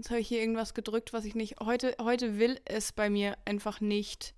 Jetzt 0.00 0.08
habe 0.08 0.20
ich 0.20 0.28
hier 0.28 0.40
irgendwas 0.40 0.72
gedrückt, 0.72 1.12
was 1.12 1.26
ich 1.26 1.34
nicht. 1.34 1.60
Heute, 1.60 1.94
heute 2.00 2.38
will 2.38 2.58
es 2.64 2.90
bei 2.90 3.10
mir 3.10 3.36
einfach 3.44 3.82
nicht. 3.82 4.34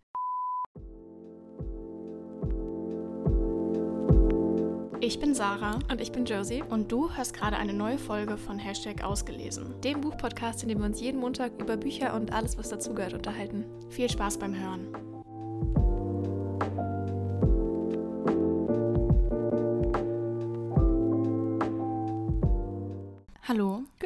Ich 4.99 5.21
bin 5.21 5.37
Sarah 5.37 5.79
Und 5.89 6.01
ich 6.01 6.11
bin 6.11 6.25
Josie, 6.25 6.65
und 6.69 6.91
du 6.91 7.15
hörst 7.15 7.33
gerade 7.35 7.59
eine 7.59 7.75
neue 7.75 7.99
Folge 7.99 8.39
von 8.39 8.59
Hashtag 8.59 9.05
Ausgelesen. 9.05 9.81
dem 9.83 10.01
Buchpodcast, 10.01 10.65
in 10.65 10.69
dem 10.69 10.81
wir 10.81 10.87
uns 10.87 11.01
jeden 11.01 11.21
Montag 11.21 11.53
über 11.61 11.77
Bücher 11.77 12.15
und 12.15 12.33
alles, 12.33 12.59
was 12.59 12.71
dazugehört, 12.71 13.15
unterhalten. 13.15 13.65
Viel 13.89 14.11
Spaß 14.11 14.39
beim 14.39 14.59
Hören. 14.59 15.12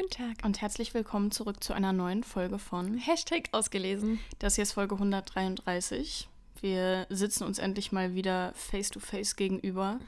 Guten 0.09 0.23
Tag. 0.35 0.45
und 0.45 0.61
herzlich 0.61 0.93
willkommen 0.93 1.31
zurück 1.31 1.61
zu 1.61 1.73
einer 1.73 1.91
neuen 1.91 2.23
Folge 2.23 2.59
von 2.59 2.97
Hashtag 2.97 3.49
ausgelesen. 3.51 4.19
Das 4.39 4.55
hier 4.55 4.61
ist 4.61 4.71
Folge 4.71 4.95
133. 4.95 6.29
Wir 6.61 7.07
sitzen 7.09 7.43
uns 7.43 7.59
endlich 7.59 7.91
mal 7.91 8.13
wieder 8.15 8.53
face 8.55 8.89
to 8.89 9.01
face 9.01 9.35
gegenüber 9.35 9.99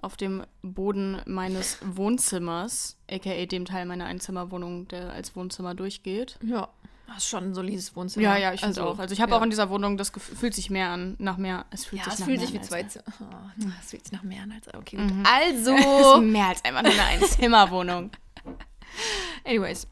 auf 0.00 0.16
dem 0.16 0.44
Boden 0.62 1.20
meines 1.26 1.78
Wohnzimmers, 1.84 2.96
aka 3.10 3.46
dem 3.46 3.64
Teil 3.64 3.86
meiner 3.86 4.04
Einzimmerwohnung, 4.04 4.86
der 4.88 5.12
als 5.12 5.34
Wohnzimmer 5.34 5.74
durchgeht. 5.74 6.38
Ja. 6.44 6.68
Das 7.08 7.18
ist 7.18 7.28
schon 7.28 7.44
ein 7.44 7.54
solides 7.54 7.94
Wohnzimmer. 7.96 8.24
Ja, 8.24 8.36
ja, 8.36 8.54
ich 8.54 8.60
finde 8.60 8.84
auch. 8.86 8.98
Also 8.98 9.12
ich 9.12 9.20
habe 9.20 9.32
ja. 9.32 9.38
auch 9.38 9.42
in 9.42 9.50
dieser 9.50 9.68
Wohnung, 9.68 9.96
das 9.96 10.12
Gefühl, 10.12 10.36
fühlt 10.36 10.54
sich 10.54 10.70
mehr 10.70 10.88
an, 10.90 11.16
nach 11.18 11.36
mehr. 11.38 11.66
Es 11.70 11.84
fühlt 11.86 12.00
Ja, 12.00 12.04
sich 12.04 12.14
es 12.14 12.18
nach 12.20 12.26
fühlt 12.26 12.38
mehr 12.38 12.46
sich 12.48 12.56
wie 12.56 12.60
zwei. 12.62 12.82
Zimmer. 12.84 13.04
Oh, 13.20 13.66
es 13.80 13.90
fühlt 13.90 14.04
sich 14.04 14.12
nach 14.12 14.22
mehr 14.22 14.42
an 14.42 14.52
als. 14.52 14.72
Okay, 14.72 14.96
gut. 14.96 15.06
Mhm. 15.12 15.22
Es 15.50 15.66
Also. 15.68 15.74
ist 16.20 16.22
mehr 16.30 16.46
als 16.48 16.64
einfach 16.64 16.82
nur 16.82 16.92
eine 16.92 17.02
Einzimmerwohnung. 17.22 18.10
Anyways, 19.44 19.86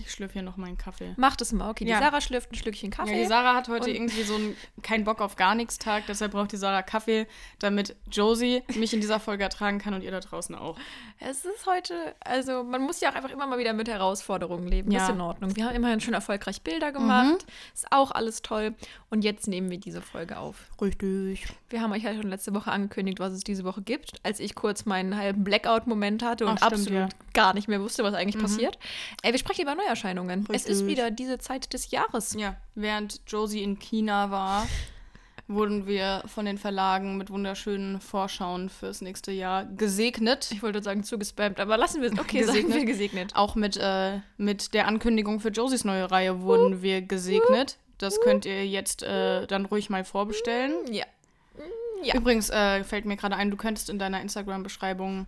Ich 0.00 0.10
schlürfe 0.10 0.34
hier 0.34 0.42
noch 0.42 0.58
meinen 0.58 0.76
Kaffee. 0.76 1.14
macht 1.16 1.40
es 1.40 1.50
mal. 1.52 1.70
Okay, 1.70 1.84
die 1.86 1.90
Ja. 1.90 1.98
Sarah 1.98 2.20
schlürft 2.20 2.52
ein 2.52 2.56
Schlückchen 2.56 2.90
Kaffee. 2.90 3.12
Ja, 3.16 3.22
die 3.22 3.26
Sarah 3.26 3.54
hat 3.54 3.68
heute 3.68 3.90
irgendwie 3.90 4.22
so 4.22 4.34
einen 4.34 4.54
kein 4.82 5.04
Bock 5.04 5.20
auf 5.22 5.36
gar 5.36 5.54
nichts 5.54 5.78
Tag, 5.78 6.04
deshalb 6.06 6.32
braucht 6.32 6.52
die 6.52 6.58
Sarah 6.58 6.82
Kaffee, 6.82 7.26
damit 7.58 7.96
Josie 8.10 8.62
mich 8.74 8.92
in 8.92 9.00
dieser 9.00 9.18
Folge 9.18 9.44
ertragen 9.44 9.78
kann 9.78 9.94
und 9.94 10.02
ihr 10.02 10.10
da 10.10 10.20
draußen 10.20 10.54
auch. 10.54 10.76
Es 11.20 11.46
ist 11.46 11.64
heute, 11.66 12.14
also 12.20 12.64
man 12.64 12.82
muss 12.82 13.00
ja 13.00 13.10
auch 13.10 13.14
einfach 13.14 13.30
immer 13.30 13.46
mal 13.46 13.58
wieder 13.58 13.72
mit 13.72 13.88
Herausforderungen 13.88 14.68
leben. 14.68 14.90
Ja. 14.90 14.98
Das 15.00 15.08
ist 15.08 15.14
in 15.14 15.20
Ordnung. 15.22 15.56
Wir 15.56 15.64
haben 15.64 15.74
immerhin 15.74 16.00
schon 16.00 16.12
erfolgreich 16.14 16.60
Bilder 16.60 16.92
gemacht. 16.92 17.46
Ist 17.72 17.86
auch 17.90 18.10
alles 18.10 18.42
toll. 18.42 18.74
Und 19.08 19.24
jetzt 19.24 19.48
nehmen 19.48 19.70
wir 19.70 19.78
diese 19.78 20.02
Folge 20.02 20.36
auf. 20.38 20.66
Richtig. 20.82 21.46
Wir 21.70 21.82
haben 21.82 21.92
euch 21.92 22.02
ja 22.02 22.14
schon 22.14 22.30
letzte 22.30 22.54
Woche 22.54 22.72
angekündigt, 22.72 23.20
was 23.20 23.32
es 23.32 23.44
diese 23.44 23.62
Woche 23.64 23.82
gibt, 23.82 24.12
als 24.22 24.40
ich 24.40 24.54
kurz 24.54 24.86
meinen 24.86 25.16
halben 25.16 25.44
Blackout-Moment 25.44 26.22
hatte 26.22 26.46
und 26.46 26.58
Ach, 26.62 26.68
stimmt, 26.68 26.72
absolut 26.72 26.98
ja. 26.98 27.06
Mhm. 27.06 27.32
gar 27.34 27.54
nicht 27.54 27.68
mehr 27.68 27.82
wusste, 27.82 28.04
was 28.04 28.14
eigentlich 28.14 28.42
passiert. 28.42 28.78
Ey, 29.22 29.32
wir 29.32 29.38
sprechen 29.38 29.62
über 29.62 29.74
Neuerscheinungen. 29.74 30.46
Es 30.50 30.62
ist 30.62 30.80
Richtig. 30.80 30.86
wieder 30.86 31.10
diese 31.10 31.38
Zeit 31.38 31.72
des 31.74 31.90
Jahres. 31.90 32.34
Ja, 32.38 32.56
während 32.74 33.20
Josie 33.26 33.62
in 33.62 33.78
China 33.78 34.30
war, 34.30 34.66
wurden 35.46 35.86
wir 35.86 36.22
von 36.26 36.46
den 36.46 36.56
Verlagen 36.56 37.18
mit 37.18 37.28
wunderschönen 37.28 38.00
Vorschauen 38.00 38.70
fürs 38.70 39.02
nächste 39.02 39.32
Jahr 39.32 39.66
gesegnet. 39.66 40.50
Ich 40.52 40.62
wollte 40.62 40.82
sagen 40.82 41.04
zugespammt, 41.04 41.60
aber 41.60 41.76
lassen 41.76 42.00
wir 42.00 42.10
es. 42.10 42.18
Okay, 42.18 42.44
sagen 42.44 42.56
Gesegnet. 42.56 42.76
wir 42.76 42.84
gesegnet. 42.86 43.36
Auch 43.36 43.54
mit, 43.56 43.76
äh, 43.76 44.20
mit 44.38 44.72
der 44.72 44.86
Ankündigung 44.86 45.40
für 45.40 45.50
Josies 45.50 45.84
neue 45.84 46.10
Reihe 46.10 46.40
wurden 46.40 46.80
wir 46.80 47.02
gesegnet. 47.02 47.76
Das 47.98 48.20
könnt 48.20 48.46
ihr 48.46 48.66
jetzt 48.66 49.02
äh, 49.02 49.46
dann 49.46 49.66
ruhig 49.66 49.90
mal 49.90 50.04
vorbestellen. 50.04 50.72
Ja. 50.90 51.04
Ja. 52.02 52.14
Übrigens 52.14 52.48
äh, 52.50 52.84
fällt 52.84 53.04
mir 53.06 53.16
gerade 53.16 53.34
ein, 53.36 53.50
du 53.50 53.56
könntest 53.56 53.90
in 53.90 53.98
deiner 53.98 54.20
Instagram-Beschreibung. 54.20 55.26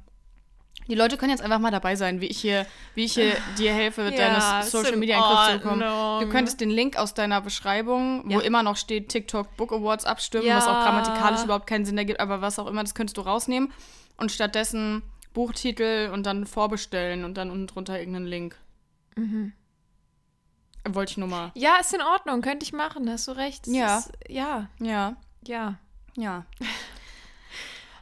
Die 0.89 0.95
Leute 0.95 1.17
können 1.17 1.31
jetzt 1.31 1.43
einfach 1.43 1.59
mal 1.59 1.71
dabei 1.73 1.97
sein, 1.97 2.21
wie 2.21 2.27
ich 2.27 2.41
hier, 2.41 2.65
wie 2.95 3.05
ich 3.05 3.15
hier 3.15 3.33
dir 3.59 3.73
helfe, 3.73 4.03
mit 4.05 4.15
Ja, 4.19 4.29
deiner 4.29 4.63
Social 4.63 4.97
Media 4.97 5.17
in 5.17 5.23
Griff 5.23 5.47
zu 5.49 5.59
bekommen. 5.59 6.21
Du 6.21 6.29
könntest 6.31 6.61
den 6.61 6.71
Link 6.71 6.97
aus 6.97 7.13
deiner 7.15 7.41
Beschreibung, 7.41 8.23
wo 8.25 8.39
Ja. 8.39 8.41
immer 8.41 8.63
noch 8.63 8.77
steht 8.77 9.09
TikTok 9.09 9.57
Book 9.57 9.73
Awards 9.73 10.05
abstimmen, 10.05 10.47
was 10.49 10.67
auch 10.67 10.83
grammatikalisch 10.85 11.43
überhaupt 11.45 11.67
keinen 11.67 11.85
Sinn 11.85 11.99
ergibt, 11.99 12.21
aber 12.21 12.41
was 12.41 12.59
auch 12.59 12.67
immer, 12.67 12.83
das 12.83 12.95
könntest 12.95 13.17
du 13.17 13.23
rausnehmen 13.23 13.73
und 14.17 14.31
stattdessen 14.33 15.03
Buchtitel 15.35 16.11
und 16.13 16.25
dann 16.25 16.47
vorbestellen 16.47 17.25
und 17.25 17.35
dann 17.37 17.51
unten 17.51 17.67
drunter 17.67 17.99
irgendeinen 17.99 18.27
Link. 18.27 18.57
Mhm. 19.17 19.53
Wollte 20.89 21.11
ich 21.13 21.17
nur 21.19 21.29
mal. 21.29 21.51
Ja, 21.55 21.77
ist 21.81 21.93
in 21.95 22.01
Ordnung. 22.01 22.41
Könnte 22.41 22.65
ich 22.65 22.73
machen. 22.73 23.09
Hast 23.11 23.29
du 23.29 23.33
recht. 23.33 23.67
Ja. 23.67 23.99
Ist, 23.99 24.13
ja. 24.29 24.69
Ja, 24.81 25.17
Ja. 25.47 25.77
Ja. 26.17 26.45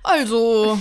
Also, 0.05 0.79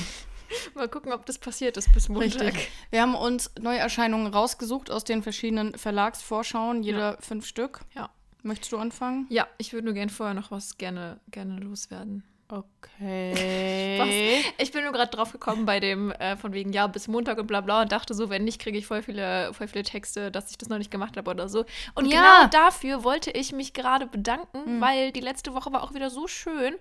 Mal 0.76 0.88
gucken, 0.88 1.12
ob 1.12 1.26
das 1.26 1.38
passiert 1.38 1.78
ist 1.78 1.92
bis 1.94 2.10
Montag. 2.10 2.42
Richtig. 2.42 2.72
Wir 2.90 3.02
haben 3.02 3.16
uns 3.16 3.52
Neuerscheinungen 3.60 4.28
rausgesucht 4.34 4.90
aus 4.90 5.04
den 5.04 5.24
verschiedenen 5.24 5.78
Verlagsvorschauen, 5.78 6.84
jeder 6.84 7.18
fünf 7.20 7.46
Stück. 7.46 7.82
Ja. 7.94 8.10
Möchtest 8.44 8.72
du 8.72 8.78
anfangen? 8.78 9.26
Ja, 9.30 9.48
ich 9.58 9.74
würde 9.74 9.86
nur 9.86 9.94
gerne 9.94 10.12
vorher 10.12 10.34
noch 10.34 10.52
was 10.52 10.78
gerne, 10.78 11.20
gerne 11.32 11.60
loswerden. 11.60 12.24
Okay. 12.50 14.42
Ich 14.58 14.72
bin 14.72 14.84
nur 14.84 14.94
gerade 14.94 15.12
drauf 15.12 15.32
gekommen 15.32 15.66
bei 15.66 15.80
dem 15.80 16.12
äh, 16.12 16.38
von 16.38 16.54
wegen 16.54 16.72
ja 16.72 16.88
bis 16.88 17.08
Montag 17.08 17.38
und 17.38 17.48
bla 17.48 17.62
bla 17.62 17.82
und 17.82 17.92
dachte 17.92 18.14
so, 18.14 18.30
wenn 18.30 18.44
nicht, 18.46 18.62
kriege 18.62 18.78
ich 18.78 18.88
voll 18.88 19.04
viele, 19.04 19.54
voll 19.54 19.68
viele 19.68 19.84
Texte, 19.84 20.32
dass 20.32 20.50
ich 20.50 20.58
das 20.58 20.70
noch 20.70 20.78
nicht 20.78 20.90
gemacht 20.92 21.18
habe 21.18 21.30
oder 21.30 21.50
so. 21.50 21.66
Und 21.94 22.06
Ja. 22.06 22.20
genau 22.20 22.48
dafür 22.50 23.04
wollte 23.04 23.32
ich 23.32 23.52
mich 23.52 23.74
gerade 23.74 24.08
bedanken, 24.08 24.80
weil 24.82 25.12
die 25.12 25.20
letzte 25.20 25.54
Woche 25.54 25.72
war 25.74 25.84
auch 25.84 25.94
wieder 25.94 26.10
so 26.10 26.28
schön. 26.28 26.76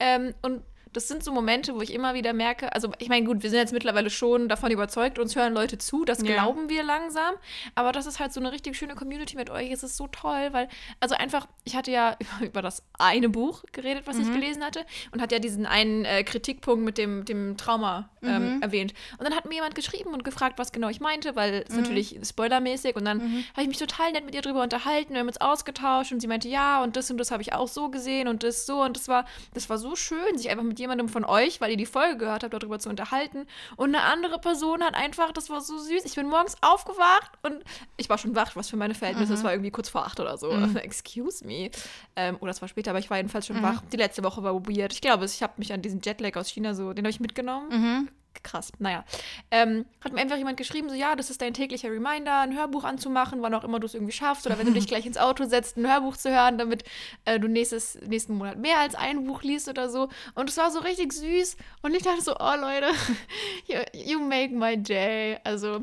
Ähm, 0.00 0.34
und 0.42 0.62
das 0.92 1.08
sind 1.08 1.24
so 1.24 1.32
Momente, 1.32 1.74
wo 1.74 1.80
ich 1.80 1.92
immer 1.92 2.14
wieder 2.14 2.32
merke, 2.32 2.72
also 2.74 2.92
ich 2.98 3.08
meine, 3.08 3.26
gut, 3.26 3.42
wir 3.42 3.50
sind 3.50 3.58
jetzt 3.58 3.72
mittlerweile 3.72 4.10
schon 4.10 4.48
davon 4.48 4.70
überzeugt, 4.70 5.18
uns 5.18 5.36
hören 5.36 5.54
Leute 5.54 5.78
zu, 5.78 6.04
das 6.04 6.20
Ja. 6.22 6.34
glauben 6.34 6.68
wir 6.68 6.82
langsam, 6.82 7.34
aber 7.74 7.92
das 7.92 8.06
ist 8.06 8.20
halt 8.20 8.32
so 8.32 8.40
eine 8.40 8.52
richtig 8.52 8.76
schöne 8.76 8.94
Community 8.94 9.36
mit 9.36 9.50
euch, 9.50 9.70
es 9.70 9.82
ist 9.82 9.96
so 9.96 10.06
toll, 10.06 10.48
weil, 10.52 10.68
also 11.00 11.14
einfach, 11.14 11.46
ich 11.64 11.76
hatte 11.76 11.90
ja 11.90 12.16
über, 12.40 12.46
über 12.46 12.62
das 12.62 12.82
eine 12.98 13.28
Buch 13.28 13.64
geredet, 13.72 14.02
was 14.06 14.18
ich 14.18 14.30
gelesen 14.32 14.64
hatte 14.64 14.84
und 15.12 15.20
hat 15.22 15.32
ja 15.32 15.38
diesen 15.38 15.66
einen 15.66 16.04
äh, 16.04 16.24
Kritikpunkt 16.24 16.84
mit 16.84 16.98
dem, 16.98 17.24
dem 17.24 17.56
Trauma 17.56 18.10
ähm, 18.22 18.58
erwähnt. 18.60 18.94
Und 19.18 19.24
dann 19.24 19.34
hat 19.34 19.46
mir 19.46 19.54
jemand 19.54 19.74
geschrieben 19.74 20.12
und 20.14 20.24
gefragt, 20.24 20.58
was 20.58 20.70
genau 20.72 20.88
ich 20.88 21.00
meinte, 21.00 21.34
weil 21.34 21.64
es 21.68 21.74
natürlich 21.76 22.18
spoilermäßig 22.22 22.96
und 22.96 23.04
dann 23.04 23.20
habe 23.52 23.62
ich 23.62 23.68
mich 23.68 23.78
total 23.78 24.12
nett 24.12 24.24
mit 24.24 24.34
ihr 24.34 24.42
drüber 24.42 24.62
unterhalten, 24.62 25.12
wir 25.14 25.20
haben 25.20 25.26
uns 25.26 25.40
ausgetauscht 25.40 26.12
und 26.12 26.20
sie 26.20 26.26
meinte, 26.28 26.48
ja, 26.48 26.82
und 26.82 26.96
das 26.96 27.10
und 27.10 27.18
das 27.18 27.30
habe 27.30 27.42
ich 27.42 27.52
auch 27.52 27.68
so 27.68 27.88
gesehen 27.88 28.28
und 28.28 28.42
das 28.42 28.66
so 28.66 28.82
und 28.82 28.96
das 28.96 29.08
war, 29.08 29.24
das 29.54 29.68
war 29.70 29.78
so 29.78 29.96
schön, 29.96 30.36
sich 30.38 30.50
einfach 30.50 30.64
mit 30.64 30.78
jemandem 30.82 31.08
von 31.08 31.24
euch, 31.24 31.60
weil 31.60 31.70
ihr 31.70 31.76
die 31.76 31.86
Folge 31.86 32.18
gehört 32.18 32.42
habt, 32.42 32.52
darüber 32.52 32.78
zu 32.78 32.90
unterhalten. 32.90 33.46
Und 33.76 33.94
eine 33.94 34.04
andere 34.04 34.38
Person 34.38 34.82
hat 34.82 34.94
einfach, 34.94 35.32
das 35.32 35.48
war 35.48 35.60
so 35.60 35.78
süß. 35.78 36.04
Ich 36.04 36.14
bin 36.14 36.28
morgens 36.28 36.56
aufgewacht 36.60 37.32
und 37.42 37.64
ich 37.96 38.08
war 38.10 38.18
schon 38.18 38.36
wach, 38.36 38.54
was 38.54 38.68
für 38.68 38.76
meine 38.76 38.94
Verhältnisse, 38.94 39.32
das 39.32 39.44
war 39.44 39.52
irgendwie 39.52 39.70
kurz 39.70 39.88
vor 39.88 40.04
acht 40.04 40.20
oder 40.20 40.36
so. 40.36 40.50
Excuse 40.74 41.46
me. 41.46 41.70
Ähm, 42.16 42.36
oder 42.40 42.50
es 42.50 42.60
war 42.60 42.68
später, 42.68 42.90
aber 42.90 42.98
ich 42.98 43.08
war 43.08 43.16
jedenfalls 43.16 43.46
schon 43.46 43.62
wach. 43.62 43.82
Die 43.92 43.96
letzte 43.96 44.22
Woche 44.22 44.42
war 44.42 44.54
weird. 44.66 44.92
Ich 44.92 45.00
glaube, 45.00 45.24
ich 45.24 45.42
habe 45.42 45.54
mich 45.56 45.72
an 45.72 45.80
diesen 45.80 46.00
Jetlag 46.02 46.36
aus 46.36 46.48
China 46.48 46.74
so, 46.74 46.92
den 46.92 47.04
habe 47.04 47.10
ich 47.10 47.20
mitgenommen 47.20 48.10
krass. 48.42 48.72
Naja. 48.78 49.04
Ähm, 49.50 49.86
hat 50.02 50.12
mir 50.12 50.20
einfach 50.20 50.36
jemand 50.36 50.56
geschrieben, 50.56 50.88
so, 50.88 50.94
ja, 50.94 51.14
das 51.16 51.30
ist 51.30 51.40
dein 51.42 51.54
täglicher 51.54 51.90
Reminder, 51.90 52.40
ein 52.40 52.56
Hörbuch 52.56 52.84
anzumachen, 52.84 53.42
wann 53.42 53.54
auch 53.54 53.64
immer 53.64 53.80
du 53.80 53.86
es 53.86 53.94
irgendwie 53.94 54.12
schaffst. 54.12 54.46
Oder 54.46 54.58
wenn 54.58 54.66
du 54.66 54.72
dich 54.78 54.86
gleich 54.86 55.06
ins 55.06 55.18
Auto 55.18 55.44
setzt, 55.44 55.76
ein 55.76 55.86
Hörbuch 55.90 56.16
zu 56.16 56.30
hören, 56.30 56.58
damit 56.58 56.84
äh, 57.24 57.38
du 57.38 57.48
nächstes, 57.48 57.98
nächsten 58.02 58.34
Monat 58.34 58.58
mehr 58.58 58.78
als 58.78 58.94
ein 58.94 59.24
Buch 59.24 59.42
liest 59.42 59.68
oder 59.68 59.88
so. 59.88 60.08
Und 60.34 60.48
es 60.48 60.56
war 60.56 60.70
so 60.70 60.80
richtig 60.80 61.12
süß. 61.12 61.56
Und 61.82 61.94
ich 61.94 62.02
dachte 62.02 62.22
so, 62.22 62.36
oh 62.38 62.54
Leute, 62.60 62.88
you, 63.66 63.78
you 63.92 64.20
make 64.20 64.54
my 64.54 64.76
day. 64.76 65.38
Also, 65.44 65.82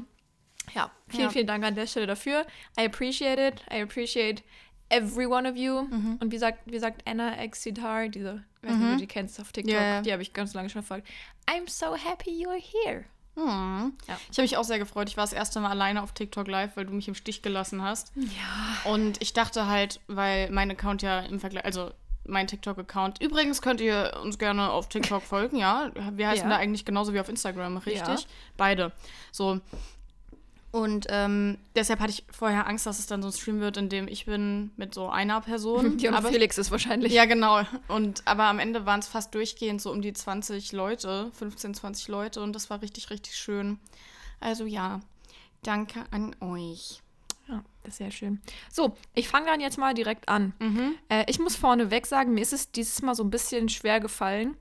ja, 0.76 0.92
vielen, 1.08 1.24
Ja. 1.24 1.30
vielen 1.30 1.48
Dank 1.48 1.64
an 1.64 1.76
der 1.76 1.88
Stelle 1.88 2.08
dafür. 2.08 2.46
I 2.80 2.86
appreciate 2.86 3.40
it. 3.42 3.62
I 3.72 3.82
appreciate 3.82 4.44
every 4.90 5.26
one 5.26 5.50
of 5.50 5.56
you. 5.56 5.84
Mhm. 5.84 6.18
Und 6.20 6.32
wie 6.32 6.38
sagt, 6.38 6.60
wie 6.66 6.80
sagt 6.80 7.08
Anna 7.08 7.38
Exitar, 7.38 8.10
diese, 8.10 8.44
ich 8.62 8.70
weiß 8.70 8.76
nicht, 8.76 8.86
ob 8.86 8.94
du 8.94 9.00
die 9.00 9.08
kennst 9.08 9.40
auf 9.40 9.52
TikTok, 9.52 9.74
ja. 9.74 10.02
die 10.02 10.12
habe 10.12 10.22
ich 10.22 10.34
ganz 10.34 10.54
lange 10.54 10.70
schon 10.70 10.84
verfolgt. 10.84 11.08
I'm 11.48 11.70
so 11.70 11.96
happy 11.96 12.32
you're 12.32 12.60
here. 12.60 13.06
Hm. 13.36 13.94
Ja. 14.08 14.20
Ich 14.32 14.38
habe 14.38 14.42
mich 14.42 14.58
auch 14.58 14.64
sehr 14.64 14.80
gefreut. 14.80 15.08
Ich 15.08 15.18
war 15.18 15.24
das 15.24 15.34
erste 15.34 15.60
Mal 15.60 15.70
alleine 15.70 16.04
auf 16.04 16.12
TikTok 16.12 16.48
live, 16.48 16.76
weil 16.76 16.86
du 16.86 16.94
mich 16.94 17.08
im 17.08 17.16
Stich 17.16 17.42
gelassen 17.42 17.82
hast. 17.82 18.12
Ja. 18.16 18.92
Und 18.92 19.22
ich 19.22 19.34
dachte 19.34 19.68
halt, 19.68 20.02
weil 20.08 20.50
mein 20.52 20.70
Account 20.72 21.02
ja 21.02 21.20
im 21.22 21.40
Vergleich, 21.40 21.64
also 21.64 21.92
mein 22.26 22.48
TikTok-Account. 22.48 23.22
Übrigens 23.22 23.62
könnt 23.62 23.82
ihr 23.82 24.20
uns 24.22 24.38
gerne 24.38 24.70
auf 24.70 24.90
TikTok 24.90 25.24
folgen, 25.24 25.58
ja. 25.58 25.92
Wir 26.14 26.28
heißen 26.28 26.50
Ja. 26.50 26.56
da 26.56 26.62
eigentlich 26.62 26.86
genauso 26.86 27.14
wie 27.14 27.20
auf 27.20 27.30
Instagram, 27.30 27.78
richtig? 27.78 28.08
Ja. 28.08 28.18
Beide. 28.58 28.92
So. 29.32 29.62
Und 30.72 31.08
ähm, 31.10 31.58
deshalb 31.76 32.00
hatte 32.00 32.12
ich 32.12 32.24
vorher 32.32 32.68
Angst, 32.68 32.86
dass 32.86 33.00
es 33.00 33.08
dann 33.08 33.22
so 33.24 33.30
ein 33.30 33.34
Stream 33.34 33.60
wird, 33.60 33.78
in 33.78 33.90
dem 33.90 34.08
ich 34.08 34.26
bin 34.26 34.72
mit 34.78 34.94
so 34.94 35.10
einer 35.10 35.42
Person. 35.42 35.98
Die 35.98 36.08
und 36.08 36.14
aber 36.14 36.30
Felix 36.30 36.58
ist 36.58 36.70
wahrscheinlich. 36.70 37.12
ja, 37.12 37.26
genau. 37.26 37.62
Und 37.88 38.22
aber 38.26 38.46
am 38.46 38.60
Ende 38.60 38.86
waren 38.86 39.00
es 39.00 39.08
fast 39.08 39.34
durchgehend 39.34 39.82
so 39.82 39.92
um 39.92 40.02
die 40.02 40.14
20 40.14 40.72
Leute, 40.72 41.32
15, 41.34 41.74
20 41.74 42.08
Leute 42.08 42.42
und 42.42 42.54
das 42.54 42.70
war 42.70 42.82
richtig, 42.82 43.10
richtig 43.10 43.36
schön. 43.36 43.80
Also 44.40 44.66
ja, 44.66 45.00
danke 45.64 46.04
an 46.12 46.36
euch. 46.40 47.02
Ja, 47.48 47.64
das 47.82 47.94
ist 47.94 47.98
sehr 47.98 48.12
schön. 48.12 48.40
So, 48.72 48.96
ich 49.16 49.28
fange 49.28 49.48
dann 49.48 49.60
jetzt 49.60 49.80
mal 49.80 49.96
direkt 49.96 50.30
an. 50.30 50.54
Äh, 51.10 51.26
ich 51.28 51.40
muss 51.40 51.56
vorneweg 51.56 52.06
sagen, 52.06 52.36
mir 52.36 52.42
ist 52.42 52.54
es 52.54 52.72
dieses 52.72 53.02
Mal 53.02 53.16
so 53.16 53.24
ein 53.24 53.32
bisschen 53.32 53.70
schwer 53.70 54.00
gefallen. 54.00 54.56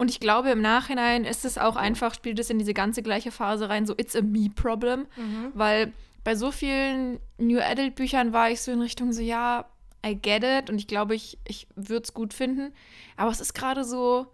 Und 0.00 0.10
ich 0.10 0.18
glaube, 0.18 0.48
im 0.50 0.62
Nachhinein 0.62 1.26
ist 1.26 1.44
es 1.44 1.58
auch 1.58 1.76
einfach, 1.76 2.14
spielt 2.14 2.38
es 2.38 2.48
in 2.48 2.58
diese 2.58 2.72
ganze 2.72 3.02
gleiche 3.02 3.30
Phase 3.30 3.68
rein, 3.68 3.84
so 3.84 3.92
it's 3.98 4.16
a 4.16 4.22
me 4.22 4.48
problem. 4.48 5.06
Weil 5.52 5.92
bei 6.24 6.34
so 6.34 6.50
vielen 6.50 7.20
New 7.36 7.60
Adult 7.60 7.96
Büchern 7.96 8.32
war 8.32 8.50
ich 8.50 8.62
so 8.62 8.72
in 8.72 8.80
Richtung 8.80 9.12
so, 9.12 9.20
ja, 9.20 9.66
I 10.04 10.14
get 10.14 10.42
it 10.42 10.70
und 10.70 10.78
ich 10.78 10.86
glaube, 10.86 11.14
ich, 11.14 11.36
ich 11.46 11.66
würde 11.76 12.04
es 12.04 12.14
gut 12.14 12.32
finden. 12.32 12.72
Aber 13.18 13.30
es 13.30 13.42
ist 13.42 13.52
gerade 13.52 13.84
so, 13.84 14.26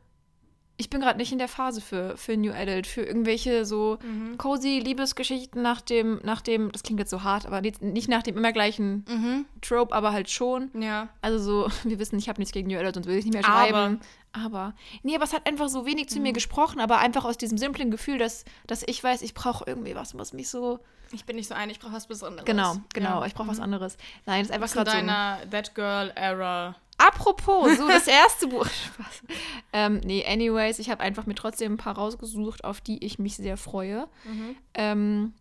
ich 0.79 0.91
bin 0.91 1.01
gerade 1.01 1.19
nicht 1.19 1.33
in 1.33 1.39
der 1.39 1.49
Phase 1.49 1.81
für, 1.81 2.17
für 2.17 2.37
New 2.37 2.53
Adult, 2.53 2.87
für 2.87 3.03
irgendwelche 3.03 3.65
so 3.65 3.99
Mhm. 4.03 4.37
cozy 4.37 4.79
Liebesgeschichten 4.79 5.63
nach 5.63 5.81
dem, 5.81 6.21
nach 6.23 6.41
dem, 6.43 6.71
das 6.73 6.83
klingt 6.83 7.01
jetzt 7.01 7.11
so 7.11 7.23
hart, 7.23 7.47
aber 7.47 7.61
nicht, 7.63 8.09
nach 8.09 8.23
dem 8.23 8.37
immer 8.37 8.53
gleichen 8.53 9.05
Mhm. 9.09 9.47
Trope, 9.63 9.95
aber 9.95 10.13
halt 10.13 10.29
schon. 10.31 10.71
Ja. 10.79 11.09
Also 11.23 11.39
so, 11.39 11.69
wir 11.85 11.99
wissen, 11.99 12.19
ich 12.19 12.29
habe 12.29 12.41
nichts 12.41 12.53
gegen 12.53 12.69
New 12.69 12.79
Adult, 12.79 12.95
sonst 12.95 13.07
würde 13.07 13.19
ich 13.19 13.25
nicht 13.25 13.35
mehr 13.35 13.45
Aber- 13.47 13.55
schreiben. 13.69 14.01
Aber, 14.33 14.75
nee, 15.03 15.15
aber 15.15 15.25
es 15.25 15.33
hat 15.33 15.47
einfach 15.49 15.71
so 15.71 15.87
wenig 15.87 16.11
zu 16.11 16.21
mir 16.21 16.29
Mhm. 16.31 16.35
gesprochen, 16.35 16.79
aber 16.79 16.99
einfach 16.99 17.25
aus 17.25 17.39
diesem 17.39 17.57
simplen 17.57 17.91
Gefühl, 17.91 18.19
dass, 18.19 18.45
dass 18.67 18.83
ich 18.87 19.03
weiß, 19.03 19.23
ich 19.23 19.33
brauche 19.33 19.65
irgendwie 19.67 19.95
was, 19.95 20.17
was 20.19 20.35
mich 20.35 20.51
so. 20.51 20.79
Ich 21.13 21.25
bin 21.25 21.37
nicht 21.37 21.49
so 21.49 21.55
ein, 21.55 21.71
ich 21.71 21.79
brauche 21.79 21.93
was 21.95 22.07
Besonderes. 22.07 22.45
Genau, 22.45 22.77
genau, 22.93 23.21
Ja. 23.21 23.27
ich 23.27 23.35
brauche 23.35 23.49
was 23.49 23.61
anderes. 23.61 23.97
Nein, 24.27 24.41
das 24.41 24.49
ist 24.51 24.55
einfach 24.55 24.71
gerade 24.75 24.91
so. 24.91 24.97
ein- 24.99 25.07
deiner 25.07 25.39
That 25.51 25.75
Girl 25.75 26.13
Era. 26.17 26.75
Apropos, 26.99 27.77
so 27.77 27.89
das 27.89 28.07
erste 28.07 28.49
Buch. 28.49 28.67
Spaß. 28.95 29.23
Ähm, 29.73 30.01
nee, 30.05 30.25
anyways, 30.27 30.79
ich 30.79 30.91
habe 30.91 31.03
einfach 31.03 31.27
mir 31.27 31.35
trotzdem 31.35 31.75
ein 31.75 31.77
paar 31.79 31.97
rausgesucht, 31.97 32.65
auf 32.65 32.81
die 32.81 33.05
ich 33.05 33.19
mich 33.19 33.37
sehr 33.37 33.57
freue. 33.57 34.09
Ähm, 34.75 35.35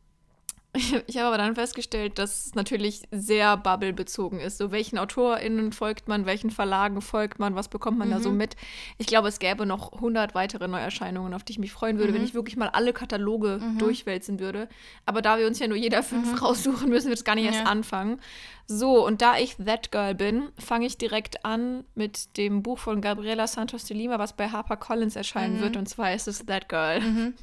ich 1.07 1.17
habe 1.17 1.27
aber 1.27 1.37
dann 1.37 1.55
festgestellt, 1.55 2.19
dass 2.19 2.47
es 2.47 2.55
natürlich 2.55 3.03
sehr 3.11 3.57
Bubble-bezogen 3.57 4.39
ist. 4.39 4.57
So, 4.57 4.71
welchen 4.71 4.97
AutorInnen 4.97 5.71
folgt 5.71 6.07
man, 6.07 6.25
welchen 6.25 6.49
Verlagen 6.49 7.01
folgt 7.01 7.39
man, 7.39 7.55
was 7.55 7.67
bekommt 7.67 7.97
man 7.97 8.09
da 8.09 8.19
so 8.19 8.31
mit? 8.31 8.55
Ich 8.97 9.07
glaube, 9.07 9.27
es 9.27 9.39
gäbe 9.39 9.65
noch 9.65 9.93
100 9.93 10.35
weitere 10.35 10.67
Neuerscheinungen, 10.67 11.33
auf 11.33 11.43
die 11.43 11.53
ich 11.53 11.59
mich 11.59 11.71
freuen 11.71 11.97
würde, 11.97 12.13
wenn 12.13 12.23
ich 12.23 12.33
wirklich 12.33 12.57
mal 12.57 12.69
alle 12.69 12.93
Kataloge 12.93 13.61
durchwälzen 13.79 14.39
würde. 14.39 14.67
Aber 15.05 15.21
da 15.21 15.37
wir 15.37 15.47
uns 15.47 15.59
ja 15.59 15.67
nur 15.67 15.77
jeder 15.77 16.03
fünf 16.03 16.41
raussuchen, 16.41 16.89
müssen 16.89 17.07
wir 17.07 17.15
das 17.15 17.23
gar 17.23 17.35
nicht 17.35 17.45
erst 17.45 17.59
Ja. 17.61 17.65
anfangen. 17.65 18.19
So, 18.67 19.05
und 19.05 19.21
da 19.21 19.37
ich 19.37 19.55
That 19.57 19.91
Girl 19.91 20.15
bin, 20.15 20.49
fange 20.57 20.87
ich 20.87 20.97
direkt 20.97 21.45
an 21.45 21.83
mit 21.93 22.35
dem 22.37 22.63
Buch 22.63 22.79
von 22.79 22.99
Gabriela 22.99 23.45
Santos 23.47 23.85
de 23.85 23.95
Lima, 23.95 24.17
was 24.19 24.33
bei 24.33 24.49
HarperCollins 24.49 25.15
erscheinen 25.15 25.59
wird. 25.59 25.77
Und 25.77 25.87
zwar 25.87 26.13
ist 26.13 26.27
es 26.27 26.45
That 26.45 26.67
Girl. 26.67 27.01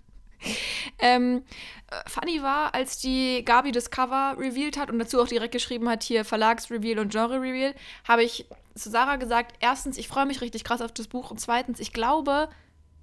Ähm, 1.02 1.42
äh, 1.90 2.08
funny 2.08 2.42
war, 2.42 2.74
als 2.74 2.98
die 2.98 3.44
Gabi 3.44 3.72
das 3.72 3.90
Cover 3.90 4.36
revealed 4.38 4.78
hat 4.78 4.90
und 4.90 4.98
dazu 4.98 5.20
auch 5.20 5.26
direkt 5.26 5.52
geschrieben 5.52 5.88
hat, 5.88 6.02
hier 6.02 6.24
Verlagsreveal 6.24 7.00
und 7.00 7.12
Genre-Reveal, 7.12 7.74
habe 8.06 8.22
ich 8.22 8.46
zu 8.74 8.88
Sarah 8.88 9.16
gesagt, 9.16 9.56
erstens, 9.60 9.98
ich 9.98 10.08
freue 10.08 10.26
mich 10.26 10.40
richtig 10.40 10.64
krass 10.64 10.80
auf 10.80 10.92
das 10.92 11.08
Buch 11.08 11.30
und 11.30 11.40
zweitens, 11.40 11.80
ich 11.80 11.92
glaube, 11.92 12.48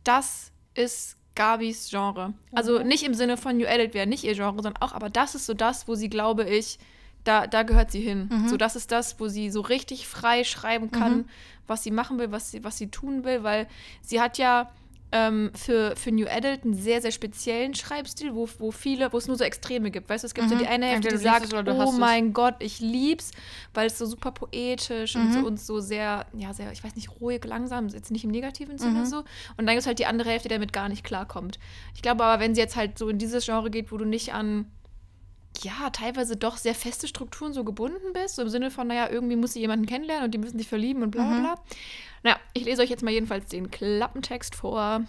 das 0.03 0.51
ist 0.73 1.17
Gabis 1.35 1.89
Genre. 1.89 2.33
Also 2.55 2.79
nicht 2.79 3.03
im 3.03 3.13
Sinne 3.13 3.37
von 3.37 3.57
New 3.57 3.67
Adult 3.67 3.93
wäre 3.93 4.07
nicht 4.07 4.23
ihr 4.23 4.33
Genre, 4.33 4.55
sondern 4.55 4.81
auch, 4.81 4.93
aber 4.93 5.09
das 5.09 5.35
ist 5.35 5.45
so 5.45 5.53
das, 5.53 5.87
wo 5.87 5.95
sie, 5.95 6.09
glaube 6.09 6.43
ich, 6.49 6.79
da, 7.25 7.47
da 7.47 7.63
gehört 7.63 7.91
sie 7.91 8.01
hin. 8.01 8.29
So, 8.47 8.57
das 8.57 8.75
ist 8.77 8.91
das, 8.91 9.19
wo 9.19 9.27
sie 9.27 9.49
so 9.49 9.59
richtig 9.61 10.07
frei 10.07 10.43
schreiben 10.45 10.89
kann, 10.89 11.29
was 11.67 11.83
sie 11.83 11.91
machen 11.91 12.17
will, 12.17 12.31
was 12.31 12.51
sie, 12.51 12.63
was 12.63 12.77
sie 12.77 12.89
tun 12.89 13.23
will, 13.25 13.43
weil 13.43 13.67
sie 14.01 14.21
hat 14.21 14.37
ja 14.37 14.71
ähm, 15.11 15.51
für, 15.55 15.95
für 15.95 16.11
New 16.11 16.27
Adult 16.27 16.63
einen 16.63 16.75
sehr, 16.75 17.01
sehr 17.01 17.11
speziellen 17.11 17.73
Schreibstil, 17.73 18.35
wo, 18.35 18.47
wo 18.59 18.71
viele, 18.71 19.11
wo 19.11 19.17
es 19.17 19.27
nur 19.27 19.37
so 19.37 19.43
Extreme 19.43 19.89
gibt. 19.89 20.09
Weißt 20.09 20.23
du, 20.23 20.27
es 20.27 20.33
gibt 20.33 20.49
so 20.49 20.55
die 20.55 20.67
eine 20.67 20.85
Hälfte, 20.85 21.09
die 21.09 21.17
sagt, 21.17 21.53
oh 21.53 21.57
hasst 21.57 21.93
es." 21.93 21.99
mein 21.99 22.33
Gott, 22.33 22.55
ich 22.59 22.79
lieb's, 22.79 23.31
weil 23.73 23.87
es 23.87 23.97
so 23.97 24.05
super 24.05 24.31
poetisch 24.31 25.15
und 25.15 25.33
so 25.33 25.39
und 25.39 25.59
so 25.59 25.79
sehr, 25.79 26.25
ja, 26.33 26.53
sehr, 26.53 26.71
ich 26.71 26.83
weiß 26.83 26.95
nicht, 26.95 27.09
ruhig, 27.21 27.43
langsam, 27.43 27.87
jetzt 27.87 28.11
nicht 28.11 28.23
im 28.23 28.31
negativen 28.31 28.77
Sinne 28.77 29.05
so. 29.05 29.19
Und 29.57 29.65
dann 29.65 29.67
gibt 29.67 29.79
es 29.79 29.87
halt 29.87 29.99
die 29.99 30.05
andere 30.05 30.29
Hälfte, 30.29 30.47
die 30.47 30.55
damit 30.55 30.73
gar 30.73 30.89
nicht 30.89 31.03
klarkommt. 31.03 31.59
Ich 31.95 32.01
glaube 32.01 32.23
aber, 32.23 32.41
wenn 32.41 32.53
sie 32.53 32.61
jetzt 32.61 32.75
halt 32.75 32.97
so 32.97 33.09
in 33.09 33.17
dieses 33.17 33.45
Genre 33.45 33.71
geht, 33.71 33.91
wo 33.91 33.97
du 33.97 34.05
nicht 34.05 34.33
an 34.33 34.65
ja, 35.63 35.89
teilweise 35.89 36.37
doch 36.37 36.57
sehr 36.57 36.75
feste 36.75 37.07
Strukturen 37.07 37.53
so 37.53 37.63
gebunden 37.63 38.13
bist, 38.13 38.35
so 38.35 38.43
im 38.43 38.49
Sinne 38.49 38.71
von, 38.71 38.87
naja, 38.87 39.09
irgendwie 39.09 39.35
muss 39.35 39.53
sie 39.53 39.59
jemanden 39.59 39.85
kennenlernen 39.85 40.25
und 40.25 40.31
die 40.33 40.37
müssen 40.37 40.57
sich 40.57 40.67
verlieben 40.67 41.03
und 41.03 41.11
bla 41.11 41.27
bla 41.27 41.39
bla. 41.39 41.55
Naja, 42.23 42.39
ich 42.53 42.65
lese 42.65 42.81
euch 42.81 42.89
jetzt 42.89 43.03
mal 43.03 43.11
jedenfalls 43.11 43.47
den 43.47 43.71
Klappentext 43.71 44.55
vor. 44.55 45.05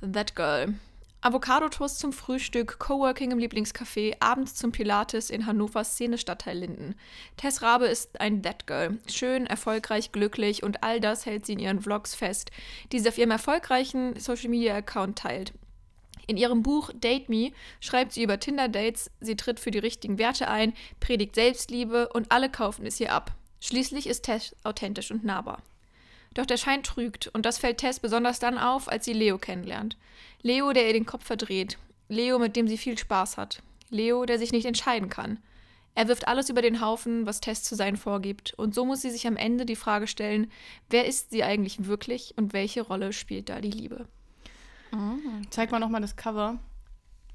That 0.00 0.36
Girl. 0.36 0.74
Avocado-Toast 1.20 1.98
zum 1.98 2.12
Frühstück, 2.12 2.78
Coworking 2.78 3.32
im 3.32 3.38
Lieblingscafé, 3.38 4.14
abends 4.20 4.54
zum 4.54 4.70
Pilates 4.70 5.30
in 5.30 5.46
Hannovers 5.46 5.94
Szene-Stadtteil 5.94 6.56
Linden. 6.56 6.94
Tess 7.36 7.60
Rabe 7.60 7.86
ist 7.86 8.20
ein 8.20 8.40
That 8.44 8.68
Girl. 8.68 8.98
Schön, 9.10 9.46
erfolgreich, 9.46 10.12
glücklich 10.12 10.62
und 10.62 10.84
all 10.84 11.00
das 11.00 11.26
hält 11.26 11.44
sie 11.44 11.54
in 11.54 11.58
ihren 11.58 11.80
Vlogs 11.80 12.14
fest, 12.14 12.52
die 12.92 13.00
sie 13.00 13.08
auf 13.08 13.18
ihrem 13.18 13.32
erfolgreichen 13.32 14.18
Social-Media-Account 14.18 15.18
teilt. 15.18 15.52
In 16.28 16.36
ihrem 16.36 16.62
Buch 16.62 16.90
Date 16.94 17.28
Me 17.28 17.50
schreibt 17.80 18.12
sie 18.12 18.22
über 18.22 18.38
Tinder-Dates, 18.38 19.10
sie 19.18 19.34
tritt 19.34 19.58
für 19.58 19.72
die 19.72 19.78
richtigen 19.78 20.18
Werte 20.18 20.46
ein, 20.46 20.72
predigt 21.00 21.34
Selbstliebe 21.34 22.10
und 22.10 22.30
alle 22.30 22.48
kaufen 22.48 22.86
es 22.86 23.00
ihr 23.00 23.12
ab. 23.12 23.32
Schließlich 23.60 24.06
ist 24.06 24.22
Tess 24.22 24.54
authentisch 24.62 25.10
und 25.10 25.24
nahbar. 25.24 25.62
Doch 26.34 26.46
der 26.46 26.56
Schein 26.56 26.82
trügt 26.82 27.28
und 27.28 27.46
das 27.46 27.58
fällt 27.58 27.78
Tess 27.78 28.00
besonders 28.00 28.38
dann 28.38 28.58
auf, 28.58 28.88
als 28.88 29.04
sie 29.04 29.12
Leo 29.12 29.38
kennenlernt. 29.38 29.96
Leo, 30.42 30.72
der 30.72 30.86
ihr 30.86 30.92
den 30.92 31.06
Kopf 31.06 31.24
verdreht. 31.24 31.78
Leo, 32.08 32.38
mit 32.38 32.56
dem 32.56 32.68
sie 32.68 32.78
viel 32.78 32.96
Spaß 32.96 33.36
hat. 33.36 33.62
Leo, 33.90 34.24
der 34.24 34.38
sich 34.38 34.52
nicht 34.52 34.66
entscheiden 34.66 35.08
kann. 35.08 35.38
Er 35.94 36.06
wirft 36.06 36.28
alles 36.28 36.48
über 36.48 36.62
den 36.62 36.80
Haufen, 36.80 37.26
was 37.26 37.40
Tess 37.40 37.64
zu 37.64 37.74
sein 37.74 37.96
vorgibt, 37.96 38.54
und 38.54 38.72
so 38.72 38.84
muss 38.84 39.02
sie 39.02 39.10
sich 39.10 39.26
am 39.26 39.36
Ende 39.36 39.66
die 39.66 39.74
Frage 39.74 40.06
stellen, 40.06 40.48
wer 40.90 41.06
ist 41.06 41.30
sie 41.30 41.42
eigentlich 41.42 41.86
wirklich 41.86 42.34
und 42.36 42.52
welche 42.52 42.82
Rolle 42.82 43.12
spielt 43.12 43.48
da 43.48 43.60
die 43.60 43.72
Liebe? 43.72 44.06
Zeig 45.50 45.72
mal 45.72 45.80
nochmal 45.80 46.00
das 46.00 46.14
Cover. 46.14 46.60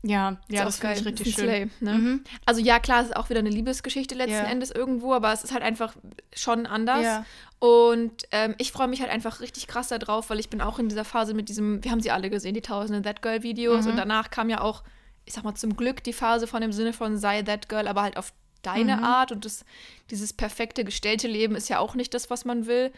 Ja, 0.05 0.38
ja, 0.50 0.67
Ist 0.67 0.79
das 0.81 0.85
auch 0.85 0.95
finde 0.95 1.00
ich 1.00 1.05
richtig 1.19 1.33
schön. 1.35 1.45
Slay, 1.45 1.69
ne? 1.79 1.94
Mhm. 1.94 2.23
Also 2.45 2.59
ja, 2.59 2.79
klar, 2.79 3.01
es 3.01 3.07
ist 3.07 3.15
auch 3.15 3.29
wieder 3.29 3.39
eine 3.39 3.50
Liebesgeschichte 3.50 4.15
letzten 4.15 4.33
Ja. 4.35 4.44
Endes 4.44 4.69
irgendwo, 4.69 5.13
aber 5.13 5.31
es 5.31 5.44
ist 5.45 5.53
halt 5.53 5.63
einfach 5.63 5.95
schon 6.35 6.65
anders. 6.65 7.03
Ja. 7.03 7.25
Und 7.59 8.23
ähm, 8.31 8.53
ich 8.57 8.73
freue 8.73 8.89
mich 8.89 9.00
halt 9.00 9.09
einfach 9.11 9.39
richtig 9.39 9.67
krass 9.67 9.88
darauf, 9.88 10.29
weil 10.29 10.39
ich 10.41 10.50
bin 10.50 10.59
auch 10.61 10.77
in 10.77 10.89
dieser 10.89 11.05
Phase 11.05 11.33
mit 11.33 11.47
diesem, 11.47 11.81
wir 11.83 11.91
haben 11.91 12.01
sie 12.01 12.11
alle 12.11 12.29
gesehen, 12.29 12.53
die 12.53 12.61
tausenden 12.61 13.03
That 13.03 13.21
Girl 13.21 13.44
Videos 13.44 13.85
Mhm. 13.85 13.91
und 13.91 13.97
danach 13.97 14.29
kam 14.29 14.50
ja 14.50 14.59
auch, 14.59 14.83
ich 15.23 15.33
sag 15.33 15.45
mal 15.45 15.55
zum 15.55 15.77
Glück 15.77 16.03
die 16.03 16.11
Phase 16.11 16.47
von 16.47 16.59
dem 16.61 16.73
Sinne 16.73 16.91
von 16.91 17.17
sei 17.17 17.41
That 17.41 17.69
Girl, 17.69 17.88
aber 17.88 18.01
halt 18.01 18.17
auf 18.17 18.33
deine 18.61 18.97
Mhm. 18.97 19.03
Art 19.06 19.31
und 19.31 19.45
das, 19.45 19.63
dieses 20.09 20.33
perfekte 20.33 20.83
gestellte 20.83 21.29
Leben 21.29 21.56
ist 21.56 21.69
ja 21.69 21.79
auch 21.79 21.95
nicht 21.95 22.13
das, 22.13 22.29
was 22.29 22.44
man 22.44 22.65
will. 22.65 22.91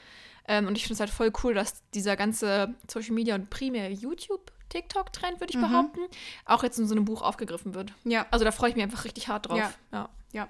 Ähm, 0.47 0.65
und 0.67 0.75
ich 0.75 0.83
finde 0.83 0.95
es 0.95 0.99
halt 1.01 1.09
voll 1.11 1.31
cool, 1.43 1.53
dass 1.53 1.83
dieser 1.93 2.15
ganze 2.15 2.73
Social 2.91 3.13
Media 3.13 3.35
und 3.35 3.51
primär 3.51 3.91
YouTube 3.91 4.51
TikTok-Trend, 4.69 5.39
würde 5.39 5.51
ich 5.51 5.57
Mhm. 5.57 5.61
behaupten, 5.69 5.99
auch 6.45 6.63
jetzt 6.63 6.77
in 6.79 6.87
so 6.87 6.95
einem 6.95 7.05
Buch 7.05 7.21
aufgegriffen 7.21 7.73
wird. 7.75 7.93
Ja. 8.03 8.25
Also 8.31 8.45
da 8.45 8.51
freue 8.51 8.69
ich 8.69 8.75
mich 8.75 8.83
einfach 8.83 9.05
richtig 9.05 9.27
hart 9.27 9.47
drauf. 9.49 9.57
Ja. 9.57 9.71
ja. 9.91 10.09
Ja. 10.33 10.47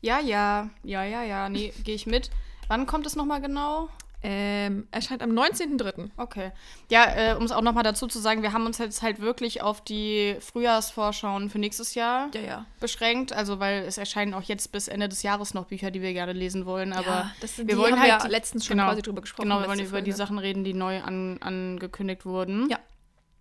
Ja, 0.00 0.20
ja, 0.20 0.70
ja, 0.84 1.04
ja, 1.04 1.22
ja. 1.22 1.48
Nee, 1.48 1.72
gehe 1.84 1.94
ich 1.94 2.06
mit. 2.06 2.30
Wann 2.68 2.86
kommt 2.86 3.06
es 3.06 3.16
nochmal 3.16 3.40
genau? 3.40 3.88
Ähm, 4.22 4.88
erscheint 4.90 5.22
am 5.22 5.30
19.03. 5.30 6.10
Okay. 6.16 6.50
Ja, 6.90 7.04
äh, 7.14 7.34
um 7.36 7.44
es 7.44 7.52
auch 7.52 7.60
nochmal 7.60 7.84
dazu 7.84 8.06
zu 8.08 8.18
sagen, 8.18 8.42
wir 8.42 8.52
haben 8.52 8.66
uns 8.66 8.78
jetzt 8.78 9.02
halt 9.02 9.20
wirklich 9.20 9.62
auf 9.62 9.82
die 9.82 10.36
Frühjahrsvorschauen 10.40 11.48
für 11.48 11.58
nächstes 11.58 11.94
Jahr 11.94 12.28
Ja, 12.34 12.40
ja. 12.40 12.66
beschränkt. 12.80 13.32
Also, 13.32 13.60
weil 13.60 13.84
es 13.84 13.98
erscheinen 13.98 14.34
auch 14.34 14.42
jetzt 14.42 14.72
bis 14.72 14.88
Ende 14.88 15.08
des 15.08 15.22
Jahres 15.22 15.54
noch 15.54 15.66
Bücher, 15.66 15.90
die 15.92 16.02
wir 16.02 16.12
gerne 16.12 16.32
lesen 16.32 16.66
wollen. 16.66 16.92
Aber 16.92 17.06
ja, 17.06 17.30
das 17.40 17.56
sind, 17.56 17.68
wir 17.68 17.76
die 17.76 17.80
wollen 17.80 17.92
haben 17.92 18.00
halt 18.00 18.10
ja 18.10 18.18
die- 18.26 18.28
letztens 18.32 18.66
schon 18.66 18.78
genau, 18.78 18.88
quasi 18.88 19.02
drüber 19.02 19.20
gesprochen. 19.20 19.48
Genau, 19.48 19.60
wir 19.60 19.68
wollen 19.68 19.78
über 19.80 20.00
die 20.02 20.10
Folge. 20.10 20.16
Sachen 20.16 20.38
reden, 20.38 20.64
die 20.64 20.74
neu 20.74 21.00
an, 21.02 21.38
angekündigt 21.40 22.24
wurden. 22.24 22.68
Ja. 22.68 22.78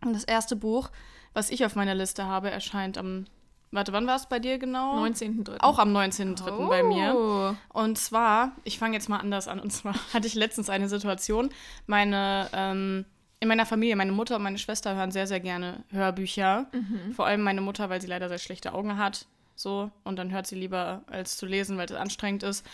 Und 0.04 0.14
das 0.14 0.24
erste 0.24 0.56
Buch, 0.56 0.90
was 1.34 1.50
ich 1.50 1.66
auf 1.66 1.76
meiner 1.76 1.96
Liste 1.96 2.26
habe, 2.26 2.50
erscheint 2.50 2.98
am. 2.98 3.26
Warte, 3.72 3.92
wann 3.92 4.08
war 4.08 4.16
es 4.16 4.28
bei 4.28 4.40
dir 4.40 4.58
genau? 4.58 5.04
19.03. 5.04 5.58
Auch 5.60 5.80
am 5.80 5.96
19.03. 5.96 6.70
bei 6.70 6.84
mir. 6.84 7.14
Oh. 7.16 7.56
Und 7.78 7.98
zwar, 7.98 8.54
ich 8.64 8.80
fange 8.80 8.94
jetzt 8.96 9.10
mal 9.10 9.18
anders 9.18 9.48
an. 9.48 9.60
Und 9.60 9.72
zwar 9.72 9.96
hatte 10.14 10.28
ich 10.28 10.36
letztens 10.36 10.70
eine 10.70 10.88
Situation. 10.88 11.50
Meine, 11.86 12.48
ähm, 12.54 13.06
in 13.42 13.50
meiner 13.50 13.66
Familie, 13.66 13.98
meine 13.98 14.14
Mutter 14.14 14.38
und 14.38 14.44
meine 14.44 14.60
Schwester 14.60 14.96
hören 14.96 15.12
sehr, 15.12 15.28
sehr 15.28 15.42
gerne 15.42 15.84
Hörbücher. 15.90 16.68
Vor 17.16 17.26
allem 17.26 17.42
meine 17.42 17.60
Mutter, 17.60 17.90
weil 17.90 18.02
sie 18.02 18.08
leider 18.08 18.30
sehr 18.30 18.38
schlechte 18.38 18.74
Augen 18.74 18.98
hat. 18.98 19.26
So. 19.56 19.92
Und 20.06 20.18
dann 20.18 20.32
hört 20.32 20.48
sie 20.48 20.56
lieber, 20.56 21.04
als 21.08 21.36
zu 21.36 21.46
lesen, 21.46 21.78
weil 21.78 21.86
es 21.86 21.92
anstrengend 21.92 22.44
ist. 22.44 22.66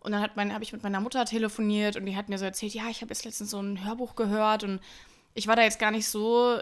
Und 0.00 0.12
dann 0.12 0.22
habe 0.54 0.64
ich 0.64 0.72
mit 0.72 0.82
meiner 0.82 1.00
Mutter 1.00 1.24
telefoniert 1.26 1.96
und 1.96 2.06
die 2.06 2.16
hat 2.16 2.28
mir 2.28 2.38
so 2.38 2.46
erzählt, 2.46 2.72
ja, 2.72 2.84
ich 2.90 3.02
habe 3.02 3.10
jetzt 3.10 3.24
letztens 3.24 3.50
so 3.50 3.60
ein 3.60 3.84
Hörbuch 3.84 4.16
gehört 4.16 4.64
und 4.64 4.80
ich 5.34 5.46
war 5.46 5.56
da 5.56 5.62
jetzt 5.62 5.78
gar 5.78 5.90
nicht 5.90 6.08
so 6.08 6.60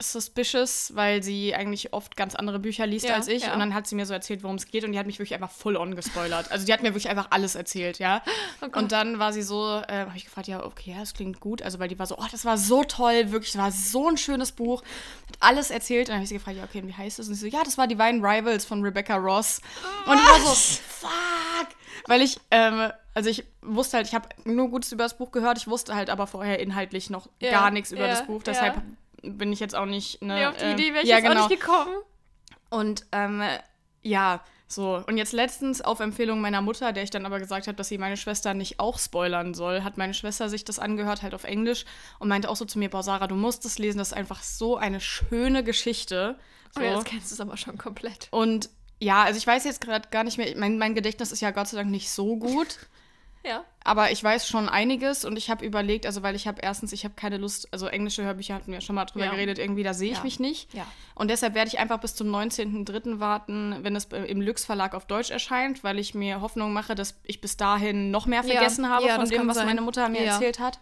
suspicious, 0.00 0.92
weil 0.94 1.22
sie 1.24 1.54
eigentlich 1.54 1.92
oft 1.92 2.16
ganz 2.16 2.34
andere 2.36 2.58
Bücher 2.58 2.86
liest 2.86 3.06
Ja, 3.06 3.16
als 3.16 3.26
ich. 3.26 3.42
ja. 3.42 3.52
Und 3.52 3.58
dann 3.58 3.74
hat 3.74 3.86
sie 3.86 3.96
mir 3.96 4.06
so 4.06 4.14
erzählt, 4.14 4.42
worum 4.42 4.56
es 4.56 4.66
geht. 4.66 4.84
Und 4.84 4.92
die 4.92 4.98
hat 4.98 5.06
mich 5.06 5.18
wirklich 5.18 5.34
einfach 5.34 5.50
full 5.50 5.76
on 5.76 5.96
gespoilert. 5.96 6.50
Also 6.52 6.66
die 6.66 6.72
hat 6.72 6.82
mir 6.82 6.90
wirklich 6.90 7.08
einfach 7.08 7.28
alles 7.30 7.56
erzählt, 7.56 7.98
ja. 7.98 8.22
Oh 8.62 8.78
und 8.78 8.92
dann 8.92 9.18
war 9.18 9.32
sie 9.32 9.42
so, 9.42 9.82
äh, 9.88 10.00
habe 10.06 10.16
ich 10.16 10.24
gefragt, 10.24 10.46
ja, 10.46 10.64
okay, 10.64 10.92
ja, 10.92 11.00
das 11.00 11.14
klingt 11.14 11.40
gut. 11.40 11.62
Also 11.62 11.78
weil 11.80 11.88
die 11.88 11.98
war 11.98 12.06
so, 12.06 12.16
oh, 12.16 12.26
das 12.30 12.44
war 12.44 12.56
so 12.58 12.84
toll, 12.84 13.32
wirklich, 13.32 13.52
das 13.52 13.60
war 13.60 13.72
so 13.72 14.08
ein 14.08 14.16
schönes 14.16 14.52
Buch. 14.52 14.82
Hat 15.28 15.36
alles 15.40 15.70
erzählt. 15.70 16.02
Und 16.02 16.10
dann 16.10 16.16
habe 16.16 16.22
ich 16.24 16.28
sie 16.28 16.36
gefragt, 16.36 16.56
ja, 16.56 16.64
okay, 16.64 16.82
wie 16.86 16.94
heißt 16.94 17.18
es? 17.18 17.28
Und 17.28 17.34
sie 17.34 17.50
so, 17.50 17.56
ja, 17.56 17.64
das 17.64 17.76
war 17.76 17.86
Divine 17.88 18.18
Rivals 18.22 18.64
von 18.64 18.82
Rebecca 18.82 19.16
Ross. 19.16 19.60
Und 20.06 20.14
ich 20.16 20.24
war 20.28 20.40
so, 20.40 20.54
fuck. 20.54 21.68
Weil 22.08 22.22
ich, 22.22 22.40
ähm, 22.50 22.90
also 23.14 23.30
ich 23.30 23.44
wusste 23.62 23.98
halt, 23.98 24.06
ich 24.06 24.14
habe 24.14 24.28
nur 24.44 24.68
Gutes 24.70 24.92
über 24.92 25.04
das 25.04 25.16
Buch 25.16 25.30
gehört. 25.30 25.58
Ich 25.58 25.68
wusste 25.68 25.94
halt 25.94 26.10
aber 26.10 26.26
vorher 26.26 26.58
inhaltlich 26.58 27.10
noch 27.10 27.28
Ja, 27.40 27.50
gar 27.50 27.70
nichts 27.70 27.92
über 27.92 28.02
ja, 28.06 28.08
das 28.08 28.26
Buch. 28.26 28.38
ja. 28.38 28.44
Deshalb 28.52 28.82
bin 29.22 29.52
ich 29.52 29.60
jetzt 29.60 29.74
auch 29.74 29.86
nicht. 29.86 30.22
Ne, 30.22 30.34
Nee, 30.34 30.46
auf 30.46 30.56
die 30.56 30.64
äh, 30.64 30.72
Idee 30.72 30.94
wäre 30.94 31.02
ich 31.04 31.08
ja, 31.10 31.16
jetzt 31.18 31.28
genau. 31.28 31.44
auch 31.44 31.48
nicht 31.48 31.60
gekommen. 31.60 31.94
Und 32.70 33.06
ähm, 33.12 33.42
ja, 34.02 34.40
so. 34.66 35.02
Und 35.06 35.16
jetzt 35.16 35.32
letztens 35.32 35.80
auf 35.80 36.00
Empfehlung 36.00 36.40
meiner 36.40 36.60
Mutter, 36.62 36.92
der 36.92 37.02
ich 37.02 37.10
dann 37.10 37.26
aber 37.26 37.38
gesagt 37.38 37.66
habe, 37.66 37.76
dass 37.76 37.88
sie 37.88 37.98
meine 37.98 38.16
Schwester 38.16 38.54
nicht 38.54 38.78
auch 38.80 38.98
spoilern 38.98 39.54
soll, 39.54 39.82
hat 39.82 39.96
meine 39.98 40.14
Schwester 40.14 40.48
sich 40.48 40.64
das 40.64 40.78
angehört, 40.78 41.22
halt 41.22 41.34
auf 41.34 41.44
Englisch 41.44 41.84
und 42.18 42.28
meinte 42.28 42.48
auch 42.48 42.56
so 42.56 42.64
zu 42.64 42.78
mir, 42.78 42.90
boah, 42.90 43.02
Sarah, 43.02 43.26
du 43.26 43.34
musst 43.34 43.64
es 43.64 43.78
lesen, 43.78 43.98
das 43.98 44.08
ist 44.08 44.14
einfach 44.14 44.42
so 44.42 44.76
eine 44.76 45.00
schöne 45.00 45.64
Geschichte. 45.64 46.38
So. 46.74 46.80
Oh 46.80 46.84
ja, 46.84 46.94
jetzt 46.94 47.06
kennst 47.06 47.30
du 47.30 47.34
es 47.34 47.40
aber 47.40 47.56
schon 47.56 47.78
komplett. 47.78 48.28
Und 48.30 48.68
ja, 49.00 49.22
also 49.24 49.38
ich 49.38 49.46
weiß 49.46 49.64
jetzt 49.64 49.80
gerade 49.80 50.08
gar 50.10 50.24
nicht 50.24 50.38
mehr, 50.38 50.52
mein, 50.56 50.78
mein 50.78 50.94
Gedächtnis 50.94 51.32
ist 51.32 51.40
ja 51.40 51.50
Gott 51.50 51.68
sei 51.68 51.76
Dank 51.78 51.90
nicht 51.90 52.10
so 52.10 52.36
gut. 52.36 52.78
Ja. 53.44 53.64
Aber 53.84 54.10
ich 54.10 54.22
weiß 54.22 54.48
schon 54.48 54.68
einiges 54.68 55.24
und 55.24 55.36
ich 55.38 55.48
habe 55.48 55.64
überlegt, 55.64 56.06
also 56.06 56.24
weil 56.24 56.34
ich 56.34 56.48
habe 56.48 56.60
erstens, 56.60 56.92
ich 56.92 57.04
habe 57.04 57.14
keine 57.14 57.38
Lust, 57.38 57.68
also 57.72 57.86
englische 57.86 58.24
Hörbücher 58.24 58.52
hatten 58.54 58.72
wir 58.72 58.80
schon 58.80 58.96
mal 58.96 59.04
drüber 59.06 59.26
Ja. 59.26 59.30
geredet, 59.30 59.58
irgendwie 59.60 59.84
da 59.84 59.94
sehe 59.94 60.10
ich 60.10 60.18
Ja. 60.18 60.24
mich 60.24 60.40
nicht. 60.40 60.74
Ja. 60.74 60.84
Und 61.14 61.30
deshalb 61.30 61.54
werde 61.54 61.68
ich 61.68 61.78
einfach 61.78 61.98
bis 62.00 62.16
zum 62.16 62.28
19.03. 62.34 63.20
warten, 63.20 63.76
wenn 63.82 63.94
es 63.94 64.06
im 64.06 64.40
Lüx 64.42 64.64
Verlag 64.64 64.92
auf 64.92 65.06
Deutsch 65.06 65.30
erscheint, 65.30 65.84
weil 65.84 66.00
ich 66.00 66.14
mir 66.14 66.40
Hoffnung 66.40 66.72
mache, 66.72 66.96
dass 66.96 67.20
ich 67.24 67.40
bis 67.40 67.56
dahin 67.56 68.10
noch 68.10 68.26
mehr 68.26 68.42
vergessen 68.42 68.90
habe 68.90 69.08
von 69.08 69.28
dem, 69.28 69.46
was 69.48 69.56
sein. 69.56 69.66
meine 69.66 69.82
Mutter 69.82 70.08
mir 70.08 70.24
erzählt 70.24 70.58
hat. 70.58 70.80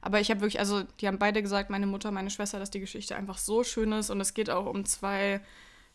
Aber 0.00 0.18
ich 0.18 0.30
habe 0.30 0.40
wirklich, 0.40 0.58
also 0.60 0.82
die 1.00 1.06
haben 1.06 1.18
beide 1.18 1.42
gesagt, 1.42 1.68
meine 1.68 1.86
Mutter, 1.86 2.10
meine 2.10 2.30
Schwester, 2.30 2.58
dass 2.58 2.70
die 2.70 2.80
Geschichte 2.80 3.14
einfach 3.14 3.36
so 3.38 3.62
schön 3.64 3.92
ist 3.92 4.08
und 4.10 4.20
es 4.20 4.32
geht 4.34 4.48
auch 4.50 4.64
um 4.66 4.86
zwei 4.86 5.40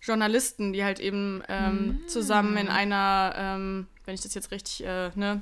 Journalisten, 0.01 0.73
die 0.73 0.83
halt 0.83 0.99
eben 0.99 1.43
ähm, 1.49 2.01
Mm. 2.03 2.07
zusammen 2.07 2.57
in 2.57 2.69
einer, 2.69 3.33
ähm, 3.35 3.87
wenn 4.05 4.15
ich 4.15 4.21
das 4.21 4.33
jetzt 4.33 4.51
richtig, 4.51 4.85
äh, 4.85 5.11
ne, 5.15 5.41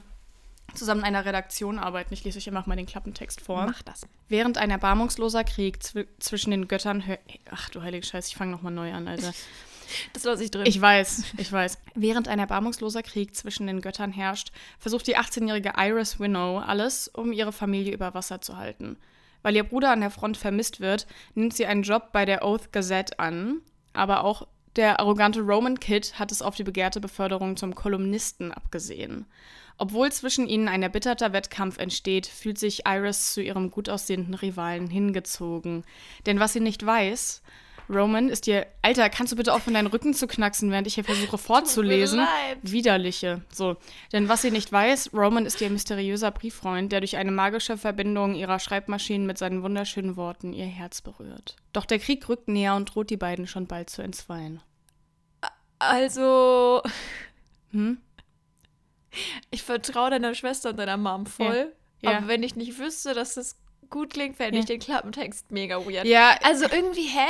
zusammen 0.74 1.02
in 1.02 1.08
einer 1.08 1.26
Redaktion 1.26 1.78
arbeiten. 1.80 2.14
Ich 2.14 2.24
lese 2.24 2.38
euch 2.38 2.48
einfach 2.48 2.66
mal 2.66 2.76
den 2.76 2.86
Klappentext 2.86 3.42
vor. 3.42 3.66
Mach 3.66 3.82
das. 3.84 4.08
Während 4.28 4.58
ein 4.58 4.72
erbarmungsloser 4.72 5.44
Krieg 5.44 5.82
zw 5.84 6.06
zwischen 6.20 6.52
den 6.52 6.68
Göttern. 6.68 7.04
Ach 7.52 7.70
du 7.70 7.82
heilige 7.82 8.06
Scheiße, 8.06 8.30
ich 8.30 8.36
fange 8.36 8.52
nochmal 8.52 8.74
neu 8.74 8.92
an, 8.94 9.08
Alter. 9.08 9.34
Das 10.14 10.24
lasse 10.24 10.44
ich 10.44 10.50
drin. 10.50 10.66
Ich 10.66 10.82
weiß, 10.82 11.26
ich 11.38 11.52
weiß. 11.52 11.78
Während 11.94 12.28
ein 12.28 12.40
erbarmungsloser 12.40 13.04
Krieg 13.04 13.36
zwischen 13.36 13.68
den 13.68 13.82
Göttern 13.82 14.12
herrscht, 14.12 14.52
versucht 14.80 15.06
die 15.06 15.16
18-jährige 15.16 15.74
Iris 15.78 16.20
Winnow 16.20 16.60
alles, 16.66 17.08
um 17.08 17.32
ihre 17.32 17.52
Familie 17.52 17.94
über 17.94 18.16
Wasser 18.16 18.42
zu 18.42 18.58
halten. 18.58 18.98
Weil 19.44 19.56
ihr 19.56 19.64
Bruder 19.64 19.92
an 19.92 20.02
der 20.02 20.10
Front 20.10 20.38
vermisst 20.38 20.80
wird, 20.80 21.06
nimmt 21.36 21.54
sie 21.54 21.68
einen 21.68 21.84
Job 21.84 22.12
bei 22.14 22.26
der 22.26 22.44
Oath 22.44 22.72
Gazette 22.74 23.20
an, 23.20 23.62
aber 23.96 24.24
auch 24.24 24.48
der 24.76 25.00
arrogante 25.00 25.42
Roman 25.42 25.80
Kid 25.80 26.20
hat 26.20 26.32
es 26.32 26.42
auf 26.42 26.56
die 26.56 26.64
begehrte 26.64 27.00
Beförderung 27.00 27.56
zum 27.56 27.76
Kolumnisten 27.76 28.52
abgesehen. 28.52 29.26
Obwohl 29.78 30.12
zwischen 30.12 30.48
ihnen 30.48 30.68
ein 30.68 30.84
erbitterter 30.84 31.34
Wettkampf 31.34 31.78
entsteht, 31.78 32.28
fühlt 32.28 32.58
sich 32.58 32.86
Iris 32.86 33.34
zu 33.34 33.42
ihrem 33.42 33.72
gut 33.72 33.90
aussehenden 33.90 34.34
Rivalen 34.34 34.90
hingezogen. 34.90 35.84
Denn 36.26 36.40
was 36.40 36.54
sie 36.54 36.62
nicht 36.62 36.86
weiß, 36.86 37.42
Roman 37.90 38.30
ist 38.30 38.48
ihr. 38.48 38.66
Alter, 38.82 39.10
kannst 39.10 39.32
du 39.32 39.36
bitte 39.36 39.54
aufhören, 39.54 39.74
deinen 39.76 39.88
Rücken 39.88 40.14
zu 40.14 40.28
knacksen, 40.28 40.72
während 40.72 40.88
ich 40.88 40.96
hier 40.96 41.04
versuche 41.04 41.38
vorzulesen? 41.38 42.26
Widerliche. 42.62 43.42
So. 43.52 43.78
Denn 44.12 44.28
was 44.30 44.42
sie 44.42 44.52
nicht 44.52 44.72
weiß, 44.72 45.12
Roman 45.14 45.46
ist 45.46 45.62
ihr 45.62 45.70
mysteriöser 45.70 46.32
Brieffreund, 46.32 46.92
der 46.92 47.02
durch 47.02 47.18
eine 47.18 47.32
magische 47.32 47.78
Verbindung 47.78 48.36
ihrer 48.36 48.60
Schreibmaschinen 48.60 49.28
mit 49.28 49.38
seinen 49.38 49.64
wunderschönen 49.64 50.16
Worten 50.18 50.54
ihr 50.54 50.66
Herz 50.66 51.02
berührt. 51.02 51.56
Doch 51.74 51.86
der 51.86 52.00
Krieg 52.00 52.28
rückt 52.30 52.48
näher 52.48 52.76
und 52.76 52.94
droht 52.96 53.10
die 53.10 53.18
beiden 53.18 53.48
schon 53.48 53.68
bald 53.68 53.90
zu 53.90 54.02
entzweien. 54.02 54.62
Also, 55.80 56.82
Hm? 57.72 57.98
ich 59.52 59.64
vertraue 59.64 60.10
deiner 60.10 60.34
Schwester 60.34 60.70
und 60.70 60.78
deiner 60.78 60.98
Mom 60.98 61.26
voll. 61.26 61.74
Ja. 62.02 62.12
Ja. 62.12 62.18
Aber 62.18 62.28
wenn 62.28 62.44
ich 62.44 62.56
nicht 62.56 62.78
wüsste, 62.80 63.14
dass 63.14 63.36
das 63.36 63.58
gut 63.96 64.14
klingt, 64.14 64.36
fände 64.36 64.56
Ja. 64.56 64.60
ich 64.60 64.66
den 64.66 64.80
Klappentext 64.80 65.50
mega 65.52 65.78
weird. 65.78 66.06
Ja, 66.06 66.36
Also 66.44 66.66
irgendwie, 66.66 67.08
hä? 67.08 67.26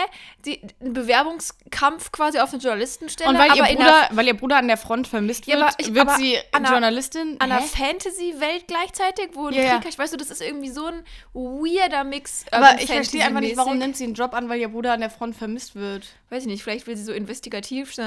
Die, 0.45 0.59
ein 0.81 0.93
Bewerbungskampf 0.93 2.11
quasi 2.11 2.39
auf 2.39 2.51
eine 2.53 2.61
Journalistenstelle, 2.61 3.29
und 3.29 3.37
weil 3.37 3.47
ihr, 3.47 3.51
aber 3.53 3.63
einer, 3.63 3.75
Bruder, 3.77 4.09
weil 4.11 4.27
ihr 4.27 4.33
Bruder 4.33 4.57
an 4.57 4.67
der 4.67 4.77
Front 4.77 5.07
vermisst 5.07 5.45
Ja, 5.45 5.55
wird, 5.57 5.63
aber 5.67 5.75
ich- 5.79 5.93
wird 5.93 6.07
aber 6.07 6.15
sie 6.17 6.37
an 6.51 6.65
einer- 6.65 6.69
Journalistin. 6.71 7.35
an 7.39 7.51
einer? 7.51 7.61
Fantasy-Welt 7.61 8.65
gleichzeitig, 8.67 9.29
wo 9.33 9.47
ein 9.47 9.53
Ja, 9.53 9.61
ja. 9.61 9.79
Krieg. 9.79 9.97
Weißt 9.97 10.13
du, 10.13 10.17
das 10.17 10.29
ist 10.31 10.41
irgendwie 10.41 10.69
so 10.69 10.85
ein 10.87 11.03
weirder 11.33 12.03
Mix. 12.03 12.45
aber 12.51 12.65
Urban 12.65 12.79
ich 12.79 12.87
verstehe 12.87 13.23
einfach 13.23 13.41
nicht, 13.41 13.57
warum 13.57 13.77
nimmt 13.77 13.95
sie 13.97 14.05
einen 14.05 14.13
Job 14.15 14.33
an, 14.33 14.49
weil 14.49 14.59
ihr 14.59 14.69
Bruder 14.69 14.93
an 14.93 14.99
der 15.01 15.09
Front 15.09 15.35
vermisst 15.35 15.75
wird. 15.75 16.07
weiß 16.31 16.41
ich 16.41 16.47
nicht, 16.47 16.63
vielleicht 16.63 16.85
will 16.87 16.97
sie 16.97 17.03
so 17.03 17.13
investigativ 17.13 17.93
so. 17.95 18.01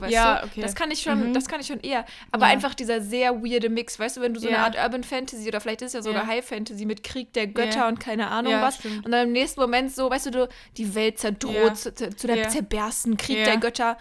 weißt 0.00 0.12
Ja, 0.12 0.36
du? 0.40 0.46
okay. 0.46 0.60
Das 0.62 0.74
kann 0.74 0.90
ich 0.90 1.02
schon, 1.02 1.28
Mhm. 1.30 1.34
das 1.34 1.46
kann 1.46 1.60
ich 1.60 1.66
schon 1.66 1.80
eher. 1.80 2.06
Aber 2.32 2.46
Ja. 2.46 2.52
einfach 2.52 2.74
dieser 2.74 3.02
sehr 3.02 3.42
weirde 3.42 3.68
Mix, 3.68 3.98
weißt 3.98 4.16
du, 4.16 4.20
wenn 4.22 4.32
du 4.32 4.40
so 4.40 4.48
Ja. 4.48 4.64
eine 4.64 4.78
Art 4.78 4.82
Urban 4.82 5.04
Fantasy 5.04 5.46
oder 5.46 5.60
vielleicht 5.60 5.82
ist 5.82 5.92
ja 5.94 6.00
sogar 6.00 6.22
Ja. 6.22 6.26
High 6.28 6.44
Fantasy 6.46 6.86
mit 6.86 7.02
Krieg 7.04 7.32
der 7.34 7.46
Götter 7.48 7.78
Ja. 7.80 7.88
und 7.88 7.98
keine 8.00 8.28
Ahnung 8.28 8.52
Ja, 8.52 8.62
was. 8.62 8.76
stimmt. 8.76 9.04
Und 9.04 9.12
dann 9.12 9.26
im 9.28 9.32
nächsten 9.32 9.60
Moment 9.60 9.92
so, 9.94 10.10
weißt 10.10 10.26
du, 10.26 10.30
du 10.30 10.48
die 10.76 10.94
Welt 10.94 11.18
zerdroht 11.18 11.54
Ja. 11.54 11.74
zu, 11.74 11.92
zu, 11.94 12.26
der 12.26 12.36
Ja. 12.36 12.48
zerbersten 12.48 13.16
Krieg 13.16 13.44
der 13.44 13.56
Götter. 13.58 13.96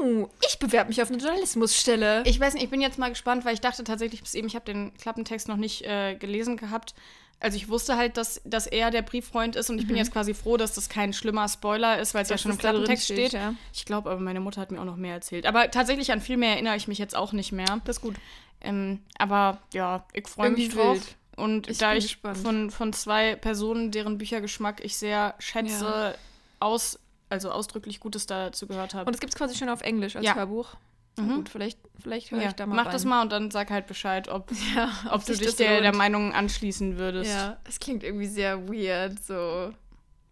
Oh, 0.00 0.28
ich 0.48 0.58
bewerbe 0.58 0.88
mich 0.88 1.00
auf 1.02 1.08
eine 1.10 1.18
Journalismusstelle. 1.18 2.22
Ich 2.26 2.40
weiß 2.40 2.54
nicht, 2.54 2.64
ich 2.64 2.70
bin 2.70 2.80
jetzt 2.80 2.98
mal 2.98 3.08
gespannt, 3.10 3.44
weil 3.44 3.54
ich 3.54 3.60
dachte 3.60 3.84
tatsächlich 3.84 4.22
bis 4.22 4.34
eben, 4.34 4.46
ich 4.48 4.54
habe 4.54 4.64
den 4.64 4.92
Klappentext 4.94 5.48
noch 5.48 5.56
nicht 5.56 5.82
äh, 5.82 6.14
gelesen 6.16 6.56
gehabt. 6.56 6.94
Also 7.42 7.56
ich 7.56 7.68
wusste 7.70 7.96
halt, 7.96 8.18
dass, 8.18 8.42
dass 8.44 8.66
er 8.66 8.90
der 8.90 9.00
Brieffreund 9.00 9.56
ist 9.56 9.70
und 9.70 9.78
ich 9.78 9.86
bin 9.86 9.96
jetzt 9.96 10.12
quasi 10.12 10.34
froh, 10.34 10.58
dass 10.58 10.74
das 10.74 10.90
kein 10.90 11.14
schlimmer 11.14 11.48
Spoiler 11.48 11.98
ist, 11.98 12.12
weil 12.12 12.22
es 12.22 12.28
ja 12.28 12.36
schon 12.36 12.50
im 12.50 12.58
Klappentext 12.58 13.04
steht, 13.04 13.28
steht. 13.28 13.32
ja. 13.32 13.54
Ich 13.72 13.86
glaube, 13.86 14.10
aber 14.10 14.20
meine 14.20 14.40
Mutter 14.40 14.60
hat 14.60 14.70
mir 14.70 14.78
auch 14.80 14.84
noch 14.84 14.96
mehr 14.96 15.14
erzählt. 15.14 15.46
Aber 15.46 15.70
tatsächlich 15.70 16.12
an 16.12 16.20
viel 16.20 16.36
mehr 16.36 16.50
erinnere 16.50 16.76
ich 16.76 16.86
mich 16.86 16.98
jetzt 16.98 17.16
auch 17.16 17.32
nicht 17.32 17.52
mehr. 17.52 17.80
Das 17.86 17.96
ist 17.96 18.02
gut. 18.02 18.16
Ähm, 18.60 19.00
aber 19.16 19.58
ja, 19.72 20.04
ich 20.12 20.28
freue 20.28 20.50
mich 20.50 20.68
drauf. 20.68 20.96
wild. 20.96 21.16
Und 21.40 21.68
Ich 21.68 21.78
da 21.78 21.94
ich 21.94 22.04
gespannt. 22.04 22.38
von, 22.38 22.70
von 22.70 22.92
zwei 22.92 23.34
Personen, 23.36 23.90
deren 23.90 24.18
Büchergeschmack 24.18 24.84
ich 24.84 24.96
sehr 24.96 25.34
schätze, 25.38 26.14
aus, 26.60 26.98
also 27.28 27.50
ausdrücklich 27.50 28.00
Gutes 28.00 28.26
dazu 28.26 28.66
gehört 28.66 28.94
habe. 28.94 29.06
Und 29.08 29.14
es 29.14 29.20
gibt 29.20 29.32
es 29.32 29.38
quasi 29.38 29.56
schon 29.56 29.68
auf 29.68 29.80
Englisch 29.82 30.16
als 30.16 30.24
Ja. 30.26 30.34
Hörbuch. 30.34 30.74
Mhm. 31.18 31.34
gut, 31.36 31.48
vielleicht, 31.48 31.78
vielleicht 32.00 32.30
höre 32.30 32.40
Ja, 32.40 32.48
ich 32.50 32.54
da 32.54 32.66
mal 32.66 32.76
mach 32.76 32.86
rein. 32.86 32.92
das 32.92 33.04
mal 33.04 33.22
und 33.22 33.32
dann 33.32 33.50
sag 33.50 33.70
halt 33.70 33.86
Bescheid, 33.88 34.28
ob, 34.28 34.50
Ja, 34.76 34.90
ob 35.10 35.20
du 35.24 35.32
sich 35.32 35.38
dich 35.38 35.46
das 35.48 35.56
der, 35.56 35.80
der. 35.80 35.94
Meinung 35.94 36.32
anschließen 36.32 36.98
würdest. 36.98 37.30
Ja, 37.30 37.58
es 37.64 37.80
klingt 37.80 38.04
irgendwie 38.04 38.26
sehr 38.28 38.68
weird, 38.68 39.22
so. 39.24 39.72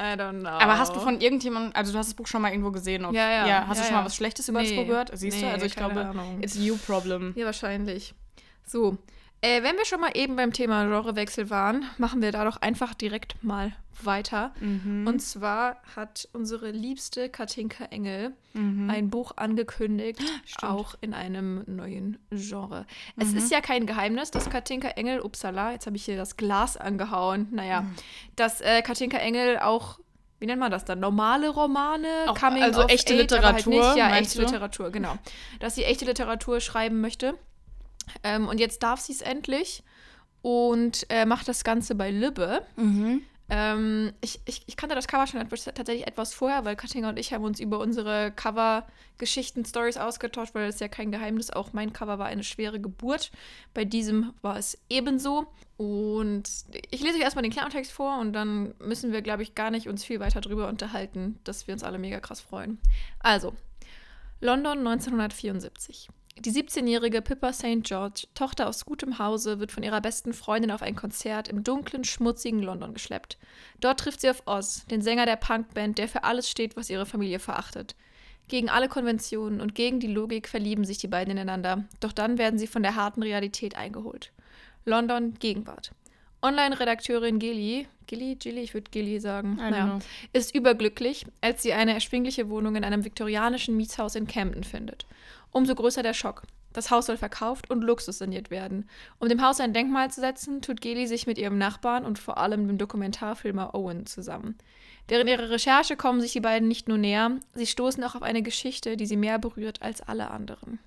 I 0.00 0.14
don't 0.14 0.38
know. 0.40 0.48
Aber 0.50 0.78
hast 0.78 0.94
du 0.94 1.00
von 1.00 1.20
irgendjemandem, 1.20 1.72
also 1.74 1.90
du 1.92 1.98
hast 1.98 2.06
das 2.06 2.14
Buch 2.14 2.28
schon 2.28 2.40
mal 2.40 2.50
irgendwo 2.52 2.70
gesehen? 2.70 3.04
Ob, 3.04 3.12
Ja, 3.12 3.28
ja, 3.46 3.66
hast 3.66 3.78
ja, 3.78 3.82
du 3.82 3.86
schon 3.88 3.94
ja. 3.96 4.00
mal 4.00 4.06
was 4.06 4.14
Schlechtes 4.14 4.48
über 4.48 4.60
das 4.60 4.70
Nee, 4.70 4.76
Buch 4.76 4.86
gehört? 4.86 5.10
Siehst 5.12 5.40
du? 5.40 5.44
nee, 5.46 5.50
Also 5.50 5.66
ich 5.66 5.74
glaube, 5.74 6.00
Ahnung. 6.06 6.40
it's 6.40 6.54
you 6.54 6.76
problem. 6.86 7.32
Ja, 7.36 7.46
wahrscheinlich. 7.46 8.14
So. 8.64 8.96
Äh, 9.40 9.62
wenn 9.62 9.76
wir 9.76 9.84
schon 9.84 10.00
mal 10.00 10.10
eben 10.14 10.34
beim 10.36 10.52
Thema 10.52 10.82
Genrewechsel 10.84 11.48
waren, 11.48 11.84
machen 11.96 12.20
wir 12.22 12.32
da 12.32 12.44
doch 12.44 12.56
einfach 12.60 12.92
direkt 12.94 13.36
mal 13.42 13.72
weiter. 14.02 14.52
Mhm. 14.60 15.06
Und 15.06 15.20
zwar 15.20 15.76
hat 15.94 16.28
unsere 16.32 16.70
liebste 16.70 17.28
Katinka 17.28 17.84
Engel 17.86 18.32
Mhm. 18.54 18.90
ein 18.90 19.10
Buch 19.10 19.32
angekündigt, 19.36 20.20
Stimmt. 20.44 20.72
auch 20.72 20.94
in 21.00 21.14
einem 21.14 21.62
neuen 21.66 22.18
Genre. 22.30 22.84
Es 23.16 23.30
Mhm. 23.32 23.38
ist 23.38 23.50
ja 23.52 23.60
kein 23.60 23.86
Geheimnis, 23.86 24.30
dass 24.32 24.50
Katinka 24.50 24.88
Engel, 24.88 25.20
upsala, 25.20 25.72
jetzt 25.72 25.86
habe 25.86 25.96
ich 25.96 26.04
hier 26.04 26.16
das 26.16 26.36
Glas 26.36 26.76
angehauen, 26.76 27.46
naja, 27.52 27.82
Mhm. 27.82 27.94
dass 28.36 28.60
äh, 28.60 28.82
Katinka 28.82 29.18
Engel 29.18 29.58
auch, 29.60 29.98
wie 30.40 30.46
nennt 30.46 30.60
man 30.60 30.70
das 30.72 30.84
dann, 30.84 30.98
normale 31.00 31.48
Romane, 31.48 32.08
Auch- 32.28 32.40
also 32.42 32.84
of 32.84 32.90
echte 32.90 33.12
aber 33.14 33.18
halt 33.22 33.30
Literatur, 33.66 33.72
nicht, 33.88 33.96
ja, 33.96 34.16
echte 34.16 34.38
du? 34.38 34.44
Literatur, 34.44 34.90
genau. 34.90 35.16
Dass 35.60 35.74
sie 35.76 35.84
echte 35.84 36.04
Literatur 36.04 36.60
schreiben 36.60 37.00
möchte. 37.00 37.34
Ähm, 38.22 38.48
und 38.48 38.60
jetzt 38.60 38.82
darf 38.82 39.00
sie 39.00 39.12
es 39.12 39.20
endlich 39.20 39.82
und 40.42 41.06
äh, 41.10 41.26
macht 41.26 41.48
das 41.48 41.64
Ganze 41.64 41.94
bei 41.94 42.10
Libbe. 42.10 42.62
Mhm. 42.76 43.22
Ähm, 43.50 44.12
ich, 44.20 44.40
ich, 44.44 44.62
ich 44.66 44.76
kannte 44.76 44.94
das 44.94 45.08
Cover 45.08 45.26
schon 45.26 45.40
tatsächlich 45.48 46.06
etwas 46.06 46.34
vorher, 46.34 46.66
weil 46.66 46.76
Kattinger 46.76 47.08
und 47.08 47.18
ich 47.18 47.32
haben 47.32 47.44
uns 47.44 47.60
über 47.60 47.78
unsere 47.78 48.30
Cover-Geschichten-Stories 48.32 49.96
ausgetauscht, 49.96 50.54
weil 50.54 50.66
das 50.66 50.76
ist 50.76 50.80
ja 50.82 50.88
kein 50.88 51.10
Geheimnis. 51.10 51.50
Auch 51.50 51.72
mein 51.72 51.94
Cover 51.94 52.18
war 52.18 52.26
eine 52.26 52.44
schwere 52.44 52.78
Geburt. 52.78 53.30
Bei 53.72 53.86
diesem 53.86 54.34
war 54.42 54.58
es 54.58 54.76
ebenso. 54.90 55.46
Und 55.78 56.50
ich 56.90 57.00
lese 57.00 57.16
euch 57.16 57.22
erstmal 57.22 57.42
den 57.42 57.52
Klartext 57.52 57.90
vor 57.90 58.18
und 58.18 58.34
dann 58.34 58.74
müssen 58.80 59.12
wir, 59.12 59.22
glaube 59.22 59.42
ich, 59.42 59.54
gar 59.54 59.70
nicht 59.70 59.88
uns 59.88 60.04
viel 60.04 60.20
weiter 60.20 60.42
drüber 60.42 60.68
unterhalten, 60.68 61.38
dass 61.44 61.66
wir 61.66 61.72
uns 61.72 61.84
alle 61.84 61.98
mega 61.98 62.20
krass 62.20 62.40
freuen. 62.40 62.78
Also, 63.20 63.54
London 64.40 64.78
1974. 64.78 66.10
Die 66.44 66.52
17-jährige 66.52 67.20
Pippa 67.20 67.52
St. 67.52 67.82
George, 67.82 68.28
Tochter 68.34 68.68
aus 68.68 68.84
gutem 68.84 69.18
Hause, 69.18 69.58
wird 69.58 69.72
von 69.72 69.82
ihrer 69.82 70.00
besten 70.00 70.32
Freundin 70.32 70.70
auf 70.70 70.82
ein 70.82 70.94
Konzert 70.94 71.48
im 71.48 71.64
dunklen, 71.64 72.04
schmutzigen 72.04 72.62
London 72.62 72.94
geschleppt. 72.94 73.38
Dort 73.80 74.00
trifft 74.00 74.20
sie 74.20 74.30
auf 74.30 74.44
Oz, 74.46 74.86
den 74.86 75.02
Sänger 75.02 75.26
der 75.26 75.36
Punkband, 75.36 75.98
der 75.98 76.06
für 76.06 76.22
alles 76.22 76.48
steht, 76.48 76.76
was 76.76 76.90
ihre 76.90 77.06
Familie 77.06 77.40
verachtet. 77.40 77.96
Gegen 78.46 78.70
alle 78.70 78.88
Konventionen 78.88 79.60
und 79.60 79.74
gegen 79.74 79.98
die 79.98 80.06
Logik 80.06 80.48
verlieben 80.48 80.84
sich 80.84 80.98
die 80.98 81.08
beiden 81.08 81.32
ineinander, 81.32 81.84
doch 82.00 82.12
dann 82.12 82.38
werden 82.38 82.58
sie 82.58 82.68
von 82.68 82.82
der 82.82 82.94
harten 82.94 83.22
Realität 83.22 83.76
eingeholt. 83.76 84.32
London, 84.84 85.34
Gegenwart. 85.40 85.90
Online-Redakteurin 86.40 87.40
Gilly, 87.40 87.88
Gilly, 88.06 88.36
Gilly, 88.36 88.60
ich 88.60 88.72
würde 88.72 88.90
Gilly 88.90 89.18
sagen, 89.18 89.56
naja, 89.56 89.98
ist 90.32 90.54
überglücklich, 90.54 91.26
als 91.40 91.62
sie 91.62 91.72
eine 91.72 91.94
erschwingliche 91.94 92.48
Wohnung 92.48 92.76
in 92.76 92.84
einem 92.84 93.04
viktorianischen 93.04 93.76
Mietshaus 93.76 94.14
in 94.14 94.28
Camden 94.28 94.62
findet. 94.62 95.04
Umso 95.50 95.74
größer 95.74 96.02
der 96.02 96.14
Schock. 96.14 96.42
Das 96.72 96.90
Haus 96.90 97.06
soll 97.06 97.16
verkauft 97.16 97.70
und 97.70 97.82
Luxus 97.82 98.18
saniert 98.18 98.50
werden. 98.50 98.88
Um 99.18 99.28
dem 99.28 99.42
Haus 99.42 99.60
ein 99.60 99.72
Denkmal 99.72 100.10
zu 100.10 100.20
setzen, 100.20 100.60
tut 100.60 100.80
Geli 100.80 101.06
sich 101.06 101.26
mit 101.26 101.38
ihrem 101.38 101.58
Nachbarn 101.58 102.04
und 102.04 102.18
vor 102.18 102.38
allem 102.38 102.66
dem 102.68 102.78
Dokumentarfilmer 102.78 103.74
Owen 103.74 104.06
zusammen. 104.06 104.56
Während 105.08 105.30
ihrer 105.30 105.48
Recherche 105.48 105.96
kommen 105.96 106.20
sich 106.20 106.32
die 106.32 106.40
beiden 106.40 106.68
nicht 106.68 106.86
nur 106.86 106.98
näher, 106.98 107.32
sie 107.54 107.66
stoßen 107.66 108.04
auch 108.04 108.14
auf 108.14 108.22
eine 108.22 108.42
Geschichte, 108.42 108.96
die 108.96 109.06
sie 109.06 109.16
mehr 109.16 109.38
berührt 109.38 109.80
als 109.80 110.02
alle 110.02 110.30
anderen. 110.30 110.78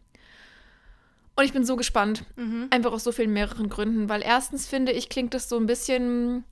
Und 1.35 1.45
ich 1.45 1.53
bin 1.53 1.65
so 1.65 1.75
gespannt. 1.75 2.23
Mhm. 2.35 2.67
Einfach 2.69 2.91
aus 2.91 3.03
so 3.03 3.11
vielen 3.11 3.33
mehreren 3.33 3.69
Gründen. 3.69 4.09
Weil 4.09 4.21
erstens 4.21 4.67
finde 4.67 4.91
ich, 4.91 5.09
klingt 5.09 5.33
das 5.33 5.49
so 5.49 5.57
ein 5.57 5.65
bisschen 5.65 6.43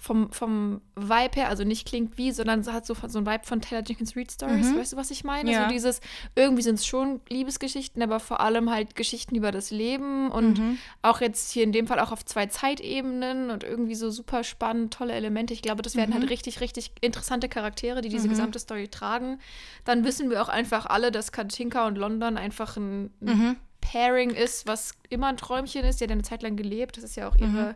vom, 0.00 0.30
vom 0.32 0.80
Vibe 0.94 1.34
her, 1.34 1.48
also 1.48 1.64
nicht 1.64 1.86
klingt 1.86 2.16
wie, 2.18 2.30
sondern 2.30 2.64
hat 2.72 2.86
so, 2.86 2.94
so 3.08 3.18
ein 3.18 3.26
Vibe 3.26 3.44
von 3.44 3.60
Taylor 3.60 3.82
Jenkins 3.84 4.16
Reid 4.16 4.30
Stories. 4.30 4.70
Mhm. 4.72 4.78
Weißt 4.78 4.92
du, 4.92 4.96
was 4.96 5.10
ich 5.10 5.24
meine? 5.24 5.50
Ja. 5.50 5.62
So 5.62 5.68
dieses, 5.68 6.00
irgendwie 6.36 6.62
sind 6.62 6.76
es 6.76 6.86
schon 6.86 7.20
Liebesgeschichten, 7.28 8.00
aber 8.02 8.20
vor 8.20 8.40
allem 8.40 8.70
halt 8.70 8.94
Geschichten 8.94 9.34
über 9.34 9.50
das 9.50 9.70
Leben 9.72 10.30
und 10.30 10.58
Mhm. 10.58 10.78
auch 11.02 11.20
jetzt 11.20 11.50
hier 11.50 11.64
in 11.64 11.72
dem 11.72 11.86
Fall 11.88 11.98
auch 11.98 12.12
auf 12.12 12.24
zwei 12.24 12.46
Zeitebenen 12.46 13.50
und 13.50 13.64
irgendwie 13.64 13.94
so 13.96 14.10
super 14.10 14.44
spannend, 14.44 14.94
tolle 14.94 15.14
Elemente. 15.14 15.52
Ich 15.52 15.62
glaube, 15.62 15.82
das 15.82 15.96
werden 15.96 16.10
Mhm. 16.10 16.14
halt 16.20 16.30
richtig, 16.30 16.60
richtig 16.60 16.92
interessante 17.00 17.48
Charaktere, 17.48 18.00
die 18.00 18.08
diese 18.08 18.26
Mhm. 18.28 18.30
gesamte 18.30 18.58
Story 18.58 18.88
tragen. 18.88 19.38
Dann 19.84 20.04
wissen 20.04 20.30
wir 20.30 20.40
auch 20.42 20.48
einfach 20.48 20.86
alle, 20.86 21.10
dass 21.10 21.32
Katinka 21.32 21.86
und 21.86 21.98
London 21.98 22.36
einfach 22.36 22.76
ein, 22.76 23.06
ein 23.20 23.26
Mhm. 23.38 23.56
Pairing 23.80 24.30
ist, 24.30 24.66
was 24.66 24.92
immer 25.08 25.28
ein 25.28 25.36
Träumchen 25.36 25.84
ist. 25.84 26.00
Die 26.00 26.04
hat 26.04 26.10
eine 26.10 26.22
Zeit 26.22 26.42
lang 26.42 26.56
gelebt. 26.56 26.96
Das 26.96 27.04
ist 27.04 27.16
ja 27.16 27.28
auch 27.28 27.36
ihre, 27.36 27.74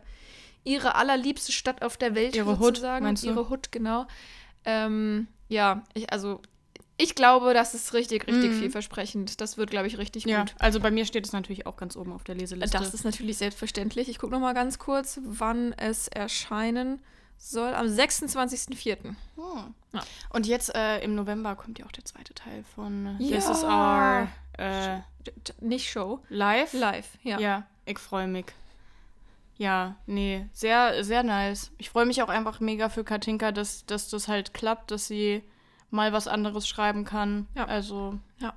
ihre 0.63 0.95
allerliebste 0.95 1.51
Stadt 1.51 1.81
auf 1.81 1.97
der 1.97 2.15
Welt. 2.15 2.35
Ihre 2.35 2.51
Hood, 2.59 2.77
sozusagen. 2.77 3.15
du? 3.15 3.25
Ihre 3.27 3.49
Hood, 3.49 3.71
genau. 3.71 4.05
Ähm, 4.65 5.27
ja, 5.49 5.83
ich, 5.93 6.11
also 6.11 6.41
ich 6.97 7.15
glaube, 7.15 7.53
das 7.53 7.73
ist 7.73 7.93
richtig, 7.93 8.27
richtig 8.27 8.51
Mhm. 8.51 8.59
vielversprechend. 8.59 9.41
Das 9.41 9.57
wird, 9.57 9.71
glaube 9.71 9.87
ich, 9.87 9.97
richtig 9.97 10.25
Ja, 10.25 10.41
gut. 10.41 10.55
also 10.59 10.79
bei 10.79 10.91
mir 10.91 11.05
steht 11.05 11.25
es 11.25 11.33
natürlich 11.33 11.65
auch 11.65 11.75
ganz 11.75 11.95
oben 11.97 12.13
auf 12.13 12.23
der 12.23 12.35
Leseliste. 12.35 12.77
Das 12.77 12.93
ist 12.93 13.03
natürlich 13.03 13.37
selbstverständlich. 13.37 14.09
Ich 14.09 14.19
gucke 14.19 14.31
noch 14.31 14.39
mal 14.39 14.53
ganz 14.53 14.77
kurz, 14.79 15.19
wann 15.23 15.73
es 15.73 16.07
erscheinen 16.07 17.01
soll. 17.37 17.73
Am 17.73 17.87
26.04. 17.87 18.97
Hm. 19.03 19.15
Ja. 19.93 20.03
Und 20.29 20.45
jetzt 20.47 20.73
äh, 20.75 20.99
im 20.99 21.15
November 21.15 21.55
kommt 21.55 21.79
ja 21.79 21.85
auch 21.85 21.91
der 21.91 22.05
zweite 22.05 22.33
Teil 22.35 22.63
von 22.75 23.17
Ja. 23.19 23.35
This 23.37 23.49
is 23.49 23.63
Our 23.63 24.27
äh, 24.59 24.99
Nicht 25.61 25.89
Show, 25.89 26.19
Live. 26.29 26.73
live. 26.73 27.07
Ja. 27.23 27.39
Ja, 27.39 27.63
ich 27.85 27.97
freue 27.99 28.27
mich. 28.27 28.45
Ja, 29.57 29.95
nee, 30.07 30.47
sehr, 30.51 31.03
sehr 31.03 31.23
nice. 31.23 31.71
Ich 31.77 31.89
freue 31.89 32.05
mich 32.05 32.21
auch 32.21 32.29
einfach 32.29 32.59
mega 32.59 32.89
für 32.89 33.03
Katinka, 33.03 33.51
dass, 33.51 33.85
dass 33.85 34.09
das 34.09 34.27
halt 34.27 34.53
klappt, 34.53 34.91
dass 34.91 35.07
sie 35.07 35.43
mal 35.89 36.11
was 36.11 36.27
anderes 36.27 36.67
schreiben 36.67 37.05
kann. 37.05 37.47
Ja. 37.55 37.65
Also, 37.65 38.19
Ja. 38.39 38.53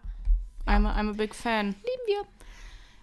I'm, 0.67 0.87
a, 0.87 0.99
I'm 0.99 1.11
a 1.11 1.13
big 1.13 1.35
fan. 1.35 1.69
Lieben 1.69 2.07
wir. 2.07 2.23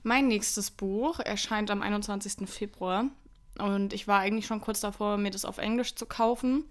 Mein 0.01 0.27
nächstes 0.27 0.71
Buch 0.71 1.19
erscheint 1.19 1.71
am 1.71 1.81
21. 1.81 2.49
Februar. 2.49 3.05
Und 3.59 3.93
ich 3.93 4.07
war 4.07 4.19
eigentlich 4.19 4.47
schon 4.47 4.59
kurz 4.59 4.81
davor, 4.81 5.17
mir 5.17 5.31
das 5.31 5.45
auf 5.45 5.59
Englisch 5.59 5.95
zu 5.95 6.05
kaufen. 6.05 6.65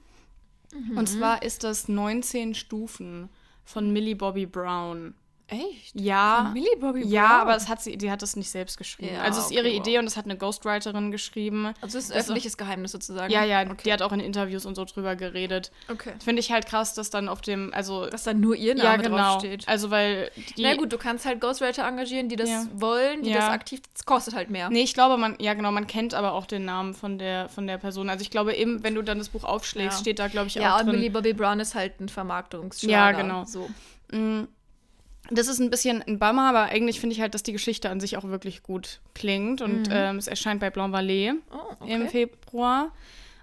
Mhm. 0.75 0.99
Und 0.99 1.09
zwar 1.09 1.43
ist 1.43 1.64
das 1.64 1.88
19 1.88 2.55
Stufen 2.55 3.29
von 3.64 3.93
Millie 3.93 4.17
Bobby 4.17 4.47
Brown. 4.47 5.14
Echt? 5.52 5.92
Ja. 6.00 6.42
Von 6.44 6.52
Millie 6.54 6.76
Bobby 6.80 7.06
Ja, 7.06 7.28
Brown? 7.28 7.40
aber 7.42 7.56
es 7.56 7.68
hat 7.68 7.82
sie, 7.82 7.97
die 7.97 8.11
hat 8.11 8.23
das 8.23 8.37
nicht 8.37 8.50
selbst 8.50 8.78
geschrieben. 8.78 9.14
Ja, 9.14 9.21
also 9.23 9.38
es 9.40 9.47
ist 9.47 9.52
okay, 9.52 9.61
ihre 9.68 9.68
wow. 9.78 9.87
Idee 9.87 9.99
und 9.99 10.06
es 10.06 10.16
hat 10.16 10.25
eine 10.25 10.37
Ghostwriterin 10.37 11.11
geschrieben. 11.11 11.73
Also 11.80 11.99
es 11.99 12.04
ist 12.04 12.11
ein 12.11 12.14
Das 12.16 12.25
öffentliches 12.25 12.56
Geheimnis 12.56 12.92
sozusagen. 12.92 13.32
Ja, 13.32 13.44
ja, 13.44 13.62
Okay. 13.62 13.76
die 13.85 13.92
hat 13.92 14.02
auch 14.02 14.12
in 14.12 14.21
Interviews 14.21 14.64
und 14.66 14.75
so 14.75 14.85
drüber 14.85 15.14
geredet. 15.16 15.71
okay. 15.90 16.12
Finde 16.25 16.40
ich 16.40 16.50
halt 16.50 16.66
krass, 16.66 16.94
dass 16.94 17.11
dann 17.11 17.28
auf 17.28 17.40
dem, 17.40 17.73
also 17.75 18.06
Dass 18.06 18.25
dann 18.25 18.40
nur 18.40 18.56
ihr 18.56 18.75
Name 18.75 18.88
ja 18.88 18.97
genau, 18.97 19.16
draufsteht. 19.16 19.68
also 19.68 19.90
weil 19.90 20.30
die, 20.56 20.62
Na 20.62 20.75
gut, 20.76 20.92
du 20.92 20.99
kannst 20.99 21.26
halt 21.26 21.40
Ghostwriter 21.40 21.87
engagieren, 21.87 22.28
die 22.28 22.37
das 22.37 22.49
Ja. 22.49 22.64
wollen, 22.75 23.23
die 23.23 23.30
Ja. 23.30 23.37
das 23.40 23.49
aktiv, 23.50 23.80
das 23.92 24.04
kostet 24.04 24.35
halt 24.35 24.50
mehr. 24.50 24.71
nee, 24.71 24.82
ich 24.82 24.94
glaube, 24.94 25.16
man, 25.18 25.37
ja 25.38 25.54
genau, 25.54 25.71
man 25.73 25.87
kennt 25.87 26.14
aber 26.14 26.32
auch 26.32 26.47
den 26.47 26.64
Namen 26.64 26.94
von 26.94 27.18
der 27.18 27.49
von 27.49 27.66
der 27.66 27.78
Person. 27.78 28.09
Also 28.09 28.23
ich 28.23 28.30
glaube 28.30 28.54
eben, 28.54 28.82
wenn 28.82 28.94
du 28.94 29.02
dann 29.02 29.18
das 29.18 29.28
Buch 29.28 29.44
aufschlägst, 29.44 29.99
Ja. 29.99 30.00
steht 30.00 30.18
da 30.18 30.28
glaube 30.28 30.47
ich 30.49 30.54
ja, 30.54 30.75
auch 30.76 30.80
und 30.80 30.87
drin. 30.87 30.97
Millie 30.97 31.11
Bobby 31.11 31.32
Brown 31.35 31.61
ist 31.61 31.75
halt 31.75 32.00
ein 32.00 32.09
Vermarktungsschlager. 32.09 32.92
Ja, 33.18 33.23
genau. 33.23 33.44
So. 33.44 33.68
Mm, 34.11 34.44
Das 35.31 35.47
ist 35.49 35.61
ein 35.61 35.71
bisschen 35.71 36.02
ein 36.02 36.19
Bummer, 36.19 36.49
aber 36.49 36.64
eigentlich 36.64 37.00
finde 37.00 37.14
ich 37.14 37.21
halt, 37.21 37.35
dass 37.35 37.43
die 37.43 37.52
Geschichte 37.52 37.88
an 37.91 38.00
sich 38.00 38.17
auch 38.17 38.25
wirklich 38.25 38.62
gut 38.62 39.00
klingt. 39.14 39.62
Und 39.62 39.88
ähm, 39.91 40.17
es 40.17 40.26
erscheint 40.26 40.61
bei 40.61 40.71
Blanc 40.71 40.95
Vallée 40.95 41.35
Oh, 41.51 41.85
im 41.87 42.09
Februar. 42.09 42.92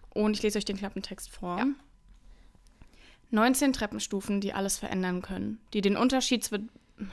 Und 0.10 0.36
ich 0.36 0.44
lese 0.44 0.58
euch 0.58 0.66
den 0.66 0.78
Klappentext 0.78 1.30
vor. 1.30 1.58
Ja. 1.58 1.66
19 3.32 3.74
Treppenstufen, 3.74 4.42
die 4.42 4.54
alles 4.54 4.78
verändern 4.78 5.22
können. 5.22 5.60
Die 5.74 5.82
den 5.82 5.96
Unterschied 5.98 6.44
zwischen. 6.44 6.70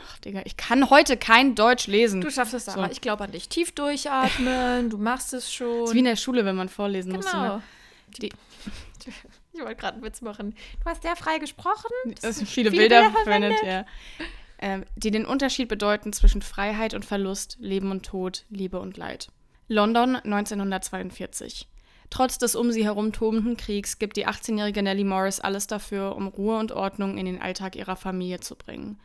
Ach, 0.09 0.19
Digga, 0.19 0.43
ich 0.45 0.57
kann 0.57 0.91
heute 0.91 1.17
kein 1.17 1.55
Deutsch 1.55 1.87
lesen. 1.87 2.21
Du 2.21 2.31
schaffst 2.31 2.55
es. 2.55 2.65
So. 2.65 2.85
Ich 2.91 3.01
glaube 3.01 3.23
an 3.23 3.31
dich. 3.31 3.49
Tief 3.49 3.71
durchatmen, 3.73 4.91
du 4.91 4.99
machst 4.99 5.33
es 5.33 5.53
schon. 5.53 5.83
Das 5.83 5.91
ist 5.91 5.95
wie 5.95 6.01
in 6.01 6.07
der 6.07 6.17
Schule, 6.17 6.45
wenn 6.45 6.57
man 6.57 6.69
vorlesen 6.69 7.13
musste. 7.13 7.31
genau. 7.31 7.57
Ne? 7.59 7.63
Die, 8.19 8.33
Ich 9.53 9.63
wollte 9.63 9.77
gerade 9.77 9.95
einen 9.95 10.05
Witz 10.05 10.21
machen. 10.21 10.55
Du 10.85 10.91
hast 10.91 11.01
sehr 11.03 11.17
frei 11.17 11.39
gesprochen. 11.39 11.89
das 12.21 12.37
sind 12.37 12.49
viele, 12.49 12.71
Viele 12.71 12.83
Bilder, 12.83 13.03
Bilder 13.05 13.19
verwendet, 13.23 13.59
ja. 13.65 13.87
Ähm, 14.59 14.85
die 14.97 15.11
den 15.11 15.27
Unterschied 15.27 15.69
bedeuten 15.69 16.13
zwischen 16.13 16.43
Freiheit 16.43 16.95
und 16.95 17.05
Verlust, 17.05 17.59
Leben 17.61 17.91
und 17.91 18.07
Tod, 18.07 18.45
Liebe 18.49 18.81
und 18.81 18.97
Leid. 18.97 19.29
London 19.69 20.17
1942. 20.17 21.69
Trotz 22.09 22.39
des 22.39 22.55
um 22.55 22.71
sie 22.71 22.85
herum 22.85 23.13
tobenden 23.13 23.57
Kriegs 23.57 23.99
gibt 23.99 24.17
die 24.17 24.27
18-jährige 24.27 24.83
Nellie 24.83 25.05
Morris 25.05 25.41
alles 25.41 25.67
dafür, 25.67 26.15
um 26.15 26.29
Ruhe 26.29 26.59
und 26.59 26.73
Ordnung 26.73 27.19
in 27.19 27.27
den 27.27 27.43
Alltag 27.43 27.77
ihrer 27.77 27.97
Familie 27.97 28.41
zu 28.41 28.55
bringen. 28.55 28.99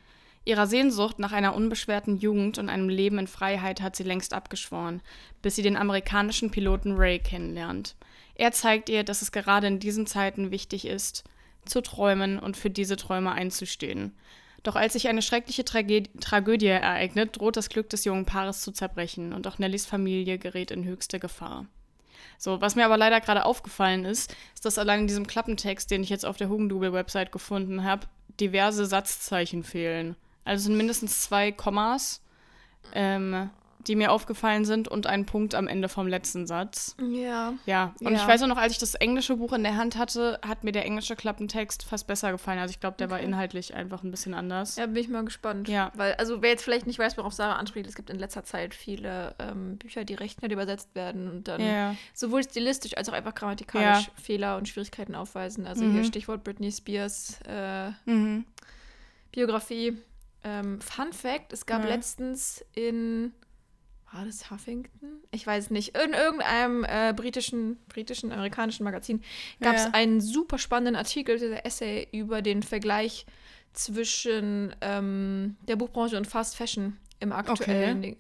Ihrer 0.43 0.65
Sehnsucht 0.65 1.19
nach 1.19 1.33
einer 1.33 1.55
unbeschwerten 1.55 2.17
Jugend 2.17 2.57
und 2.57 2.69
einem 2.69 2.89
Leben 2.89 3.19
in 3.19 3.27
Freiheit 3.27 3.81
hat 3.81 3.95
sie 3.95 4.03
längst 4.03 4.33
abgeschworen, 4.33 5.01
bis 5.41 5.55
sie 5.55 5.61
den 5.61 5.77
amerikanischen 5.77 6.49
Piloten 6.49 6.93
Ray 6.93 7.19
kennenlernt. 7.19 7.95
Er 8.35 8.51
zeigt 8.51 8.89
ihr, 8.89 9.03
dass 9.03 9.21
es 9.21 9.31
gerade 9.31 9.67
in 9.67 9.79
diesen 9.79 10.07
Zeiten 10.07 10.49
wichtig 10.49 10.85
ist, 10.85 11.23
zu 11.65 11.81
träumen 11.81 12.39
und 12.39 12.57
für 12.57 12.71
diese 12.71 12.95
Träume 12.95 13.31
einzustehen. 13.33 14.15
Doch 14.63 14.75
als 14.75 14.93
sich 14.93 15.07
eine 15.07 15.21
schreckliche 15.21 15.65
Tragä 15.65 16.03
Tragödie 16.19 16.67
ereignet, 16.67 17.37
droht 17.37 17.57
das 17.57 17.69
Glück 17.69 17.89
des 17.89 18.05
jungen 18.05 18.25
Paares 18.25 18.61
zu 18.61 18.71
zerbrechen 18.71 19.33
und 19.33 19.47
auch 19.47 19.57
Nellys 19.57 19.85
Familie 19.85 20.37
gerät 20.37 20.71
in 20.71 20.85
höchste 20.85 21.19
Gefahr. 21.19 21.65
So, 22.37 22.61
was 22.61 22.75
mir 22.75 22.85
aber 22.85 22.97
leider 22.97 23.21
gerade 23.21 23.45
aufgefallen 23.45 24.05
ist, 24.05 24.35
ist, 24.53 24.65
dass 24.65 24.77
allein 24.77 25.01
in 25.01 25.07
diesem 25.07 25.27
Klappentext, 25.27 25.89
den 25.89 26.03
ich 26.03 26.09
jetzt 26.09 26.25
auf 26.25 26.37
der 26.37 26.49
Hugendubel-Website 26.49 27.31
gefunden 27.31 27.83
habe, 27.83 28.07
diverse 28.39 28.85
Satzzeichen 28.85 29.63
fehlen. 29.63 30.15
Also 30.43 30.65
sind 30.65 30.77
mindestens 30.77 31.21
zwei 31.21 31.51
Kommas, 31.51 32.21
ähm, 32.93 33.49
die 33.87 33.95
mir 33.95 34.11
aufgefallen 34.11 34.65
sind 34.65 34.87
und 34.87 35.07
ein 35.07 35.25
Punkt 35.25 35.55
am 35.55 35.67
Ende 35.67 35.89
vom 35.89 36.07
letzten 36.07 36.47
Satz. 36.47 36.95
Ja. 36.99 37.53
Ja, 37.65 37.93
und 38.01 38.13
Ja. 38.13 38.17
ich 38.21 38.27
weiß 38.27 38.43
auch 38.43 38.47
noch, 38.47 38.57
als 38.57 38.73
ich 38.73 38.79
das 38.79 38.95
englische 38.95 39.35
Buch 39.37 39.53
in 39.53 39.63
der 39.63 39.75
Hand 39.77 39.97
hatte, 39.97 40.39
hat 40.45 40.63
mir 40.63 40.71
der 40.71 40.85
englische 40.85 41.15
Klappentext 41.15 41.83
fast 41.83 42.07
besser 42.07 42.31
gefallen. 42.31 42.59
Also 42.59 42.71
ich 42.71 42.79
glaube, 42.79 42.97
der 42.97 43.09
war 43.09 43.17
Okay. 43.17 43.25
inhaltlich 43.27 43.73
einfach 43.73 44.03
ein 44.03 44.11
bisschen 44.11 44.33
anders. 44.33 44.75
Ja, 44.75 44.85
bin 44.85 44.97
ich 44.97 45.09
mal 45.09 45.25
gespannt. 45.25 45.67
Ja. 45.67 45.91
Weil, 45.95 46.13
also 46.15 46.41
wer 46.41 46.49
jetzt 46.51 46.63
vielleicht 46.63 46.87
nicht 46.87 46.99
weiß, 46.99 47.17
worauf 47.17 47.33
Sarah 47.33 47.55
anspielt, 47.55 47.87
es 47.87 47.95
gibt 47.95 48.09
in 48.09 48.19
letzter 48.19 48.43
Zeit 48.43 48.73
viele 48.75 49.35
ähm, 49.39 49.77
Bücher, 49.77 50.03
die 50.05 50.13
recht 50.13 50.39
schnell 50.39 50.51
übersetzt 50.51 50.93
werden 50.95 51.29
und 51.29 51.47
dann 51.47 51.61
Ja. 51.61 51.95
sowohl 52.13 52.43
stilistisch 52.43 52.95
als 52.97 53.09
auch 53.09 53.13
einfach 53.13 53.35
grammatikalisch 53.35 54.07
Ja. 54.07 54.13
Fehler 54.21 54.57
und 54.57 54.67
Schwierigkeiten 54.67 55.15
aufweisen. 55.15 55.65
Also 55.67 55.83
Mhm. 55.85 55.93
hier 55.93 56.03
Stichwort 56.03 56.43
Britney 56.43 56.71
Spears 56.71 57.39
äh, 57.47 57.91
Mhm. 58.05 58.45
Biografie. 59.31 59.97
Ähm, 60.43 60.81
Fun 60.81 61.13
Fact: 61.13 61.53
Es 61.53 61.65
gab 61.65 61.85
letztens 61.85 62.65
in 62.73 63.31
war 64.13 64.25
das 64.25 64.49
Huffington? 64.51 65.21
Ich 65.31 65.45
weiß 65.47 65.69
nicht. 65.69 65.95
In 65.97 66.13
irgendeinem 66.13 66.83
äh, 66.83 67.13
britischen, 67.15 67.77
britischen, 67.87 68.31
amerikanischen 68.31 68.83
Magazin 68.83 69.21
gab 69.61 69.75
es 69.75 69.85
Ja. 69.85 69.91
einen 69.93 70.19
super 70.21 70.57
spannenden 70.57 70.95
Artikel, 70.95 71.37
dieser 71.39 71.65
Essay 71.65 72.07
über 72.11 72.41
den 72.41 72.63
Vergleich 72.63 73.25
zwischen 73.73 74.75
ähm, 74.81 75.55
der 75.67 75.75
Buchbranche 75.77 76.17
und 76.17 76.27
Fast 76.27 76.55
Fashion 76.55 76.97
im 77.19 77.31
aktuellen. 77.31 78.01
Ding. 78.01 78.17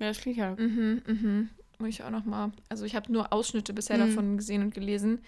Ja, 0.00 0.08
das 0.08 0.18
klingt 0.20 0.36
ja. 0.38 0.56
Mhm, 0.56 1.02
mhm. 1.06 1.48
Muss 1.78 1.90
ich 1.90 2.02
auch 2.02 2.10
noch 2.10 2.24
mal. 2.24 2.52
Also 2.68 2.84
ich 2.84 2.94
habe 2.96 3.10
nur 3.12 3.32
Ausschnitte 3.32 3.72
bisher 3.72 3.96
Mhm. 3.98 4.00
davon 4.00 4.36
gesehen 4.36 4.62
und 4.62 4.74
gelesen. 4.74 5.20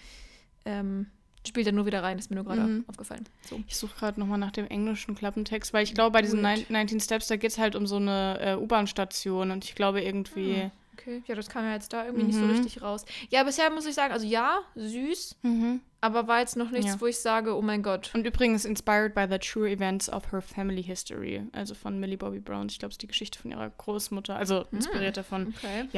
Ähm, 0.65 1.07
spielt 1.47 1.67
er 1.67 1.73
nur 1.73 1.85
wieder 1.85 2.03
rein, 2.03 2.17
ist 2.19 2.29
mir 2.29 2.35
nur 2.35 2.45
gerade 2.45 2.61
Mhm. 2.61 2.85
aufgefallen. 2.87 3.25
So. 3.49 3.61
Ich 3.67 3.75
suche 3.77 3.95
gerade 3.97 4.19
nochmal 4.19 4.37
nach 4.39 4.51
dem 4.51 4.67
englischen 4.67 5.15
Klappentext, 5.15 5.73
weil 5.73 5.83
ich 5.83 5.93
glaube, 5.93 6.11
bei 6.11 6.21
diesen 6.21 6.39
Gut. 6.41 6.49
Nine- 6.49 6.65
19 6.69 6.99
Steps, 6.99 7.27
da 7.27 7.35
geht 7.35 7.51
es 7.51 7.57
halt 7.57 7.75
um 7.75 7.85
so 7.87 7.97
eine 7.97 8.37
äh, 8.39 8.55
U-Bahn-Station 8.55 9.51
und 9.51 9.63
ich 9.65 9.75
glaube 9.75 10.01
irgendwie. 10.01 10.63
Ah, 10.65 10.71
Okay, 10.95 11.23
ja, 11.25 11.33
das 11.33 11.49
kam 11.49 11.65
ja 11.65 11.73
jetzt 11.73 11.91
da 11.91 12.05
irgendwie 12.05 12.25
nicht 12.27 12.35
so 12.37 12.43
Mhm. 12.45 12.51
richtig 12.51 12.81
raus. 12.83 13.03
Ja, 13.29 13.43
bisher 13.43 13.69
muss 13.71 13.85
ich 13.87 13.95
sagen, 13.95 14.13
also 14.13 14.27
ja, 14.27 14.59
süß, 14.75 15.37
Mhm. 15.41 15.81
aber 16.01 16.27
war 16.27 16.39
jetzt 16.39 16.55
noch 16.55 16.69
nichts, 16.69 16.93
Ja. 16.93 17.01
wo 17.01 17.07
ich 17.07 17.17
sage, 17.17 17.57
oh 17.57 17.63
mein 17.63 17.81
Gott. 17.81 18.11
Und 18.13 18.27
übrigens 18.27 18.63
inspired 18.63 19.15
by 19.15 19.25
the 19.27 19.39
true 19.39 19.67
events 19.69 20.07
of 20.07 20.31
her 20.31 20.39
family 20.39 20.83
history, 20.83 21.41
also 21.51 21.73
von 21.73 21.99
Millie 21.99 22.15
Bobby 22.15 22.39
Brown. 22.39 22.67
Ich 22.69 22.77
glaube, 22.77 22.91
es 22.91 22.93
ist 22.93 23.01
die 23.01 23.07
Geschichte 23.07 23.39
von 23.39 23.49
ihrer 23.49 23.71
Großmutter, 23.71 24.35
also 24.35 24.65
inspiriert 24.71 25.17
davon. 25.17 25.55
Okay. 25.57 25.89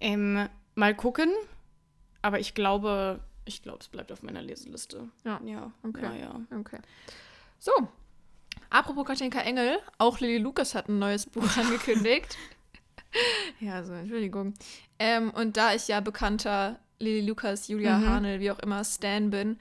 Ähm, 0.00 0.48
mal 0.76 0.94
gucken, 0.94 1.28
aber 2.22 2.38
ich 2.38 2.54
glaube, 2.54 3.18
ich 3.44 3.62
glaube, 3.62 3.78
es 3.80 3.88
bleibt 3.88 4.10
auf 4.12 4.22
meiner 4.22 4.42
Leseliste. 4.42 5.08
Ja. 5.24 5.40
Ja, 5.44 5.70
Okay. 5.82 6.02
ja, 6.02 6.14
ja. 6.14 6.40
Okay. 6.58 6.78
So. 7.58 7.72
Apropos 8.70 9.04
Katinka 9.06 9.40
Engel, 9.40 9.78
auch 9.98 10.20
Lily 10.20 10.38
Lucas 10.38 10.74
hat 10.74 10.88
ein 10.88 10.98
neues 10.98 11.26
Buch 11.26 11.44
angekündigt. 11.56 12.36
ja, 13.60 13.74
also 13.74 13.92
Entschuldigung. 13.92 14.54
Ähm, 14.98 15.30
und 15.30 15.56
da 15.56 15.74
ich 15.74 15.88
ja 15.88 16.00
bekannter 16.00 16.78
Lily 17.00 17.26
Lucas, 17.26 17.68
Julia 17.68 17.98
Mhm. 17.98 18.06
Hanel, 18.08 18.40
wie 18.40 18.50
auch 18.50 18.58
immer, 18.60 18.84
Stan 18.84 19.30
bin, 19.30 19.58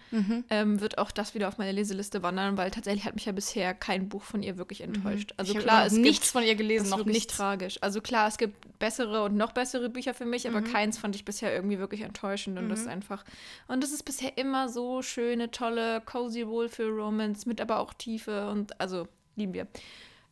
ähm, 0.49 0.79
wird 0.79 0.97
auch 0.97 1.11
das 1.11 1.33
wieder 1.33 1.47
auf 1.47 1.57
meine 1.57 1.71
Leseliste 1.71 2.21
wandern, 2.23 2.57
weil 2.57 2.69
tatsächlich 2.71 3.05
hat 3.05 3.15
mich 3.15 3.25
ja 3.25 3.31
bisher 3.31 3.73
kein 3.73 4.07
Buch 4.07 4.21
von 4.23 4.43
ihr 4.43 4.57
wirklich 4.57 4.81
enttäuscht. 4.81 5.33
Also 5.37 5.53
Mhm. 5.53 5.59
ich 5.59 5.63
klar, 5.65 5.85
es 5.85 5.93
nichts 5.93 6.19
gibt 6.27 6.31
von 6.31 6.43
ihr 6.43 6.55
gelesen, 6.55 6.89
noch 6.89 7.05
nichts. 7.05 7.35
tragisch. 7.35 7.77
Also 7.81 8.01
klar, 8.01 8.27
es 8.27 8.37
gibt 8.37 8.77
bessere 8.79 9.23
und 9.23 9.35
noch 9.35 9.51
bessere 9.51 9.89
Bücher 9.89 10.13
für 10.13 10.25
mich, 10.25 10.47
aber 10.47 10.61
Mhm. 10.61 10.65
keins 10.71 10.97
fand 10.97 11.15
ich 11.15 11.25
bisher 11.25 11.53
irgendwie 11.53 11.79
wirklich 11.79 12.01
enttäuschend 12.01 12.59
und 12.59 12.69
das 12.69 12.81
ist 12.81 12.87
einfach 12.87 13.23
und 13.67 13.81
das 13.83 13.91
ist 13.91 14.03
bisher 14.03 14.37
immer 14.37 14.69
so 14.69 15.01
schöne, 15.01 15.49
tolle, 15.51 16.01
cozy 16.05 16.47
Wohlfühl-Romance 16.47 17.47
mit 17.47 17.59
aber 17.61 17.79
auch 17.79 17.93
Tiefe 17.93 18.49
und 18.49 18.79
also 18.79 19.07
lieben 19.35 19.53
wir. 19.53 19.67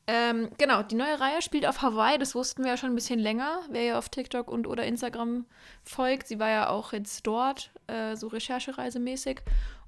Ähm, 0.08 0.50
genau, 0.58 0.82
die 0.82 0.96
neue 0.96 1.20
Reihe 1.20 1.42
spielt 1.42 1.66
auf 1.66 1.82
Hawaii, 1.82 2.18
das 2.18 2.36
wussten 2.36 2.64
wir 2.64 2.72
ja 2.72 2.78
schon 2.78 2.92
ein 2.92 2.96
bisschen 2.96 3.20
länger, 3.20 3.62
wer 3.70 3.84
ja 3.84 3.98
auf 3.98 4.10
TikTok 4.10 4.48
und 4.48 4.68
oder 4.68 4.84
Instagram 4.84 5.46
folgt. 5.84 6.28
Sie 6.28 6.40
war 6.40 6.50
ja 6.50 6.70
auch 6.70 6.92
jetzt 6.92 7.26
dort, 7.28 7.72
äh, 7.88 8.16
so 8.16 8.28
Recherchereisemäßig. 8.28 9.42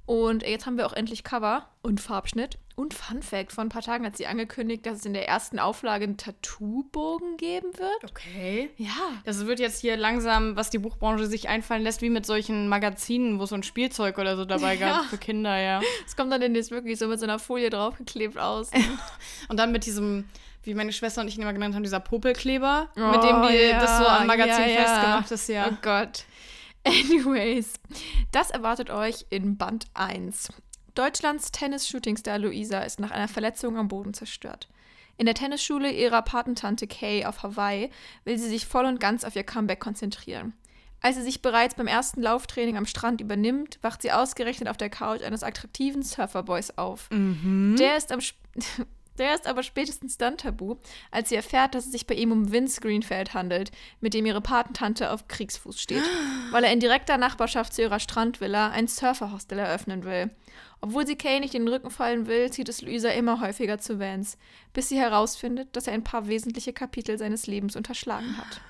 Und 0.05 0.43
jetzt 0.43 0.65
haben 0.65 0.77
wir 0.77 0.85
auch 0.85 0.93
endlich 0.93 1.23
Cover 1.23 1.67
und 1.81 2.01
Farbschnitt. 2.01 2.57
Und 2.75 2.93
Fun 2.95 3.21
Fact: 3.21 3.51
Vor 3.53 3.63
ein 3.63 3.69
paar 3.69 3.83
Tagen 3.83 4.03
hat 4.05 4.17
sie 4.17 4.25
angekündigt, 4.25 4.85
dass 4.85 4.99
es 4.99 5.05
in 5.05 5.13
der 5.13 5.27
ersten 5.27 5.59
Auflage 5.59 6.05
einen 6.05 6.17
Tattoo-Bogen 6.17 7.37
geben 7.37 7.67
wird. 7.77 8.11
Okay. 8.11 8.71
Ja. 8.77 8.89
Das 9.25 9.45
wird 9.45 9.59
jetzt 9.59 9.79
hier 9.79 9.95
langsam, 9.95 10.55
was 10.55 10.71
die 10.71 10.79
Buchbranche 10.79 11.27
sich 11.27 11.47
einfallen 11.49 11.83
lässt, 11.83 12.01
wie 12.01 12.09
mit 12.09 12.25
solchen 12.25 12.67
Magazinen, 12.67 13.39
wo 13.39 13.45
so 13.45 13.55
ein 13.55 13.63
Spielzeug 13.63 14.17
oder 14.17 14.35
so 14.35 14.45
dabei 14.45 14.73
Ja. 14.79 14.97
gab 14.97 15.05
für 15.05 15.17
Kinder, 15.19 15.55
ja. 15.57 15.81
Es 16.05 16.15
kommt 16.15 16.31
dann 16.33 16.41
demnächst 16.41 16.71
wirklich 16.71 16.97
so 16.97 17.07
mit 17.07 17.19
so 17.19 17.25
einer 17.25 17.37
Folie 17.39 17.69
draufgeklebt 17.69 18.37
aus. 18.39 18.71
Und 19.49 19.57
dann 19.57 19.71
mit 19.71 19.85
diesem, 19.85 20.25
wie 20.63 20.73
meine 20.73 20.93
Schwester 20.93 21.21
und 21.21 21.27
ich 21.27 21.35
ihn 21.35 21.43
immer 21.43 21.53
genannt 21.53 21.75
haben, 21.75 21.83
dieser 21.83 21.99
Popelkleber, 21.99 22.89
Oh, 22.95 22.99
mit 22.99 23.23
dem 23.23 23.41
die 23.49 23.69
ja, 23.69 23.79
das 23.79 23.97
so 23.99 24.05
am 24.05 24.25
Magazin 24.25 24.69
ja. 24.69 24.75
festgemacht 24.83 25.31
ist, 25.31 25.47
ja. 25.49 25.67
Oh 25.69 25.77
Gott. 25.81 26.23
Anyways, 26.87 27.73
das 28.31 28.49
erwartet 28.51 28.89
euch 28.89 29.25
in 29.29 29.57
Band 29.57 29.85
1. 29.93 30.49
Deutschlands 30.95 31.51
Tennis-Shootingstar 31.51 32.37
Luisa 32.39 32.79
ist 32.81 32.99
nach 32.99 33.11
einer 33.11 33.27
Verletzung 33.27 33.77
am 33.77 33.87
Boden 33.87 34.13
zerstört. 34.13 34.67
In 35.17 35.25
der 35.25 35.35
Tennisschule 35.35 35.91
ihrer 35.91 36.21
Patentante 36.23 36.87
Kay 36.87 37.25
auf 37.25 37.43
Hawaii 37.43 37.89
will 38.25 38.37
sie 38.37 38.49
sich 38.49 38.65
voll 38.65 38.85
und 38.85 38.99
ganz 38.99 39.23
auf 39.23 39.35
ihr 39.35 39.43
Comeback 39.43 39.79
konzentrieren. 39.79 40.53
Als 41.01 41.15
sie 41.17 41.21
sich 41.21 41.41
bereits 41.41 41.75
beim 41.75 41.87
ersten 41.87 42.21
Lauftraining 42.21 42.77
am 42.77 42.85
Strand 42.85 43.21
übernimmt, 43.21 43.77
wacht 43.81 44.01
sie 44.01 44.11
ausgerechnet 44.11 44.69
auf 44.69 44.77
der 44.77 44.89
Couch 44.89 45.21
eines 45.21 45.43
attraktiven 45.43 46.01
Surferboys 46.01 46.77
auf. 46.77 47.09
Der 47.75 47.97
ist 47.97 48.11
am 48.11 48.19
Sp- 48.21 48.39
Der 49.17 49.35
ist 49.35 49.45
aber 49.45 49.61
spätestens 49.61 50.17
dann 50.17 50.37
tabu, 50.37 50.75
als 51.11 51.29
sie 51.29 51.35
erfährt, 51.35 51.75
dass 51.75 51.85
es 51.85 51.91
sich 51.91 52.07
bei 52.07 52.15
ihm 52.15 52.31
um 52.31 52.51
Vince 52.51 52.81
Greenfeld 52.81 53.33
handelt, 53.33 53.71
mit 54.01 54.13
dem 54.13 54.25
ihre 54.25 54.41
Patentante 54.41 55.11
auf 55.11 55.27
Kriegsfuß 55.27 55.79
steht, 55.79 56.03
weil 56.51 56.63
er 56.63 56.71
in 56.71 56.79
direkter 56.79 57.17
Nachbarschaft 57.17 57.73
zu 57.73 57.83
ihrer 57.83 57.99
Strandvilla 57.99 58.69
ein 58.69 58.87
Surferhostel 58.87 59.59
eröffnen 59.59 60.03
will. 60.03 60.31
Obwohl 60.81 61.07
sie 61.07 61.15
Kay 61.15 61.39
nicht 61.39 61.53
in 61.55 61.65
den 61.65 61.73
Rücken 61.73 61.91
fallen 61.91 62.27
will, 62.27 62.51
zieht 62.51 62.67
es 62.69 62.81
Luisa 62.81 63.09
immer 63.09 63.39
häufiger 63.39 63.79
zu 63.79 63.99
Vance, 63.99 64.37
bis 64.73 64.89
sie 64.89 64.97
herausfindet, 64.97 65.75
dass 65.75 65.87
er 65.87 65.93
ein 65.93 66.03
paar 66.03 66.27
wesentliche 66.27 66.73
Kapitel 66.73 67.17
seines 67.17 67.47
Lebens 67.47 67.75
unterschlagen 67.75 68.35
hat. 68.37 68.61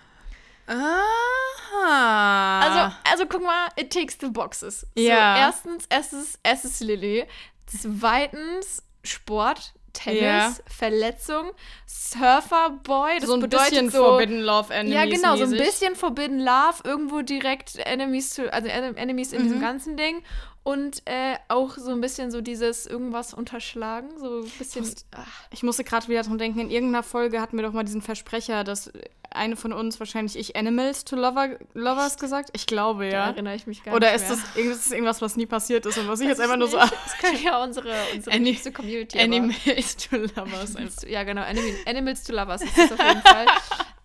Aha. 0.67 2.59
Also, 2.61 2.95
also 3.11 3.25
guck 3.25 3.43
mal, 3.43 3.67
it 3.77 3.91
takes 3.91 4.17
the 4.19 4.29
boxes. 4.29 4.85
Ja. 4.95 5.35
So, 5.35 5.41
erstens, 5.41 5.85
es 5.89 6.13
ist, 6.13 6.39
es 6.43 6.65
ist 6.65 6.81
Lilly. 6.81 7.25
Zweitens, 7.65 8.83
Sport, 9.03 9.73
Tennis. 9.93 10.61
Verletzung, 10.67 11.51
Surferboy. 11.85 13.19
Das 13.19 13.27
so 13.29 13.35
ein 13.35 13.39
bedeutet 13.41 13.69
bisschen 13.69 13.89
so, 13.89 14.03
Forbidden 14.03 14.41
Love 14.41 14.73
Enemies. 14.73 14.93
Ja, 14.95 15.05
genau, 15.05 15.35
so 15.37 15.43
ein 15.43 15.49
mäßig. 15.51 15.65
bisschen 15.65 15.95
Forbidden 15.95 16.39
Love, 16.39 16.81
irgendwo 16.83 17.21
direkt 17.21 17.77
Enemies 17.79 18.31
zu, 18.31 18.51
also 18.51 18.67
En- 18.67 18.95
Enemies 18.97 19.33
in 19.33 19.39
Mhm. 19.39 19.43
diesem 19.43 19.61
ganzen 19.61 19.97
Ding. 19.97 20.23
Und 20.65 21.01
äh, 21.05 21.35
auch 21.49 21.71
so 21.77 21.91
ein 21.91 21.99
bisschen 21.99 22.31
so 22.31 22.39
dieses 22.39 22.85
irgendwas 22.85 23.33
unterschlagen, 23.33 24.11
so 24.17 24.43
ein 24.43 24.49
bisschen. 24.57 24.89
ach, 25.11 25.27
Ich 25.51 25.61
musste 25.61 25.83
gerade 25.83 26.07
wieder 26.07 26.23
dran 26.23 26.37
denken, 26.37 26.59
in 26.59 26.69
irgendeiner 26.71 27.03
Folge 27.03 27.41
hatten 27.41 27.57
wir 27.57 27.63
doch 27.65 27.73
mal 27.73 27.83
diesen 27.83 28.01
Versprecher, 28.01 28.63
dass 28.63 28.89
eine 29.35 29.55
von 29.55 29.73
uns, 29.73 29.99
wahrscheinlich 29.99 30.37
ich, 30.37 30.55
Animals 30.55 31.03
to 31.05 31.15
Lover, 31.15 31.57
Lovers 31.73 32.17
gesagt? 32.17 32.49
Ich 32.53 32.65
glaube, 32.65 33.09
Da 33.09 33.13
ja. 33.15 33.25
erinnere 33.27 33.55
ich 33.55 33.67
mich 33.67 33.83
gar 33.83 33.95
Oder 33.95 34.11
nicht 34.13 34.21
ist 34.23 34.29
mehr. 34.29 34.37
das, 34.55 34.65
ist 34.65 34.85
das 34.85 34.91
irgendwas, 34.91 35.21
was 35.21 35.35
nie 35.35 35.45
passiert 35.45 35.85
ist 35.85 35.97
und 35.97 36.07
was 36.07 36.19
ich 36.19 36.25
Weiß 36.27 36.37
jetzt 36.37 36.41
einfach 36.41 36.57
nur 36.57 36.67
so 36.67 36.77
nicht. 36.81 36.93
Das 37.05 37.17
könnte 37.19 37.43
ja 37.43 37.63
unsere, 37.63 37.93
unsere 38.13 38.35
Ani- 38.35 38.55
Community 38.73 39.19
Animals 39.19 39.97
to 39.97 40.15
Lovers. 40.17 40.75
Ja, 41.07 41.23
genau. 41.23 41.41
Animal, 41.41 41.71
Animals 41.85 42.23
to 42.23 42.33
Lovers 42.33 42.61
ist 42.61 42.77
das 42.77 42.91
auf 42.91 42.99
jeden 43.07 43.21
Fall. 43.21 43.45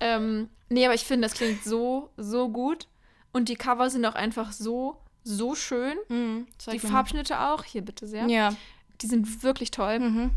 Ähm, 0.00 0.48
nee, 0.68 0.84
aber 0.84 0.94
ich 0.94 1.02
finde, 1.02 1.26
das 1.26 1.36
klingt 1.36 1.64
so, 1.64 2.10
so 2.16 2.48
gut. 2.50 2.86
Und 3.32 3.48
die 3.48 3.56
Cover 3.56 3.90
sind 3.90 4.06
auch 4.06 4.14
einfach 4.14 4.52
so, 4.52 4.96
so 5.24 5.56
schön. 5.56 5.94
Mhm, 6.08 6.46
Die 6.70 6.78
Farbschnitte 6.78 7.40
auch. 7.40 7.64
Hier 7.64 7.82
bitte 7.82 8.06
sehr. 8.06 8.28
Ja. 8.28 8.54
Die 9.00 9.08
sind 9.08 9.42
wirklich 9.42 9.72
toll. 9.72 9.98
Mhm. 9.98 10.30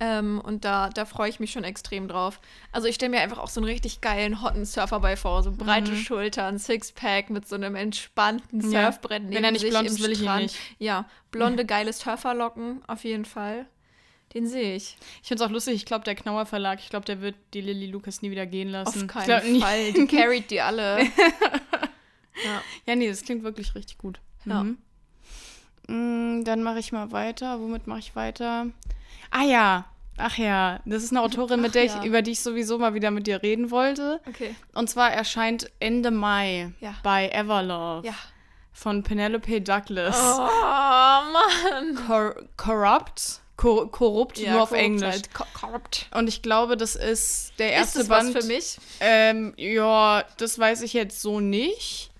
Ähm, 0.00 0.40
und 0.44 0.64
da, 0.64 0.90
da 0.90 1.04
freue 1.04 1.28
ich 1.30 1.38
mich 1.38 1.52
schon 1.52 1.62
extrem 1.62 2.08
drauf. 2.08 2.40
Also 2.72 2.88
ich 2.88 2.96
stelle 2.96 3.10
mir 3.10 3.20
einfach 3.20 3.38
auch 3.38 3.48
so 3.48 3.60
einen 3.60 3.68
richtig 3.68 4.00
geilen, 4.00 4.42
hotten 4.42 4.64
Surferboy 4.64 5.16
vor. 5.16 5.42
So 5.44 5.52
breite 5.52 5.92
Mhm. 5.92 5.96
Schultern, 5.96 6.58
Sixpack 6.58 7.30
mit 7.30 7.46
so 7.46 7.54
einem 7.54 7.76
entspannten 7.76 8.60
Ja. 8.72 8.90
Surfbrett 8.90 9.22
neben 9.22 9.34
Wenn 9.36 9.44
er 9.44 9.52
nicht 9.52 9.60
sich 9.60 9.70
blond 9.70 9.86
im 9.86 9.92
ist, 9.94 10.02
will 10.02 10.10
ich 10.10 10.22
ihn 10.22 10.36
nicht. 10.36 10.56
Ja, 10.78 11.08
blonde, 11.30 11.64
geile 11.64 11.92
Surferlocken 11.92 12.82
auf 12.88 13.04
jeden 13.04 13.24
Fall. 13.24 13.66
Den 14.34 14.48
sehe 14.48 14.74
ich. 14.74 14.96
Ich 15.22 15.28
finde 15.28 15.44
es 15.44 15.48
auch 15.48 15.52
lustig, 15.52 15.74
ich 15.76 15.84
glaube, 15.84 16.02
der 16.04 16.16
Knauer 16.16 16.44
Verlag, 16.44 16.80
ich 16.80 16.90
glaube, 16.90 17.04
der 17.06 17.20
wird 17.20 17.36
die 17.54 17.60
Lilly 17.60 17.86
Lucas 17.86 18.20
nie 18.20 18.32
wieder 18.32 18.46
gehen 18.46 18.68
lassen. 18.68 19.02
Auf 19.02 19.06
keinen 19.06 19.26
glaub, 19.26 19.62
Fall. 19.62 19.92
Die 19.92 20.06
carried 20.08 20.50
die 20.50 20.60
alle. 20.60 21.04
ja. 22.44 22.62
Ja, 22.84 22.96
nee, 22.96 23.08
das 23.08 23.22
klingt 23.22 23.44
wirklich 23.44 23.76
richtig 23.76 23.98
gut. 23.98 24.18
Ja. 24.44 24.64
Mhm. 24.64 24.78
Mm, 25.88 26.44
Dann 26.44 26.62
mache 26.62 26.78
ich 26.78 26.92
mal 26.92 27.12
weiter. 27.12 27.60
Womit 27.60 27.86
mache 27.86 27.98
ich 28.00 28.16
weiter? 28.16 28.66
Ah 29.30 29.42
ja. 29.44 29.84
Ach 30.16 30.38
ja, 30.38 30.78
das 30.84 31.02
ist 31.02 31.10
eine 31.10 31.22
Autorin, 31.22 31.60
mit 31.60 31.70
Ach 31.70 31.72
der 31.72 31.86
ja. 31.86 31.98
ich, 32.00 32.06
über 32.06 32.22
die 32.22 32.30
ich 32.30 32.40
sowieso 32.40 32.78
mal 32.78 32.94
wieder 32.94 33.10
mit 33.10 33.26
dir 33.26 33.42
reden 33.42 33.72
wollte. 33.72 34.20
Okay. 34.28 34.54
Und 34.72 34.88
zwar 34.88 35.10
erscheint 35.12 35.72
Ende 35.80 36.12
Mai 36.12 36.70
Ja. 36.80 36.94
bei 37.02 37.28
Everlove 37.30 38.06
Ja. 38.06 38.14
von 38.72 39.02
Penelope 39.02 39.60
Douglas. 39.60 40.16
Oh, 40.38 40.48
Mann. 41.32 41.96
Cor 42.06 42.34
corrupt? 42.56 43.40
Cor 43.56 43.90
korrupt, 43.90 44.38
nur 44.46 44.62
auf 44.62 44.68
korrupt 44.68 44.84
Englisch. 44.84 45.10
Halt. 45.14 45.34
Co- 45.34 45.44
Corrupt. 45.52 46.06
Und 46.14 46.28
ich 46.28 46.42
glaube, 46.42 46.76
das 46.76 46.94
ist 46.94 47.52
der 47.58 47.70
Ist 47.70 47.74
erste 47.96 47.98
das 48.00 48.08
was 48.08 48.24
Band. 48.32 48.38
für 48.38 48.46
mich? 48.46 48.78
Ähm, 49.00 49.52
ja, 49.56 50.22
das 50.38 50.56
weiß 50.58 50.82
ich 50.82 50.92
jetzt 50.92 51.20
so 51.22 51.40
nicht. 51.40 52.10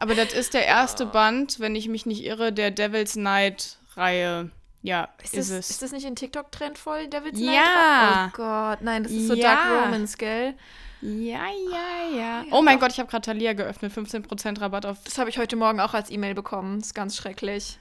Aber 0.00 0.14
das 0.16 0.32
ist 0.32 0.54
der 0.54 0.66
erste 0.66 1.04
Ah. 1.04 1.10
Band, 1.10 1.60
wenn 1.60 1.76
ich 1.76 1.86
mich 1.88 2.06
nicht 2.06 2.24
irre, 2.24 2.52
der 2.52 2.70
Devil's 2.72 3.14
Night-Reihe. 3.16 4.50
Ja, 4.82 5.08
Ist 5.22 5.34
ist, 5.34 5.50
das, 5.50 5.58
es. 5.58 5.70
ist 5.70 5.82
das 5.82 5.92
nicht 5.92 6.06
in 6.06 6.16
TikTok-Trend 6.16 6.78
voll, 6.78 7.06
Devil's 7.08 7.38
Ja. 7.38 7.50
Night? 7.52 8.32
Oh 8.32 8.36
Gott, 8.36 8.78
nein, 8.82 9.02
das 9.02 9.12
ist 9.12 9.28
so 9.28 9.34
Ja. 9.34 9.54
Dark 9.54 9.84
Romance, 9.86 10.16
gell? 10.16 10.54
ja, 11.02 11.44
ja, 11.70 12.16
ja. 12.16 12.16
ja, 12.16 12.44
oh 12.50 12.62
mein 12.62 12.76
doch. 12.78 12.82
Gott, 12.86 12.92
ich 12.92 12.98
habe 12.98 13.10
gerade 13.10 13.24
Thalia 13.26 13.52
geöffnet. 13.52 13.92
15% 13.92 14.60
Rabatt 14.60 14.86
auf. 14.86 14.96
Das 15.04 15.18
habe 15.18 15.28
ich 15.30 15.38
heute 15.38 15.56
Morgen 15.56 15.80
auch 15.80 15.92
als 15.94 16.10
E-Mail 16.10 16.34
bekommen. 16.34 16.78
Das 16.78 16.88
ist 16.88 16.94
ganz 16.94 17.16
schrecklich. 17.16 17.78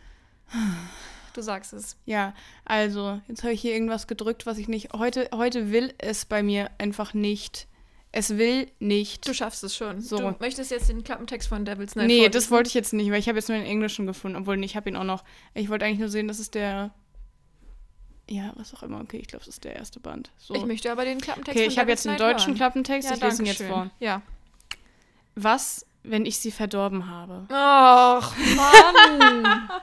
Du 1.34 1.42
sagst 1.42 1.72
es. 1.74 1.96
Ja, 2.06 2.34
also, 2.66 3.22
jetzt 3.30 3.44
habe 3.44 3.54
ich 3.54 3.62
hier 3.62 3.74
irgendwas 3.74 4.08
gedrückt, 4.08 4.46
was 4.46 4.58
ich 4.58 4.68
nicht. 4.68 4.92
Heute, 4.94 5.30
heute 5.34 5.72
will 5.72 5.94
es 6.00 6.26
bei 6.26 6.44
mir 6.44 6.70
einfach 6.80 7.14
nicht. 7.14 7.68
Es 8.12 8.38
will 8.38 8.68
nicht. 8.80 9.28
Du 9.28 9.34
schaffst 9.34 9.64
es 9.64 9.76
schon. 9.76 10.02
So. 10.02 10.18
Du 10.18 10.36
möchtest 10.40 10.72
jetzt 10.72 10.90
den 10.90 11.04
Klappentext 11.04 11.48
von 11.48 11.64
Devil's 11.64 11.96
Night 11.96 12.08
nee, 12.08 12.28
das 12.28 12.50
wollte 12.50 12.68
ich 12.68 12.74
jetzt 12.74 12.92
nicht, 12.92 13.12
weil 13.12 13.20
ich 13.20 13.28
habe 13.28 13.38
jetzt 13.38 13.50
nur 13.50 13.58
den 13.58 13.68
Englischen 13.68 14.08
gefunden. 14.08 14.38
Obwohl, 14.38 14.58
nee, 14.58 14.66
ich 14.66 14.76
habe 14.76 14.90
ihn 14.90 14.96
auch 14.96 15.04
noch. 15.04 15.24
Ich 15.54 15.70
wollte 15.70 15.86
eigentlich 15.86 16.00
nur 16.00 16.10
sehen, 16.10 16.28
das 16.28 16.40
ist 16.40 16.56
der. 16.56 16.92
Ja, 18.28 18.52
was 18.56 18.74
auch 18.74 18.84
immer. 18.84 19.02
Okay, 19.02 19.18
ich 19.18 19.28
glaube, 19.28 19.46
das 19.46 19.56
ist 19.56 19.64
der 19.64 19.76
erste 19.76 20.00
Band. 20.00 20.32
So. 20.38 20.56
Ich 20.56 20.66
möchte 20.66 20.92
aber 20.92 21.06
den 21.06 21.20
Klappentext 21.20 21.58
okay, 21.58 21.68
ich 21.68 21.78
habe 21.78 21.92
jetzt 21.92 22.08
einen 22.08 22.18
deutschen 22.18 22.50
hören. 22.50 22.56
Klappentext. 22.56 23.10
Ja, 23.10 23.16
ich 23.16 23.22
lese 23.22 23.44
ihn 23.44 23.46
jetzt 23.46 23.64
vor. 23.64 23.92
Ja. 24.00 24.22
Was, 25.36 25.86
wenn 26.04 26.26
ich 26.26 26.40
sie 26.40 26.52
verdorben 26.52 27.08
habe? 27.08 27.46
Ach, 27.50 28.36
Mann. 28.56 29.70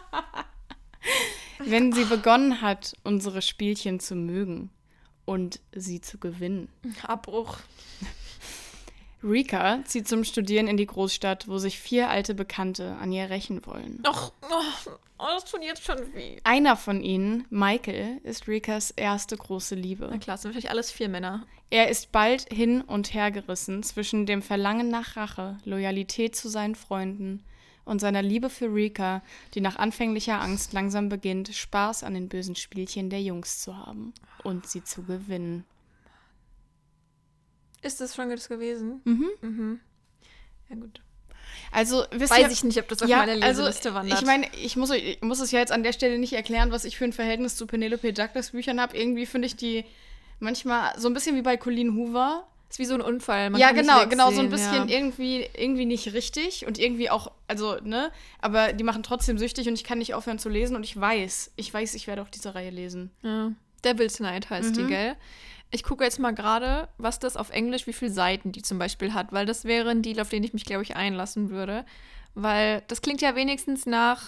Wenn 1.59 1.93
sie 1.93 2.05
begonnen 2.05 2.61
hat, 2.61 2.95
unsere 3.03 3.41
Spielchen 3.41 3.99
zu 3.99 4.15
mögen 4.15 4.71
und 5.25 5.61
sie 5.73 6.01
zu 6.01 6.19
gewinnen. 6.19 6.69
Abbruch. 7.03 7.59
Rika 9.23 9.81
zieht 9.85 10.07
zum 10.07 10.25
Studieren 10.25 10.69
in 10.69 10.77
die 10.77 10.87
Großstadt, 10.87 11.49
wo 11.49 11.59
sich 11.59 11.79
vier 11.79 12.11
alte 12.11 12.35
Bekannte 12.35 12.97
an 13.01 13.13
ihr 13.13 13.31
rächen 13.31 13.65
wollen. 13.67 14.01
Ach, 14.05 14.31
oh, 14.43 14.91
oh, 15.19 15.25
das 15.35 15.45
tut 15.45 15.63
jetzt 15.63 15.85
schon 15.85 15.99
weh. 16.15 16.39
Einer 16.45 16.77
von 16.77 17.01
ihnen, 17.01 17.47
Michael, 17.51 18.21
ist 18.23 18.47
Rikas 18.47 18.91
erste 18.91 19.37
große 19.37 19.75
Liebe. 19.75 20.09
Na 20.11 20.19
klar, 20.19 20.37
sind 20.37 20.51
natürlich 20.51 20.71
alles 20.71 20.91
vier 20.91 21.09
Männer. 21.09 21.47
Er 21.71 21.89
ist 21.89 22.13
bald 22.13 22.53
hin 22.53 22.83
und 22.83 23.13
her 23.15 23.31
gerissen 23.31 23.83
zwischen 23.83 24.27
dem 24.27 24.43
Verlangen 24.43 24.89
nach 24.89 25.17
Rache, 25.17 25.59
Loyalität 25.65 26.37
zu 26.37 26.49
seinen 26.49 26.77
Freunden 26.77 27.43
und 27.85 28.01
seiner 28.01 28.23
Liebe 28.23 28.51
für 28.51 28.73
Rika, 28.73 29.23
die 29.55 29.61
nach 29.61 29.77
anfänglicher 29.77 30.41
Angst 30.41 30.73
langsam 30.73 31.09
beginnt, 31.09 31.55
Spaß 31.55 32.05
an 32.05 32.15
den 32.15 32.29
bösen 32.29 32.55
Spielchen 32.55 33.11
der 33.11 33.23
Jungs 33.23 33.63
zu 33.63 33.77
haben 33.77 34.13
und 34.45 34.67
sie 34.67 34.85
zu 34.85 35.03
gewinnen. 35.03 35.65
Ist 37.87 38.01
das 38.01 38.15
schon 38.15 38.29
das 38.31 38.49
gewesen? 38.49 39.01
Mhm. 39.05 39.29
Mhm. 39.41 39.81
Ja, 40.69 40.77
gut. 40.77 41.01
Also, 41.73 42.05
wisst 42.11 42.33
Weiß 42.33 42.47
ihr, 42.47 42.51
ich 42.51 42.65
nicht, 42.65 42.79
ob 42.79 42.89
das 42.89 43.03
auf 43.03 43.09
ja, 43.09 43.19
meine 43.19 43.33
also, 43.45 43.63
Leseliste 43.63 43.95
wandert. 43.95 44.21
Ich 44.21 44.27
meine, 44.27 44.47
ich 44.63 44.77
muss, 44.77 44.91
ich 44.91 45.21
muss 45.23 45.41
es 45.41 45.51
ja 45.51 45.59
jetzt 45.61 45.73
an 45.73 45.83
der 45.83 45.93
Stelle 45.93 46.19
nicht 46.19 46.33
erklären, 46.33 46.71
was 46.71 46.85
ich 46.85 46.97
für 46.97 47.05
ein 47.05 47.13
Verhältnis 47.13 47.57
zu 47.57 47.67
Penelope 47.67 48.13
Douglas 48.13 48.51
Büchern 48.51 48.81
habe. 48.81 48.97
Irgendwie 48.97 49.27
finde 49.27 49.47
ich 49.47 49.57
die 49.57 49.85
manchmal 50.39 50.99
so 50.99 51.09
ein 51.09 51.15
bisschen 51.15 51.37
wie 51.37 51.43
bei 51.43 51.57
Colleen 51.57 51.95
Hoover. 51.97 52.47
ist 52.69 52.79
wie 52.79 52.85
so 52.85 52.95
ein 52.95 53.01
Unfall. 53.01 53.51
man 53.51 53.61
ja, 53.61 53.73
genau, 53.73 54.07
genau, 54.07 54.31
so 54.33 54.41
ein 54.41 54.51
bisschen 54.51 54.89
ja. 54.89 54.97
irgendwie, 54.97 55.49
irgendwie 55.57 55.87
nicht 55.87 56.13
richtig 56.13 56.67
und 56.67 56.79
irgendwie 56.79 57.11
auch, 57.11 57.31
also, 57.47 57.77
ne, 57.83 58.11
aber 58.41 58.73
die 58.73 58.85
machen 58.85 59.03
trotzdem 59.03 59.39
süchtig 59.39 59.69
und 59.69 59.75
ich 59.75 59.85
kann 59.85 59.99
nicht 59.99 60.15
aufhören 60.15 60.39
zu 60.39 60.49
lesen 60.49 60.77
und 60.77 60.85
ich 60.85 60.99
weiß, 60.99 61.53
ich 61.57 61.73
weiß, 61.73 61.95
ich 61.95 62.07
werde 62.07 62.23
auch 62.23 62.29
diese 62.29 62.55
Reihe 62.55 62.71
lesen. 62.71 63.11
Ja. 63.23 63.53
Devil's 63.85 64.21
Night 64.21 64.51
heißt 64.51 64.77
die, 64.77 64.83
Mhm. 64.83 64.89
gell? 64.89 65.17
Ich 65.71 65.83
gucke 65.83 66.05
jetzt 66.05 66.19
mal 66.19 66.33
gerade, 66.33 66.89
was 66.97 67.19
das 67.19 67.37
auf 67.37 67.51
Englisch, 67.51 67.87
wie 67.87 67.93
viele 67.93 68.11
Seiten 68.11 68.53
die 68.53 68.63
zum 68.63 68.79
Beispiel 68.79 69.15
hat, 69.15 69.33
weil 69.33 69.47
das 69.47 69.65
wäre 69.65 69.91
ein 69.91 70.03
Deal, 70.03 70.21
auf 70.21 70.29
den 70.29 70.45
ich 70.45 70.55
mich, 70.55 70.65
glaube 70.65 70.83
ich, 70.83 70.97
einlassen 70.97 71.51
würde. 71.51 71.85
Weil 72.35 72.83
das 72.89 73.03
klingt 73.03 73.21
ja 73.21 73.35
wenigstens 73.35 73.87
nach 73.87 74.23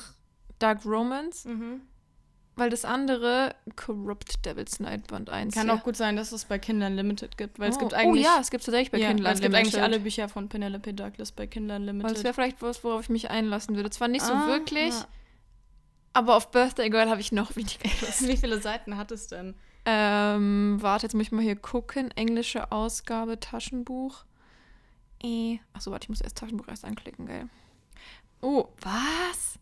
Dark 0.59 0.85
Romance, 0.85 1.49
weil 2.57 2.71
das 2.71 2.85
andere 2.85 3.55
Corrupt 3.77 4.45
Devil's 4.45 4.81
Night 4.81 5.07
Band 5.07 5.31
1. 5.31 5.55
Kann 5.55 5.69
ja. 5.69 5.75
auch 5.75 5.85
gut 5.85 5.97
sein, 5.97 6.17
dass 6.17 6.33
es 6.33 6.45
bei 6.45 6.59
Kindern 6.59 6.97
Limited 6.97 7.39
gibt, 7.39 7.59
weil 7.59 7.71
es 7.71 7.77
oh. 7.77 7.81
gibt 7.81 7.95
eigentlich. 7.95 8.27
Oh 8.27 8.29
ja, 8.29 8.39
es 8.41 8.51
gibt 8.51 8.65
tatsächlich 8.65 8.91
bei 8.91 8.99
ja, 8.99 9.09
Kindle 9.09 9.31
es 9.31 9.41
gibt 9.41 9.55
eigentlich 9.55 9.81
alle 9.81 10.01
Bücher 10.01 10.29
von 10.29 10.49
Penelope 10.49 10.93
Douglas 10.93 11.33
bei 11.33 11.47
Kindern 11.47 11.83
Weil 11.83 11.87
Limited. 11.87 12.17
das 12.17 12.25
wäre 12.25 12.35
vielleicht 12.35 12.61
was, 12.61 12.83
worauf 12.83 13.03
ich 13.03 13.09
mich 13.11 13.31
einlassen 13.31 13.77
würde. 13.77 13.91
Zwar 13.91 14.09
nicht 14.09 14.25
so 14.25 14.33
Ah, 14.33 14.49
wirklich, 14.49 14.95
ja. 14.95 15.07
aber 16.13 16.35
auf 16.37 16.51
Birthday 16.51 16.91
Girl 16.91 17.09
habe 17.09 17.21
ich 17.21 17.31
noch 17.31 17.55
weniger 17.57 17.89
Lust. 18.01 18.27
Wie 18.27 18.37
viele 18.37 18.61
Seiten 18.61 18.97
hat 18.97 19.13
es 19.13 19.29
denn? 19.29 19.55
Ähm, 19.85 20.79
warte, 20.81 21.07
jetzt 21.07 21.15
muss 21.15 21.25
ich 21.25 21.33
mal 21.33 21.43
hier 21.43 21.57
gucken. 21.57 22.11
Englische 22.13 22.71
Ausgabe, 22.73 23.41
Taschenbuch. 23.41 24.25
Äh. 25.23 25.59
Achso, 25.73 25.91
warte, 25.91 26.05
ich 26.05 26.09
muss 26.11 26.21
erst 26.21 26.39
Taschenbuch 26.39 26.69
erst 26.69 26.85
anklicken, 26.85 27.27
gell. 27.27 27.49
Oh, 28.41 28.69
was? 28.81 29.59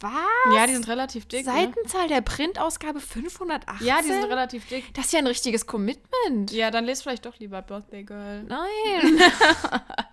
Was? 0.00 0.12
Ja, 0.54 0.66
die 0.66 0.72
sind 0.72 0.88
relativ 0.88 1.26
dick. 1.26 1.44
Ne? 1.46 1.52
Seitenzahl 1.52 2.08
der 2.08 2.22
Printausgabe 2.22 3.00
518? 3.00 3.86
Ja, 3.86 4.00
die 4.00 4.08
sind 4.08 4.24
relativ 4.24 4.66
dick. 4.66 4.94
Das 4.94 5.06
ist 5.06 5.12
ja 5.12 5.18
ein 5.18 5.26
richtiges 5.26 5.66
Commitment. 5.66 6.50
Ja, 6.52 6.70
dann 6.70 6.86
lest 6.86 7.02
vielleicht 7.02 7.26
doch 7.26 7.38
lieber 7.38 7.60
Birthday 7.60 8.02
Girl. 8.04 8.44
Nein. 8.44 9.20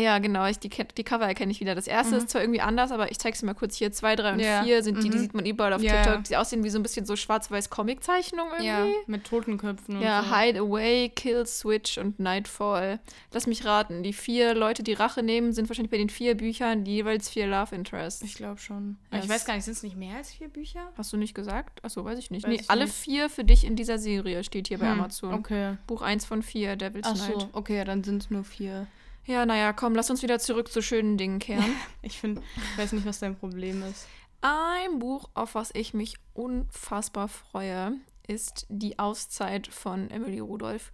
ja, 0.00 0.18
genau, 0.18 0.46
ich, 0.46 0.58
die, 0.58 0.68
die 0.68 1.04
Cover 1.04 1.26
erkenne 1.26 1.52
ich 1.52 1.60
wieder. 1.60 1.74
Das 1.74 1.86
erste 1.86 2.16
ist 2.16 2.30
zwar 2.30 2.40
irgendwie 2.42 2.60
anders, 2.60 2.90
aber 2.92 3.10
ich 3.10 3.18
zeige 3.18 3.34
es 3.36 3.42
mal 3.42 3.54
kurz 3.54 3.76
hier. 3.76 3.92
Zwei, 3.92 4.16
drei 4.16 4.30
und 4.32 4.38
Mhm. 4.38 4.42
Ja. 4.44 4.62
vier 4.64 4.82
sind 4.82 5.02
die, 5.02 5.08
die 5.10 5.16
Mhm. 5.16 5.20
sieht 5.20 5.34
man 5.34 5.46
überall 5.46 5.72
auf 5.72 5.82
Ja, 5.82 5.92
TikTok. 6.02 6.14
ja. 6.14 6.20
Die 6.30 6.36
aussehen 6.36 6.64
wie 6.64 6.70
so 6.70 6.78
ein 6.78 6.82
bisschen 6.82 7.06
so 7.06 7.14
schwarz-weiß 7.16 7.70
Comic-Zeichnungen 7.70 8.52
irgendwie. 8.62 8.94
mit 9.06 9.24
Totenköpfen 9.24 9.96
und 9.96 10.02
Ja, 10.02 10.22
so. 10.24 10.34
Hide 10.36 10.60
Away, 10.60 11.08
Kill 11.10 11.46
Switch 11.46 11.98
und 11.98 12.18
Nightfall. 12.18 13.00
Lass 13.32 13.46
mich 13.46 13.64
raten, 13.64 14.02
die 14.02 14.12
vier 14.12 14.54
Leute, 14.54 14.82
die 14.82 14.92
Rache 14.94 15.22
nehmen, 15.22 15.52
sind 15.52 15.68
wahrscheinlich 15.68 15.90
bei 15.90 15.98
den 15.98 16.08
vier 16.08 16.36
Büchern 16.36 16.84
die 16.84 16.94
jeweils 16.96 17.28
vier 17.28 17.46
Love 17.46 17.74
Interests. 17.74 18.22
Ich 18.22 18.34
glaube 18.34 18.58
schon. 18.58 18.96
Ja, 19.12 19.18
ich 19.18 19.28
weiß 19.28 19.44
gar 19.44 19.54
nicht, 19.54 19.64
sind 19.64 19.74
es 19.74 19.82
nicht 19.82 19.96
mehr 19.96 20.16
als 20.16 20.32
vier 20.32 20.48
Bücher? 20.48 20.92
Hast 20.96 21.12
du 21.12 21.16
nicht 21.16 21.34
gesagt? 21.34 21.84
Achso, 21.84 22.04
weiß 22.04 22.18
ich 22.18 22.30
nicht. 22.30 22.44
Weiß 22.44 22.48
nee, 22.50 22.60
ich 22.62 22.70
alle 22.70 22.84
nicht. 22.84 22.94
vier 22.94 23.28
für 23.30 23.44
dich 23.44 23.64
in 23.64 23.76
dieser 23.76 23.98
Serie 23.98 24.44
steht 24.44 24.68
hier 24.68 24.78
bei 24.78 24.86
Hm, 24.90 25.00
Amazon. 25.00 25.34
Okay. 25.34 25.76
Buch 25.86 26.02
1 26.02 26.24
von 26.24 26.42
4, 26.42 26.76
Devil's 26.76 27.06
Ach 27.06 27.14
Night. 27.16 27.40
so, 27.40 27.48
okay, 27.52 27.76
ja, 27.78 27.84
dann 27.84 28.02
sind 28.04 28.22
es 28.22 28.30
nur 28.30 28.44
vier. 28.44 28.86
Ja, 29.26 29.46
naja, 29.46 29.72
komm, 29.72 29.94
lass 29.94 30.10
uns 30.10 30.22
wieder 30.22 30.38
zurück 30.38 30.72
zu 30.72 30.82
schönen 30.82 31.16
Dingen 31.16 31.38
kehren. 31.38 31.76
Ich 32.02 32.18
finde, 32.18 32.42
ich 32.56 32.78
weiß 32.78 32.92
nicht, 32.92 33.06
was 33.06 33.20
dein 33.20 33.36
Problem 33.36 33.82
ist. 33.82 34.08
Ein 34.40 34.98
Buch, 34.98 35.28
auf 35.34 35.54
was 35.54 35.70
ich 35.74 35.92
mich 35.92 36.14
unfassbar 36.32 37.28
freue, 37.28 37.92
ist 38.26 38.66
Die 38.70 38.98
Auszeit 38.98 39.66
von 39.66 40.10
Emily 40.10 40.38
Rudolph. 40.38 40.92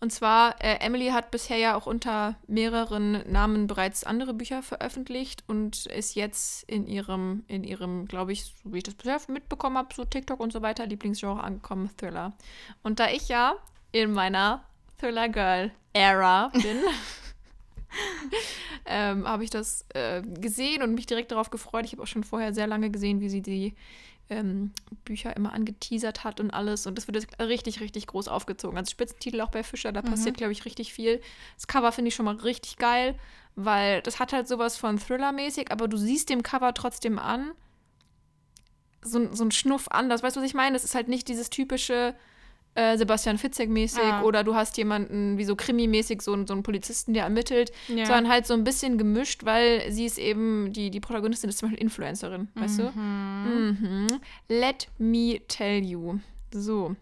Und 0.00 0.10
zwar, 0.10 0.60
äh, 0.60 0.80
Emily 0.80 1.10
hat 1.10 1.30
bisher 1.30 1.58
ja 1.58 1.76
auch 1.76 1.86
unter 1.86 2.34
mehreren 2.48 3.22
Namen 3.30 3.68
bereits 3.68 4.02
andere 4.02 4.34
Bücher 4.34 4.60
veröffentlicht 4.64 5.44
und 5.46 5.86
ist 5.86 6.16
jetzt 6.16 6.64
in 6.64 6.88
ihrem, 6.88 7.44
in 7.46 7.62
ihrem, 7.62 8.08
glaube 8.08 8.32
ich, 8.32 8.46
so 8.46 8.72
wie 8.72 8.78
ich 8.78 8.82
das 8.82 8.94
bisher 8.94 9.20
mitbekommen 9.28 9.78
habe, 9.78 9.94
so 9.94 10.04
TikTok 10.04 10.40
und 10.40 10.52
so 10.52 10.60
weiter, 10.60 10.86
Lieblingsgenre 10.86 11.44
angekommen, 11.44 11.88
Thriller. 11.96 12.32
Und 12.82 12.98
da 12.98 13.10
ich 13.10 13.28
ja 13.28 13.54
in 13.92 14.12
meiner 14.12 14.64
Thriller 14.98 15.28
Girl 15.28 15.70
Era 15.92 16.48
bin, 16.48 16.80
ähm, 18.86 19.26
habe 19.26 19.44
ich 19.44 19.50
das 19.50 19.86
äh, 19.94 20.22
gesehen 20.22 20.82
und 20.82 20.94
mich 20.94 21.06
direkt 21.06 21.32
darauf 21.32 21.50
gefreut. 21.50 21.84
Ich 21.84 21.92
habe 21.92 22.02
auch 22.02 22.06
schon 22.06 22.24
vorher 22.24 22.54
sehr 22.54 22.66
lange 22.66 22.90
gesehen, 22.90 23.20
wie 23.20 23.28
sie 23.28 23.42
die 23.42 23.74
ähm, 24.30 24.72
Bücher 25.04 25.36
immer 25.36 25.52
angeteasert 25.52 26.24
hat 26.24 26.40
und 26.40 26.50
alles. 26.50 26.86
Und 26.86 26.96
das 26.96 27.06
wird 27.06 27.16
jetzt 27.16 27.40
richtig, 27.40 27.80
richtig 27.80 28.06
groß 28.06 28.28
aufgezogen. 28.28 28.78
Also 28.78 28.90
Spitzentitel 28.90 29.40
auch 29.40 29.50
bei 29.50 29.62
Fischer, 29.62 29.92
da 29.92 30.02
passiert, 30.02 30.36
glaube 30.36 30.52
ich, 30.52 30.64
richtig 30.64 30.92
viel. 30.92 31.20
Das 31.56 31.66
Cover 31.66 31.92
finde 31.92 32.08
ich 32.08 32.14
schon 32.14 32.24
mal 32.24 32.36
richtig 32.36 32.76
geil, 32.76 33.18
weil 33.54 34.00
das 34.02 34.18
hat 34.18 34.32
halt 34.32 34.48
sowas 34.48 34.76
von 34.76 34.98
Thriller-mäßig, 34.98 35.70
aber 35.70 35.88
du 35.88 35.96
siehst 35.96 36.30
dem 36.30 36.42
Cover 36.42 36.72
trotzdem 36.74 37.18
an, 37.18 37.52
so, 39.02 39.34
so 39.34 39.44
ein 39.44 39.50
Schnuff 39.50 39.88
anders. 39.88 40.22
Weißt 40.22 40.36
du, 40.36 40.40
was 40.40 40.46
ich 40.46 40.54
meine? 40.54 40.76
Es 40.76 40.84
ist 40.84 40.94
halt 40.94 41.08
nicht 41.08 41.28
dieses 41.28 41.50
typische 41.50 42.14
äh, 42.74 42.96
Sebastian 42.96 43.36
Fitzek-mäßig 43.38 44.00
Ah. 44.02 44.22
oder 44.22 44.44
du 44.44 44.54
hast 44.54 44.76
jemanden 44.78 45.36
wie 45.38 45.44
so 45.44 45.54
Krimi-mäßig, 45.56 46.22
so, 46.22 46.32
einen- 46.32 46.46
so 46.46 46.54
einen 46.54 46.62
Polizisten, 46.62 47.12
der 47.12 47.24
ermittelt, 47.24 47.70
Ja. 47.88 48.06
sondern 48.06 48.28
halt 48.30 48.46
so 48.46 48.54
ein 48.54 48.64
bisschen 48.64 48.96
gemischt, 48.98 49.44
weil 49.44 49.90
sie 49.92 50.06
ist 50.06 50.18
eben, 50.18 50.72
die, 50.72 50.90
die 50.90 51.00
Protagonistin 51.00 51.50
ist 51.50 51.58
zum 51.58 51.68
Beispiel 51.68 51.82
Influencerin, 51.82 52.48
weißt 52.54 52.78
du? 52.78 52.90
Mhm. 52.90 54.20
Let 54.48 54.88
me 54.98 55.40
tell 55.48 55.84
you. 55.84 56.18
So. 56.52 56.96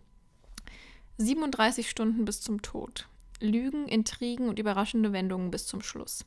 37 1.19 1.89
Stunden 1.89 2.25
bis 2.25 2.41
zum 2.41 2.63
Tod. 2.63 3.07
Lügen, 3.41 3.87
Intrigen 3.89 4.49
und 4.49 4.59
überraschende 4.59 5.13
Wendungen 5.13 5.51
bis 5.51 5.67
zum 5.67 5.83
Schluss. 5.83 6.25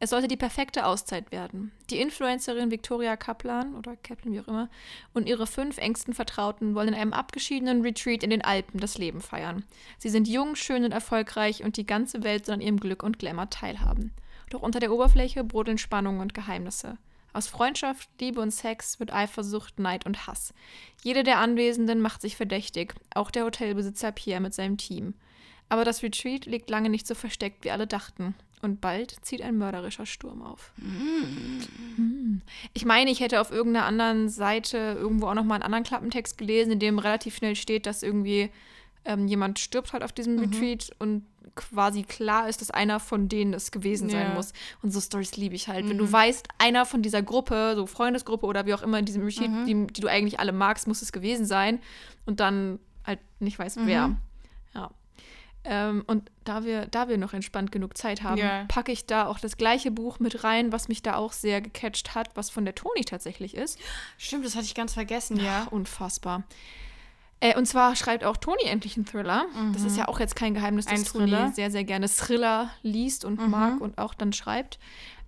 Es 0.00 0.10
sollte 0.10 0.28
die 0.28 0.36
perfekte 0.36 0.86
Auszeit 0.86 1.32
werden. 1.32 1.72
Die 1.90 2.00
Influencerin 2.00 2.70
Victoria 2.70 3.16
Kaplan 3.16 3.74
oder 3.74 3.96
Kaplan, 3.96 4.32
wie 4.32 4.40
auch 4.40 4.46
immer, 4.46 4.68
und 5.12 5.28
ihre 5.28 5.46
fünf 5.46 5.78
engsten 5.78 6.14
Vertrauten 6.14 6.76
wollen 6.76 6.88
in 6.88 6.94
einem 6.94 7.12
abgeschiedenen 7.12 7.82
Retreat 7.82 8.22
in 8.22 8.30
den 8.30 8.44
Alpen 8.44 8.78
das 8.78 8.96
Leben 8.96 9.20
feiern. 9.20 9.64
Sie 9.98 10.08
sind 10.08 10.28
jung, 10.28 10.54
schön 10.54 10.84
und 10.84 10.92
erfolgreich 10.92 11.64
und 11.64 11.76
die 11.76 11.86
ganze 11.86 12.22
Welt 12.22 12.46
soll 12.46 12.56
an 12.56 12.60
ihrem 12.60 12.78
Glück 12.78 13.02
und 13.02 13.18
Glamour 13.18 13.50
teilhaben. 13.50 14.12
Doch 14.50 14.62
unter 14.62 14.78
der 14.78 14.92
Oberfläche 14.92 15.42
brodeln 15.42 15.78
Spannungen 15.78 16.20
und 16.20 16.32
Geheimnisse. 16.32 16.96
Aus 17.32 17.48
Freundschaft, 17.48 18.08
Liebe 18.20 18.40
und 18.40 18.52
Sex 18.52 19.00
wird 19.00 19.12
Eifersucht, 19.12 19.78
Neid 19.78 20.06
und 20.06 20.26
Hass. 20.26 20.54
Jede 21.02 21.24
der 21.24 21.38
Anwesenden 21.38 22.00
macht 22.00 22.22
sich 22.22 22.36
verdächtig, 22.36 22.94
auch 23.14 23.30
der 23.30 23.44
Hotelbesitzer 23.44 24.12
Pierre 24.12 24.40
mit 24.40 24.54
seinem 24.54 24.76
Team. 24.76 25.14
Aber 25.68 25.84
das 25.84 26.02
Retreat 26.02 26.46
liegt 26.46 26.70
lange 26.70 26.88
nicht 26.88 27.06
so 27.06 27.14
versteckt, 27.14 27.64
wie 27.64 27.70
alle 27.70 27.86
dachten. 27.86 28.34
Und 28.60 28.80
bald 28.80 29.14
zieht 29.22 29.42
ein 29.42 29.56
mörderischer 29.56 30.06
Sturm 30.06 30.42
auf. 30.42 30.72
Mm. 30.76 32.40
Ich 32.74 32.84
meine, 32.84 33.10
ich 33.10 33.20
hätte 33.20 33.40
auf 33.40 33.50
irgendeiner 33.52 33.86
anderen 33.86 34.28
Seite 34.28 34.96
irgendwo 34.98 35.28
auch 35.28 35.34
nochmal 35.34 35.56
einen 35.56 35.64
anderen 35.64 35.84
Klappentext 35.84 36.36
gelesen, 36.38 36.72
in 36.72 36.78
dem 36.78 36.98
relativ 36.98 37.36
schnell 37.36 37.54
steht, 37.54 37.86
dass 37.86 38.02
irgendwie 38.02 38.50
ähm, 39.04 39.28
jemand 39.28 39.58
stirbt 39.58 39.92
halt 39.92 40.02
auf 40.02 40.12
diesem 40.12 40.38
Retreat 40.38 40.90
und 40.98 41.24
quasi 41.54 42.02
klar 42.02 42.48
ist, 42.48 42.60
dass 42.60 42.70
einer 42.70 43.00
von 43.00 43.28
denen 43.28 43.54
es 43.54 43.70
gewesen 43.70 44.08
sein 44.10 44.28
Ja. 44.28 44.34
muss. 44.34 44.52
Und 44.82 44.92
so 44.92 45.00
Stories 45.00 45.36
liebe 45.36 45.54
ich 45.54 45.68
halt. 45.68 45.88
Wenn 45.88 45.98
du 45.98 46.10
weißt, 46.12 46.46
einer 46.58 46.84
von 46.84 47.02
dieser 47.02 47.22
Gruppe, 47.22 47.72
so 47.74 47.86
Freundesgruppe 47.86 48.46
oder 48.46 48.66
wie 48.66 48.74
auch 48.74 48.82
immer 48.82 48.98
in 48.98 49.04
diesem 49.04 49.24
Retreat, 49.24 49.50
die, 49.66 49.86
die 49.86 50.00
du 50.00 50.08
eigentlich 50.08 50.38
alle 50.40 50.52
magst, 50.52 50.86
muss 50.86 51.02
es 51.02 51.10
gewesen 51.10 51.46
sein 51.46 51.80
und 52.26 52.40
dann 52.40 52.78
halt 53.04 53.18
nicht 53.40 53.58
weißt, 53.58 53.78
wer. 53.84 54.16
Ähm, 55.64 56.04
und 56.06 56.30
da 56.44 56.64
wir, 56.64 56.86
da 56.86 57.08
wir 57.08 57.18
noch 57.18 57.32
entspannt 57.34 57.72
genug 57.72 57.96
Zeit 57.98 58.22
haben, 58.22 58.38
Ja. 58.38 58.64
packe 58.68 58.92
ich 58.92 59.06
da 59.06 59.26
auch 59.26 59.38
das 59.38 59.56
gleiche 59.56 59.90
Buch 59.90 60.18
mit 60.18 60.44
rein, 60.44 60.72
was 60.72 60.88
mich 60.88 61.02
da 61.02 61.16
auch 61.16 61.32
sehr 61.32 61.60
gecatcht 61.60 62.14
hat, 62.14 62.30
was 62.34 62.48
von 62.48 62.64
der 62.64 62.74
Toni 62.74 63.04
tatsächlich 63.04 63.54
ist. 63.54 63.78
Stimmt, 64.16 64.46
das 64.46 64.54
hatte 64.54 64.64
ich 64.64 64.74
ganz 64.74 64.94
vergessen, 64.94 65.38
ja. 65.38 65.64
Unfassbar. 65.70 66.44
Äh, 67.40 67.56
und 67.56 67.66
zwar 67.66 67.94
schreibt 67.96 68.24
auch 68.24 68.36
Toni 68.36 68.64
endlich 68.64 68.96
einen 68.96 69.06
Thriller. 69.06 69.46
Das 69.72 69.82
ist 69.84 69.96
ja 69.96 70.08
auch 70.08 70.18
jetzt 70.18 70.34
kein 70.36 70.54
Geheimnis, 70.54 70.86
dass 70.86 71.04
Toni 71.04 71.26
Thriller? 71.26 71.52
sehr, 71.52 71.70
sehr 71.70 71.84
gerne 71.84 72.08
Thriller 72.08 72.70
liest 72.82 73.24
und 73.24 73.46
mag 73.48 73.80
und 73.80 73.98
auch 73.98 74.14
dann 74.14 74.32
schreibt. 74.32 74.78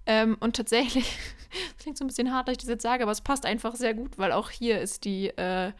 Ähm, 0.06 0.36
und 0.40 0.56
tatsächlich, 0.56 1.04
das 1.76 1.82
klingt 1.82 1.98
so 1.98 2.04
ein 2.04 2.08
bisschen 2.08 2.32
hart, 2.32 2.48
dass 2.48 2.52
ich 2.54 2.58
das 2.58 2.68
jetzt 2.68 2.82
sage, 2.82 3.02
aber 3.02 3.12
es 3.12 3.20
passt 3.20 3.44
einfach 3.46 3.76
sehr 3.76 3.94
gut, 3.94 4.18
weil 4.18 4.32
auch 4.32 4.50
hier 4.50 4.80
ist 4.80 5.04
die 5.04 5.28
äh, 5.28 5.72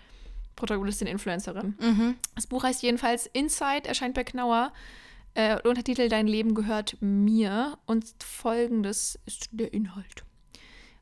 Protagonistin 0.61 1.09
Influencerin. 1.09 1.75
Mhm. 1.81 2.15
Das 2.35 2.47
Buch 2.47 2.63
heißt 2.63 2.83
jedenfalls 2.83 3.27
Inside, 3.27 3.89
erscheint 3.89 4.15
bei 4.15 4.25
Knauer. 4.25 4.73
Äh, 5.35 5.61
Untertitel 5.67 6.09
Dein 6.09 6.27
Leben 6.27 6.55
gehört 6.55 6.97
mir. 7.01 7.79
Und 7.87 8.05
folgendes 8.23 9.19
ist 9.27 9.49
der 9.53 9.73
Inhalt. 9.73 10.25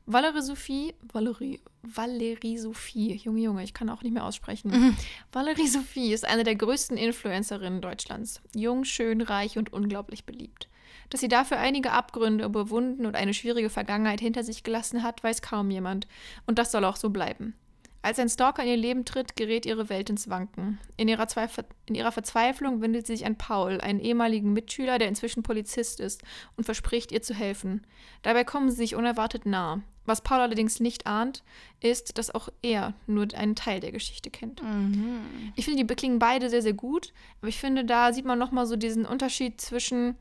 Valerie 0.05 0.41
Sophie, 0.41 0.95
Valerie, 1.13 1.59
Valerie 1.83 2.57
Sophie, 2.57 3.13
Junge, 3.13 3.41
Junge, 3.41 3.63
ich 3.63 3.75
kann 3.75 3.89
auch 3.89 4.01
nicht 4.01 4.13
mehr 4.13 4.25
aussprechen. 4.25 4.97
Valerie 5.31 5.67
Sophie 5.67 6.13
ist 6.13 6.25
eine 6.25 6.43
der 6.43 6.55
größten 6.55 6.97
Influencerinnen 6.97 7.79
Deutschlands. 7.79 8.41
Jung, 8.55 8.85
schön, 8.85 9.21
reich 9.21 9.59
und 9.59 9.71
unglaublich 9.71 10.25
beliebt. 10.25 10.67
Dass 11.11 11.21
sie 11.21 11.27
dafür 11.27 11.59
einige 11.59 11.91
Abgründe 11.91 12.45
überwunden 12.45 13.05
und 13.05 13.15
eine 13.15 13.35
schwierige 13.35 13.69
Vergangenheit 13.69 14.19
hinter 14.19 14.43
sich 14.43 14.63
gelassen 14.63 15.03
hat, 15.03 15.23
weiß 15.23 15.43
kaum 15.43 15.69
jemand. 15.69 16.07
Und 16.47 16.57
das 16.57 16.71
soll 16.71 16.85
auch 16.85 16.95
so 16.95 17.11
bleiben. 17.11 17.53
Als 18.01 18.17
ein 18.17 18.29
Stalker 18.29 18.63
in 18.63 18.69
ihr 18.69 18.77
Leben 18.77 19.03
tritt, 19.03 19.35
gerät 19.35 19.65
ihre 19.65 19.89
Welt 19.89 20.09
ins 20.09 20.29
Wanken. 20.29 20.79
In 20.95 21.09
ihrer, 21.09 21.27
Zweif 21.27 21.59
in 21.85 21.95
ihrer 21.95 22.13
Verzweiflung 22.13 22.81
wendet 22.81 23.05
sie 23.05 23.17
sich 23.17 23.25
an 23.25 23.37
Paul, 23.37 23.81
einen 23.81 23.99
ehemaligen 23.99 24.53
Mitschüler, 24.53 24.99
der 24.99 25.09
inzwischen 25.09 25.43
Polizist 25.43 25.99
ist, 25.99 26.23
und 26.55 26.63
verspricht 26.63 27.11
ihr 27.11 27.21
zu 27.21 27.33
helfen. 27.33 27.85
Dabei 28.21 28.45
kommen 28.45 28.69
sie 28.69 28.77
sich 28.77 28.95
unerwartet 28.95 29.45
nah. 29.45 29.81
Was 30.05 30.21
Paul 30.21 30.39
allerdings 30.39 30.79
nicht 30.79 31.07
ahnt, 31.07 31.43
ist, 31.81 32.17
dass 32.17 32.33
auch 32.33 32.49
er 32.61 32.93
nur 33.05 33.27
einen 33.35 33.55
Teil 33.55 33.79
der 33.81 33.91
Geschichte 33.91 34.29
kennt. 34.31 34.63
Mhm. 34.63 35.21
Ich 35.55 35.65
finde, 35.65 35.83
die 35.83 35.95
klingen 35.95 36.19
beide 36.19 36.49
sehr, 36.49 36.61
sehr 36.61 36.73
gut, 36.73 37.13
aber 37.41 37.49
ich 37.49 37.59
finde, 37.59 37.83
da 37.83 38.13
sieht 38.13 38.25
man 38.25 38.39
nochmal 38.39 38.65
so 38.65 38.77
diesen 38.77 39.05
Unterschied 39.05 39.59
zwischen, 39.59 40.15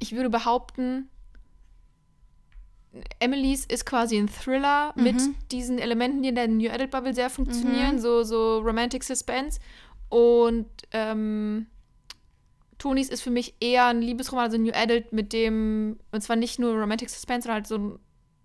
ich 0.00 0.14
würde 0.14 0.28
behaupten, 0.28 1.08
Emily's 3.20 3.64
ist 3.66 3.84
quasi 3.86 4.16
ein 4.16 4.28
Thriller 4.28 4.92
Mhm. 4.96 5.02
mit 5.02 5.16
diesen 5.52 5.78
Elementen, 5.78 6.22
die 6.22 6.28
in 6.30 6.34
der 6.34 6.48
New 6.48 6.70
Adult 6.70 6.90
Bubble 6.90 7.14
sehr 7.14 7.30
funktionieren, 7.30 7.96
Mhm. 7.96 8.00
so, 8.00 8.22
so 8.22 8.58
Romantic 8.58 9.02
Suspense. 9.04 9.58
Und 10.08 10.66
ähm, 10.92 11.66
Tonis 12.78 13.08
ist 13.08 13.22
für 13.22 13.30
mich 13.30 13.54
eher 13.60 13.86
ein 13.86 14.00
Liebesroman, 14.02 14.44
also 14.44 14.58
New 14.58 14.72
Adult 14.74 15.12
mit 15.12 15.32
dem, 15.32 15.98
und 16.12 16.20
zwar 16.22 16.36
nicht 16.36 16.58
nur 16.58 16.74
Romantic 16.74 17.08
Suspense, 17.10 17.42
sondern 17.46 17.54
halt 17.56 17.66
so 17.66 17.78
ein 17.78 17.98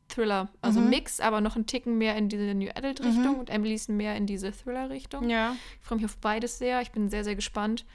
Thriller. 0.07 0.49
Also 0.61 0.79
Mhm. 0.79 0.89
Mix, 0.89 1.19
aber 1.19 1.41
noch 1.41 1.55
ein 1.55 1.65
Ticken 1.67 1.97
mehr 1.97 2.15
in 2.15 2.29
diese 2.29 2.53
New 2.55 2.69
Adult-Richtung 2.73 3.33
Mhm. 3.33 3.39
und 3.39 3.49
Emily's 3.49 3.87
mehr 3.89 4.15
in 4.15 4.25
diese 4.25 4.51
Thriller-Richtung. 4.51 5.29
Ja. 5.29 5.55
Ich 5.79 5.85
freue 5.85 5.97
mich 5.97 6.05
auf 6.05 6.17
beides 6.17 6.57
sehr. 6.57 6.81
Ich 6.81 6.91
bin 6.91 7.09
sehr, 7.09 7.23
sehr 7.23 7.35
gespannt. 7.35 7.85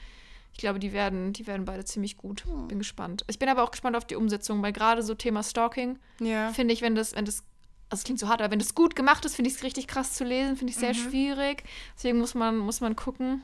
Ich 0.54 0.58
glaube, 0.58 0.78
die 0.78 0.92
werden, 0.92 1.32
die 1.32 1.46
werden 1.48 1.64
beide 1.64 1.84
ziemlich 1.84 2.16
gut. 2.16 2.44
Hm. 2.46 2.68
Bin 2.68 2.78
gespannt. 2.78 3.24
Ich 3.28 3.38
bin 3.40 3.48
aber 3.48 3.64
auch 3.64 3.72
gespannt 3.72 3.96
auf 3.96 4.04
die 4.06 4.14
Umsetzung, 4.14 4.62
weil 4.62 4.72
gerade 4.72 5.02
so 5.02 5.14
Thema 5.14 5.42
Stalking, 5.42 5.98
Ja. 6.20 6.50
finde 6.52 6.72
ich, 6.72 6.80
wenn 6.80 6.94
das, 6.94 7.14
wenn 7.16 7.24
das, 7.24 7.42
also 7.90 8.00
es 8.00 8.04
klingt 8.04 8.20
so 8.20 8.28
hart, 8.28 8.40
aber 8.40 8.52
wenn 8.52 8.60
das 8.60 8.74
gut 8.76 8.94
gemacht 8.94 9.24
ist, 9.24 9.34
finde 9.34 9.50
ich 9.50 9.56
es 9.56 9.62
richtig 9.64 9.88
krass 9.88 10.12
zu 10.12 10.22
lesen, 10.24 10.56
finde 10.56 10.70
ich 10.72 10.76
sehr 10.78 10.90
Mhm. 10.94 11.10
schwierig. 11.10 11.64
Deswegen 11.96 12.18
muss 12.18 12.34
man, 12.34 12.56
muss 12.56 12.80
man 12.80 12.94
gucken. 12.96 13.42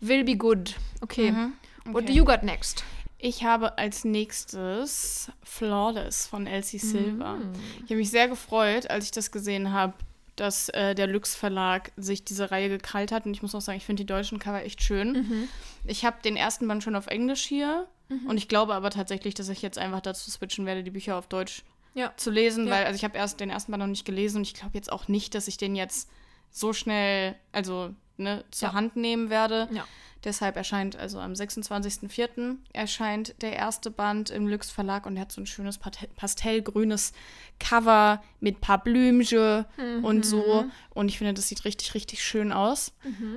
Will 0.00 0.24
be 0.24 0.36
good. 0.36 0.74
Okay. 1.00 1.30
Mhm. 1.32 1.52
What 1.86 2.02
do 2.02 2.08
Okay. 2.08 2.12
you 2.12 2.24
got 2.24 2.42
next? 2.42 2.82
Ich 3.20 3.42
habe 3.44 3.78
als 3.78 4.04
nächstes 4.04 5.30
Flawless 5.42 6.26
von 6.26 6.46
Elsie 6.46 6.78
Silver. 6.78 7.34
Mm. 7.36 7.52
Ich 7.78 7.82
habe 7.84 7.96
mich 7.96 8.10
sehr 8.10 8.28
gefreut, 8.28 8.88
als 8.90 9.06
ich 9.06 9.10
das 9.10 9.32
gesehen 9.32 9.72
habe, 9.72 9.94
dass 10.40 10.68
äh, 10.70 10.94
der 10.94 11.06
Lux 11.06 11.34
Verlag 11.34 11.92
sich 11.96 12.24
diese 12.24 12.50
Reihe 12.50 12.68
gekrallt 12.68 13.12
hat. 13.12 13.26
Und 13.26 13.32
ich 13.32 13.42
muss 13.42 13.54
auch 13.54 13.60
sagen, 13.60 13.78
ich 13.78 13.84
finde 13.86 14.02
die 14.02 14.06
deutschen 14.06 14.38
Cover 14.38 14.62
echt 14.62 14.82
schön. 14.82 15.12
Mhm. 15.12 15.48
Ich 15.84 16.04
habe 16.04 16.16
den 16.22 16.36
ersten 16.36 16.66
Band 16.68 16.82
schon 16.82 16.96
auf 16.96 17.06
Englisch 17.08 17.42
hier. 17.44 17.86
Und 18.26 18.38
ich 18.38 18.48
glaube 18.48 18.74
aber 18.74 18.88
tatsächlich, 18.88 19.34
dass 19.34 19.50
ich 19.50 19.60
jetzt 19.60 19.76
einfach 19.76 20.00
dazu 20.00 20.30
switchen 20.30 20.64
werde, 20.64 20.82
die 20.82 20.90
Bücher 20.90 21.16
auf 21.16 21.26
Deutsch 21.26 21.62
Ja. 21.92 22.14
zu 22.16 22.30
lesen, 22.30 22.66
Ja. 22.66 22.72
weil 22.72 22.84
also 22.86 22.96
ich 22.96 23.04
habe 23.04 23.18
erst 23.18 23.38
den 23.38 23.50
ersten 23.50 23.70
Band 23.70 23.82
noch 23.82 23.86
nicht 23.88 24.06
gelesen 24.06 24.38
und 24.38 24.42
ich 24.44 24.54
glaube 24.54 24.70
jetzt 24.74 24.90
auch 24.90 25.08
nicht, 25.08 25.34
dass 25.34 25.46
ich 25.46 25.58
den 25.58 25.76
jetzt 25.76 26.08
so 26.50 26.72
schnell, 26.72 27.34
also 27.52 27.90
ne, 28.18 28.44
zur 28.50 28.68
Ja. 28.68 28.74
Hand 28.74 28.96
nehmen 28.96 29.30
werde. 29.30 29.68
Ja. 29.72 29.84
Deshalb 30.24 30.56
erscheint, 30.56 30.96
also 30.96 31.20
am 31.20 31.32
26.04. 31.32 32.56
erscheint 32.72 33.40
der 33.40 33.52
erste 33.54 33.90
Band 33.92 34.30
im 34.30 34.48
Lux 34.48 34.68
Verlag 34.68 35.06
und 35.06 35.14
der 35.14 35.22
hat 35.22 35.32
so 35.32 35.40
ein 35.40 35.46
schönes 35.46 35.78
pastellgrünes 35.78 37.12
Cover 37.60 38.20
mit 38.40 38.60
paar 38.60 38.82
Blümchen 38.82 39.64
und 40.02 40.26
so. 40.26 40.64
Und 40.90 41.08
ich 41.08 41.18
finde, 41.18 41.34
das 41.34 41.46
sieht 41.48 41.64
richtig, 41.64 41.94
richtig 41.94 42.24
schön 42.24 42.50
aus. 42.52 42.92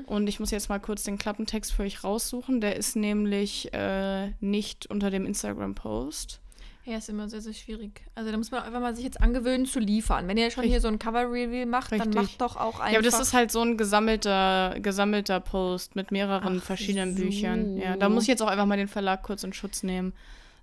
Und 0.08 0.28
ich 0.28 0.40
muss 0.40 0.50
jetzt 0.50 0.70
mal 0.70 0.80
kurz 0.80 1.04
den 1.04 1.20
Klappentext 1.20 1.72
für 1.72 1.84
euch 1.84 2.04
raussuchen. 2.04 2.62
Der 2.62 2.76
ist 2.76 2.96
nämlich 2.96 3.72
äh, 3.74 4.32
nicht 4.40 4.88
unter 4.88 5.12
dem 5.12 5.28
Instagram-Post. 5.28 6.40
Ja, 6.84 6.98
ist 6.98 7.10
immer 7.10 7.30
sehr, 7.30 7.42
sehr 7.42 7.54
schwierig. 7.54 8.02
Also 8.16 8.32
da 8.32 8.38
muss 8.38 8.50
man 8.50 8.64
einfach 8.64 8.80
mal 8.80 8.96
sich 8.96 9.06
jetzt 9.06 9.22
angewöhnen 9.22 9.68
zu 9.68 9.80
liefern. 9.80 10.28
Wenn 10.28 10.38
ihr 10.38 10.50
schon 10.50 10.64
hier 10.64 10.82
so 10.82 10.88
ein 10.88 10.98
Cover-Reveal 10.98 11.68
macht, 11.68 11.92
dann 11.92 12.02
Richtig. 12.02 12.16
macht 12.16 12.42
doch 12.42 12.56
auch 12.56 12.80
einfach. 12.80 12.92
Ja, 12.92 12.98
aber 12.98 13.04
das 13.04 13.20
ist 13.20 13.34
halt 13.34 13.52
so 13.52 13.62
ein 13.62 13.78
gesammelter, 13.78 14.76
gesammelter 14.80 15.40
Post 15.40 15.96
mit 15.96 16.12
mehreren 16.12 16.58
Ach 16.60 16.64
verschiedenen 16.64 17.16
so. 17.16 17.22
Büchern. 17.22 17.78
Ja, 17.78 17.98
da 17.98 18.10
muss 18.10 18.24
ich 18.24 18.30
jetzt 18.30 18.42
auch 18.42 18.48
einfach 18.48 18.66
mal 18.66 18.78
den 18.78 18.88
Verlag 18.88 19.22
kurz 19.22 19.44
in 19.44 19.54
Schutz 19.54 19.84
nehmen. 19.84 20.14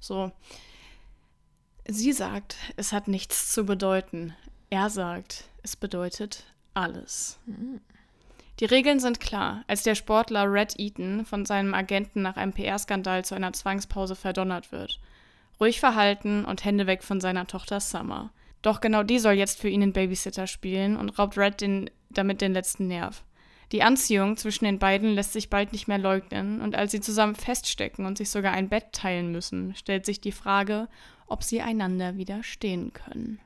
So. 0.00 0.32
Sie 1.86 2.12
sagt, 2.12 2.56
es 2.76 2.92
hat 2.92 3.06
nichts 3.06 3.52
zu 3.52 3.64
bedeuten. 3.64 4.34
Er 4.70 4.90
sagt, 4.90 5.44
es 5.62 5.76
bedeutet 5.76 6.44
alles. 6.74 7.38
Die 8.60 8.64
Regeln 8.64 8.98
sind 8.98 9.20
klar. 9.20 9.62
Als 9.68 9.84
der 9.84 9.94
Sportler 9.94 10.52
Red 10.52 10.78
Eaton 10.78 11.24
von 11.24 11.46
seinem 11.46 11.74
Agenten 11.74 12.22
nach 12.22 12.36
einem 12.36 12.52
PR-Skandal 12.52 13.24
zu 13.24 13.36
einer 13.36 13.52
Zwangspause 13.52 14.16
verdonnert 14.16 14.72
wird. 14.72 15.00
Ruhig 15.60 15.80
verhalten 15.80 16.44
und 16.44 16.64
Hände 16.64 16.86
weg 16.86 17.02
von 17.02 17.20
seiner 17.20 17.46
Tochter 17.46 17.80
Summer. 17.80 18.32
Doch 18.62 18.80
genau 18.80 19.02
die 19.02 19.18
soll 19.18 19.34
jetzt 19.34 19.60
für 19.60 19.68
ihn 19.68 19.80
den 19.80 19.92
Babysitter 19.92 20.46
spielen 20.46 20.96
und 20.96 21.18
raubt 21.18 21.38
Red 21.38 21.60
den, 21.60 21.90
damit 22.10 22.40
den 22.40 22.52
letzten 22.52 22.86
Nerv. 22.86 23.24
Die 23.72 23.82
Anziehung 23.82 24.36
zwischen 24.36 24.64
den 24.64 24.78
beiden 24.78 25.10
lässt 25.10 25.34
sich 25.34 25.50
bald 25.50 25.72
nicht 25.72 25.88
mehr 25.88 25.98
leugnen 25.98 26.60
und 26.60 26.74
als 26.74 26.90
sie 26.90 27.00
zusammen 27.00 27.34
feststecken 27.34 28.06
und 28.06 28.16
sich 28.16 28.30
sogar 28.30 28.52
ein 28.52 28.68
Bett 28.68 28.92
teilen 28.92 29.30
müssen, 29.30 29.74
stellt 29.74 30.06
sich 30.06 30.20
die 30.20 30.32
Frage, 30.32 30.88
ob 31.26 31.44
sie 31.44 31.60
einander 31.60 32.16
widerstehen 32.16 32.92
können. 32.92 33.40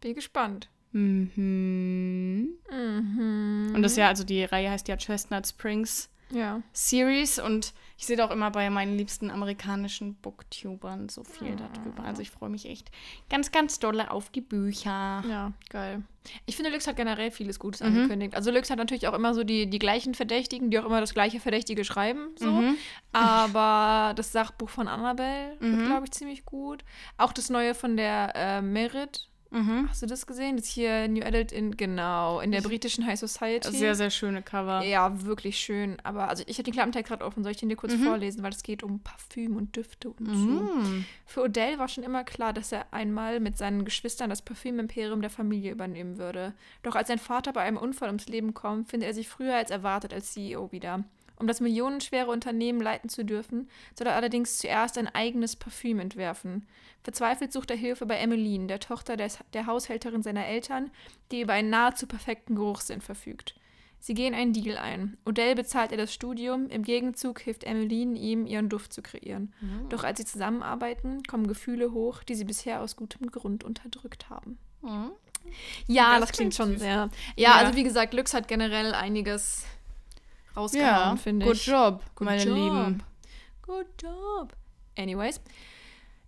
Bin 0.00 0.14
gespannt. 0.14 0.70
Mhm. 0.92 2.48
Mhm. 2.70 3.72
Und 3.74 3.82
das 3.82 3.92
ist 3.92 3.98
ja, 3.98 4.08
also 4.08 4.24
die 4.24 4.44
Reihe 4.44 4.70
heißt 4.70 4.88
ja 4.88 4.96
Chestnut 4.96 5.46
Springs 5.46 6.08
Ja. 6.30 6.62
Series 6.72 7.38
und 7.38 7.74
ich 8.00 8.06
sehe 8.06 8.24
auch 8.24 8.30
immer 8.30 8.50
bei 8.50 8.70
meinen 8.70 8.96
liebsten 8.96 9.30
amerikanischen 9.30 10.14
Booktubern 10.14 11.10
so 11.10 11.22
viel 11.22 11.54
darüber. 11.56 12.02
Also 12.04 12.22
ich 12.22 12.30
freue 12.30 12.48
mich 12.48 12.64
echt 12.64 12.90
ganz, 13.28 13.52
ganz 13.52 13.78
doll 13.78 14.00
auf 14.00 14.30
die 14.30 14.40
Bücher. 14.40 15.22
Ja, 15.28 15.52
geil. 15.68 16.02
Ich 16.46 16.56
finde, 16.56 16.70
Lux 16.70 16.86
hat 16.86 16.96
generell 16.96 17.30
vieles 17.30 17.58
Gutes 17.58 17.82
Mhm. 17.82 17.88
angekündigt. 17.88 18.34
Also 18.34 18.50
Lux 18.50 18.70
hat 18.70 18.78
natürlich 18.78 19.06
auch 19.06 19.12
immer 19.12 19.34
so 19.34 19.44
die, 19.44 19.68
die 19.68 19.78
gleichen 19.78 20.14
Verdächtigen, 20.14 20.70
die 20.70 20.78
auch 20.78 20.86
immer 20.86 21.00
das 21.00 21.12
gleiche 21.12 21.40
Verdächtige 21.40 21.84
schreiben. 21.84 22.28
So. 22.36 22.50
Mhm. 22.62 22.76
Aber 23.12 24.12
das 24.16 24.32
Sachbuch 24.32 24.70
von 24.70 24.88
Annabelle 24.88 25.56
Mhm. 25.60 25.76
wird, 25.76 25.86
glaube 25.86 26.04
ich, 26.06 26.12
ziemlich 26.12 26.46
gut. 26.46 26.84
Auch 27.18 27.32
das 27.34 27.50
neue 27.50 27.74
von 27.74 27.96
der 27.98 28.32
äh, 28.34 28.62
Merit. 28.62 29.28
Mhm. 29.50 29.88
Hast 29.88 30.00
du 30.02 30.06
das 30.06 30.26
gesehen? 30.26 30.56
Das 30.56 30.66
hier 30.66 31.08
New 31.08 31.22
Adult 31.24 31.50
in, 31.52 31.76
genau, 31.76 32.40
in 32.40 32.52
der 32.52 32.60
britischen 32.60 33.04
High 33.06 33.18
Society. 33.18 33.70
Sehr, 33.76 33.94
sehr 33.94 34.10
schöne 34.10 34.42
Cover. 34.42 34.82
Ja, 34.84 35.24
wirklich 35.24 35.58
schön. 35.58 35.96
Aber 36.04 36.28
also 36.28 36.44
ich 36.46 36.56
habe 36.58 36.64
den 36.64 36.72
Klappentext 36.74 37.08
gerade 37.08 37.24
offen. 37.24 37.42
Soll 37.42 37.52
ich 37.52 37.58
den 37.58 37.68
dir 37.68 37.76
kurz 37.76 37.94
Mhm. 37.94 38.04
vorlesen? 38.04 38.42
Weil 38.42 38.52
es 38.52 38.62
geht 38.62 38.82
um 38.82 39.00
Parfüm 39.00 39.56
und 39.56 39.74
Düfte 39.74 40.10
und 40.10 40.26
so. 40.26 40.32
Mhm. 40.32 41.04
Für 41.26 41.42
Odell 41.42 41.78
war 41.78 41.88
schon 41.88 42.04
immer 42.04 42.22
klar, 42.24 42.52
dass 42.52 42.70
er 42.72 42.86
einmal 42.92 43.40
mit 43.40 43.58
seinen 43.58 43.84
Geschwistern 43.84 44.30
das 44.30 44.42
Parfümimperium 44.42 45.20
der 45.20 45.30
Familie 45.30 45.72
übernehmen 45.72 46.18
würde. 46.18 46.54
Doch 46.82 46.94
als 46.94 47.08
sein 47.08 47.18
Vater 47.18 47.52
bei 47.52 47.62
einem 47.62 47.76
Unfall 47.76 48.08
ums 48.08 48.28
Leben 48.28 48.54
kommt, 48.54 48.88
findet 48.88 49.08
er 49.08 49.14
sich 49.14 49.28
früher 49.28 49.56
als 49.56 49.70
erwartet 49.70 50.14
als 50.14 50.32
CEO 50.32 50.70
wieder. 50.72 51.04
Um 51.40 51.46
das 51.46 51.60
millionenschwere 51.60 52.30
Unternehmen 52.30 52.80
leiten 52.80 53.08
zu 53.08 53.24
dürfen, 53.24 53.68
soll 53.98 54.06
er 54.08 54.14
allerdings 54.14 54.58
zuerst 54.58 54.98
ein 54.98 55.08
eigenes 55.08 55.56
Parfüm 55.56 55.98
entwerfen. 55.98 56.66
Verzweifelt 57.02 57.52
sucht 57.52 57.70
er 57.70 57.76
Hilfe 57.78 58.04
bei 58.06 58.16
Emmeline, 58.18 58.66
der 58.66 58.78
Tochter 58.78 59.16
des, 59.16 59.38
der 59.54 59.66
Haushälterin 59.66 60.22
seiner 60.22 60.46
Eltern, 60.46 60.90
die 61.32 61.40
über 61.40 61.54
einen 61.54 61.70
nahezu 61.70 62.06
perfekten 62.06 62.54
Geruchssinn 62.56 63.00
verfügt. 63.00 63.54
Sie 64.02 64.14
gehen 64.14 64.34
einen 64.34 64.52
Deal 64.52 64.78
ein. 64.78 65.16
Odell 65.26 65.54
bezahlt 65.54 65.92
er 65.92 65.98
das 65.98 66.12
Studium, 66.12 66.68
im 66.68 66.82
Gegenzug 66.82 67.40
hilft 67.40 67.64
Emmeline 67.64 68.18
ihm, 68.18 68.46
ihren 68.46 68.68
Duft 68.70 68.92
zu 68.92 69.02
kreieren. 69.02 69.52
Doch 69.90 70.04
als 70.04 70.18
sie 70.18 70.24
zusammenarbeiten, 70.24 71.22
kommen 71.24 71.46
Gefühle 71.46 71.92
hoch, 71.92 72.22
die 72.22 72.34
sie 72.34 72.44
bisher 72.44 72.80
aus 72.82 72.96
gutem 72.96 73.30
Grund 73.30 73.64
unterdrückt 73.64 74.30
haben. 74.30 74.58
Mhm. 74.82 75.10
Ja, 75.86 76.18
Das 76.18 76.28
das, 76.28 76.32
klingt 76.38 76.52
klingt 76.52 76.54
schon 76.54 76.70
süß. 76.72 76.80
sehr. 76.80 77.10
Ja, 77.36 77.50
Ja. 77.50 77.54
also 77.56 77.76
wie 77.76 77.82
gesagt, 77.82 78.14
Lux 78.14 78.32
hat 78.34 78.46
generell 78.48 78.94
einiges 78.94 79.64
rausgehauen, 80.56 81.16
Ja, 81.16 81.16
finde 81.16 81.46
good 81.46 81.56
ich. 81.56 81.66
job, 81.66 82.02
Good 82.14 82.24
meine 82.24 82.44
job. 82.44 82.54
Lieben. 82.56 83.02
Good 83.62 83.86
job. 84.02 84.52
Anyways. 84.98 85.40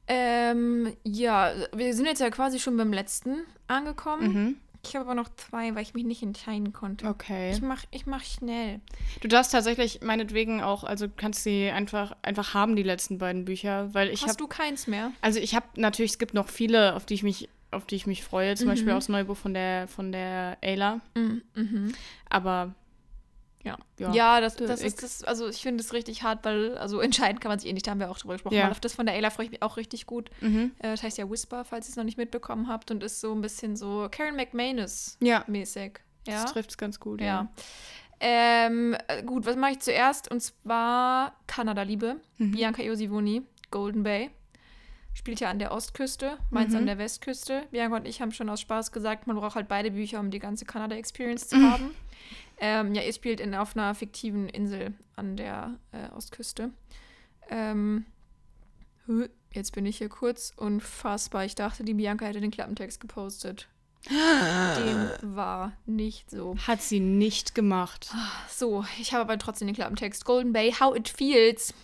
Ähm, 0.08 0.94
ja, 1.04 1.52
wir 1.74 1.94
sind 1.94 2.06
jetzt 2.06 2.20
ja 2.20 2.30
quasi 2.30 2.58
schon 2.58 2.76
beim 2.76 2.92
letzten 2.92 3.44
angekommen. 3.68 4.32
Mhm. 4.32 4.56
Ich 4.84 4.96
habe 4.96 5.04
aber 5.04 5.14
noch 5.14 5.28
zwei, 5.36 5.72
weil 5.76 5.82
ich 5.82 5.94
mich 5.94 6.04
nicht 6.04 6.24
entscheiden 6.24 6.72
konnte. 6.72 7.06
Okay. 7.06 7.52
Ich 7.52 7.62
mach, 7.62 7.84
ich 7.92 8.04
mach 8.06 8.24
schnell. 8.24 8.80
Du 9.20 9.28
darfst 9.28 9.52
tatsächlich 9.52 10.00
meinetwegen 10.02 10.60
auch, 10.60 10.82
also 10.82 11.06
kannst 11.16 11.44
sie 11.44 11.70
einfach, 11.70 12.16
einfach 12.22 12.52
haben, 12.52 12.74
die 12.74 12.82
letzten 12.82 13.18
beiden 13.18 13.44
Bücher, 13.44 13.94
weil 13.94 14.08
ich 14.08 14.22
Hast 14.22 14.30
habe, 14.30 14.38
du 14.38 14.48
keins 14.48 14.88
mehr? 14.88 15.12
also 15.20 15.38
ich 15.38 15.54
habe 15.54 15.66
natürlich, 15.76 16.12
es 16.12 16.18
gibt 16.18 16.34
noch 16.34 16.48
viele, 16.48 16.96
auf 16.96 17.06
die 17.06 17.14
ich 17.14 17.22
mich, 17.22 17.48
auf 17.70 17.86
die 17.86 17.94
ich 17.94 18.08
mich 18.08 18.24
freue, 18.24 18.56
zum 18.56 18.66
Mhm. 18.66 18.70
Beispiel 18.72 18.90
auch 18.92 18.96
das 18.96 19.08
neue 19.08 19.24
Buch 19.26 19.36
von 19.36 19.54
der, 19.54 19.86
von 19.86 20.10
der 20.10 20.58
Ayla, 20.62 21.00
Mhm. 21.14 21.42
Mhm. 21.54 21.92
aber 22.28 22.74
ja, 23.64 23.76
ja. 23.98 24.12
Ja, 24.12 24.40
das, 24.40 24.56
das 24.56 24.80
ich- 24.80 24.86
ist 24.88 25.02
das, 25.02 25.24
also 25.24 25.48
ich 25.48 25.62
finde 25.62 25.82
es 25.82 25.92
richtig 25.92 26.22
hart, 26.22 26.44
weil, 26.44 26.76
also 26.78 27.00
entscheiden 27.00 27.40
kann 27.40 27.50
man 27.50 27.58
sich 27.58 27.68
eh 27.68 27.72
nicht, 27.72 27.86
da 27.86 27.92
haben 27.92 28.00
wir 28.00 28.10
auch 28.10 28.18
drüber 28.18 28.34
gesprochen. 28.34 28.54
Ja. 28.56 28.70
Auf 28.70 28.80
das 28.80 28.94
von 28.94 29.06
der 29.06 29.14
Ayla 29.14 29.30
freue 29.30 29.46
ich 29.46 29.52
mich 29.52 29.62
auch 29.62 29.76
richtig 29.76 30.06
gut. 30.06 30.30
Mhm. 30.40 30.72
Äh, 30.78 30.90
das 30.90 31.02
heißt 31.02 31.18
ja 31.18 31.30
Whisper, 31.30 31.64
falls 31.64 31.86
ihr 31.86 31.90
es 31.90 31.96
noch 31.96 32.04
nicht 32.04 32.18
mitbekommen 32.18 32.68
habt 32.68 32.90
und 32.90 33.02
ist 33.02 33.20
so 33.20 33.32
ein 33.32 33.40
bisschen 33.40 33.76
so 33.76 34.08
Karen 34.10 34.36
McManus 34.36 35.16
Ja, 35.20 35.44
mäßig. 35.46 36.00
Ja. 36.26 36.42
das 36.42 36.52
trifft 36.52 36.70
es 36.70 36.78
ganz 36.78 36.98
gut. 37.00 37.20
ja. 37.20 37.48
Ähm, 38.24 38.96
äh, 39.08 39.22
gut, 39.24 39.46
was 39.46 39.56
mache 39.56 39.72
ich 39.72 39.80
zuerst? 39.80 40.30
Und 40.30 40.40
zwar 40.40 41.34
Kanada-Liebe. 41.48 42.20
Mhm. 42.38 42.52
Bianca 42.52 42.80
Iosivoni, 42.82 43.42
Golden 43.72 44.04
Bay. 44.04 44.30
Spielt 45.14 45.40
ja 45.40 45.50
an 45.50 45.58
der 45.58 45.72
Ostküste, 45.72 46.38
meins 46.50 46.72
Mhm. 46.72 46.78
an 46.78 46.86
der 46.86 46.98
Westküste. 46.98 47.64
Bianca 47.70 47.96
und 47.96 48.06
ich 48.08 48.20
haben 48.22 48.32
schon 48.32 48.48
aus 48.48 48.60
Spaß 48.60 48.92
gesagt, 48.92 49.26
man 49.26 49.36
braucht 49.36 49.54
halt 49.56 49.68
beide 49.68 49.90
Bücher, 49.90 50.20
um 50.20 50.30
die 50.30 50.38
ganze 50.38 50.64
Kanada-Experience 50.64 51.48
zu 51.48 51.56
Mhm. 51.58 51.70
haben. 51.70 51.90
Ähm, 52.58 52.94
ja, 52.94 53.02
ihr 53.02 53.12
spielt 53.12 53.40
in, 53.40 53.54
auf 53.54 53.76
einer 53.76 53.94
fiktiven 53.94 54.48
Insel 54.48 54.94
an 55.16 55.36
der 55.36 55.74
äh, 55.92 56.08
Ostküste. 56.14 56.70
Ähm, 57.50 58.06
jetzt 59.52 59.72
bin 59.72 59.84
ich 59.84 59.98
hier 59.98 60.08
kurz 60.08 60.52
unfassbar. 60.56 61.44
Ich 61.44 61.54
dachte, 61.56 61.84
die 61.84 61.94
Bianca 61.94 62.24
hätte 62.24 62.40
den 62.40 62.50
Klappentext 62.50 63.00
gepostet. 63.00 63.68
Dem 64.08 65.10
war 65.36 65.72
nicht 65.86 66.30
so. 66.30 66.56
Hat 66.66 66.80
sie 66.82 67.00
nicht 67.00 67.54
gemacht. 67.54 68.12
So, 68.48 68.84
ich 69.00 69.12
habe 69.12 69.22
aber 69.22 69.38
trotzdem 69.38 69.68
den 69.68 69.74
Klappentext. 69.76 70.24
Golden 70.24 70.52
Bay, 70.52 70.72
How 70.72 70.96
It 70.96 71.08
Feels. 71.08 71.74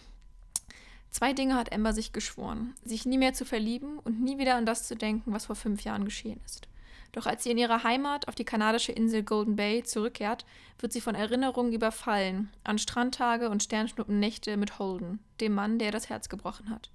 Zwei 1.10 1.32
Dinge 1.32 1.54
hat 1.54 1.72
Amber 1.72 1.92
sich 1.92 2.12
geschworen. 2.12 2.74
Sich 2.84 3.06
nie 3.06 3.18
mehr 3.18 3.32
zu 3.32 3.44
verlieben 3.44 3.98
und 3.98 4.20
nie 4.22 4.38
wieder 4.38 4.56
an 4.56 4.66
das 4.66 4.86
zu 4.86 4.96
denken, 4.96 5.32
was 5.32 5.46
vor 5.46 5.56
fünf 5.56 5.82
Jahren 5.82 6.04
geschehen 6.04 6.40
ist. 6.44 6.68
Doch 7.12 7.26
als 7.26 7.42
sie 7.42 7.50
in 7.50 7.58
ihrer 7.58 7.84
Heimat 7.84 8.28
auf 8.28 8.34
die 8.34 8.44
kanadische 8.44 8.92
Insel 8.92 9.22
Golden 9.22 9.56
Bay 9.56 9.82
zurückkehrt, 9.82 10.44
wird 10.78 10.92
sie 10.92 11.00
von 11.00 11.14
Erinnerungen 11.14 11.72
überfallen 11.72 12.50
an 12.64 12.78
Strandtage 12.78 13.48
und 13.48 13.62
Sternschnuppennächte 13.62 14.56
mit 14.56 14.78
Holden, 14.78 15.18
dem 15.40 15.54
Mann, 15.54 15.78
der 15.78 15.88
ihr 15.88 15.92
das 15.92 16.10
Herz 16.10 16.28
gebrochen 16.28 16.70
hat. 16.70 16.90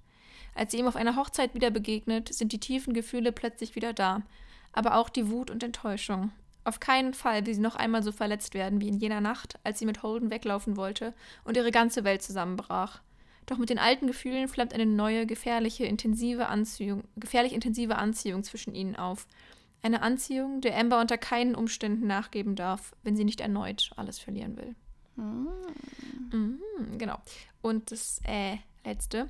Als 0.54 0.70
sie 0.70 0.78
ihm 0.78 0.86
auf 0.86 0.94
einer 0.94 1.16
Hochzeit 1.16 1.54
wieder 1.54 1.70
begegnet, 1.70 2.32
sind 2.32 2.52
die 2.52 2.60
tiefen 2.60 2.94
Gefühle 2.94 3.32
plötzlich 3.32 3.74
wieder 3.74 3.92
da, 3.92 4.22
aber 4.72 4.96
auch 4.96 5.08
die 5.08 5.28
Wut 5.28 5.50
und 5.50 5.64
Enttäuschung. 5.64 6.30
Auf 6.62 6.80
keinen 6.80 7.12
Fall 7.12 7.44
will 7.44 7.54
sie 7.54 7.60
noch 7.60 7.76
einmal 7.76 8.02
so 8.02 8.12
verletzt 8.12 8.54
werden 8.54 8.80
wie 8.80 8.88
in 8.88 8.98
jener 8.98 9.20
Nacht, 9.20 9.58
als 9.64 9.80
sie 9.80 9.86
mit 9.86 10.02
Holden 10.02 10.30
weglaufen 10.30 10.76
wollte 10.76 11.12
und 11.44 11.56
ihre 11.56 11.72
ganze 11.72 12.04
Welt 12.04 12.22
zusammenbrach. 12.22 13.00
Doch 13.46 13.58
mit 13.58 13.70
den 13.70 13.78
alten 13.78 14.06
Gefühlen 14.06 14.48
flammt 14.48 14.72
eine 14.72 14.86
neue, 14.86 15.26
gefährliche, 15.26 15.84
intensive 15.84 16.46
Anziehung, 16.46 17.04
gefährlich 17.16 17.52
intensive 17.52 17.96
Anziehung 17.96 18.42
zwischen 18.42 18.74
ihnen 18.74 18.96
auf. 18.96 19.26
Eine 19.82 20.00
Anziehung, 20.00 20.62
der 20.62 20.78
Amber 20.78 21.00
unter 21.00 21.18
keinen 21.18 21.54
Umständen 21.54 22.06
nachgeben 22.06 22.56
darf, 22.56 22.94
wenn 23.02 23.16
sie 23.16 23.24
nicht 23.24 23.40
erneut 23.40 23.90
alles 23.96 24.18
verlieren 24.18 24.56
will. 24.56 24.74
Mhm, 25.16 26.58
genau. 26.96 27.18
Und 27.60 27.90
das 27.90 28.20
äh, 28.24 28.56
letzte 28.84 29.28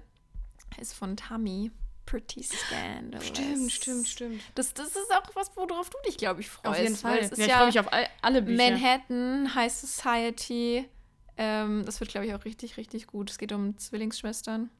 ist 0.81 0.95
von 0.95 1.17
Tammy. 1.17 1.71
Pretty 2.07 2.43
Scandalous. 2.43 3.29
Stimmt, 3.29 3.73
stimmt, 3.73 4.09
stimmt. 4.09 4.43
Das, 4.55 4.75
das 4.75 4.89
ist 4.89 5.11
auch 5.11 5.23
was, 5.35 5.51
worauf 5.57 5.89
du 5.89 5.97
dich, 6.07 6.19
glaube 6.19 6.43
ich, 6.43 6.51
freust. 6.51 6.67
Auf 6.67 6.79
jeden 6.79 6.97
Fall. 6.97 7.19
es 7.19 7.33
ist 7.33 7.39
ja, 7.39 7.47
ich 7.47 7.53
freue 7.53 7.67
mich 7.67 7.81
auf 7.81 7.93
all, 7.93 8.07
alle 8.21 8.43
Bücher. 8.43 8.71
Manhattan, 8.71 9.55
High 9.55 9.73
Society. 9.73 10.87
Ähm, 11.37 11.85
das 11.85 12.01
wird, 12.01 12.11
glaube 12.11 12.27
ich, 12.27 12.35
auch 12.35 12.45
richtig, 12.45 12.77
richtig 12.77 13.07
gut. 13.07 13.31
Es 13.31 13.39
geht 13.39 13.53
um 13.53 13.77
Zwillingsschwestern. 13.79 14.71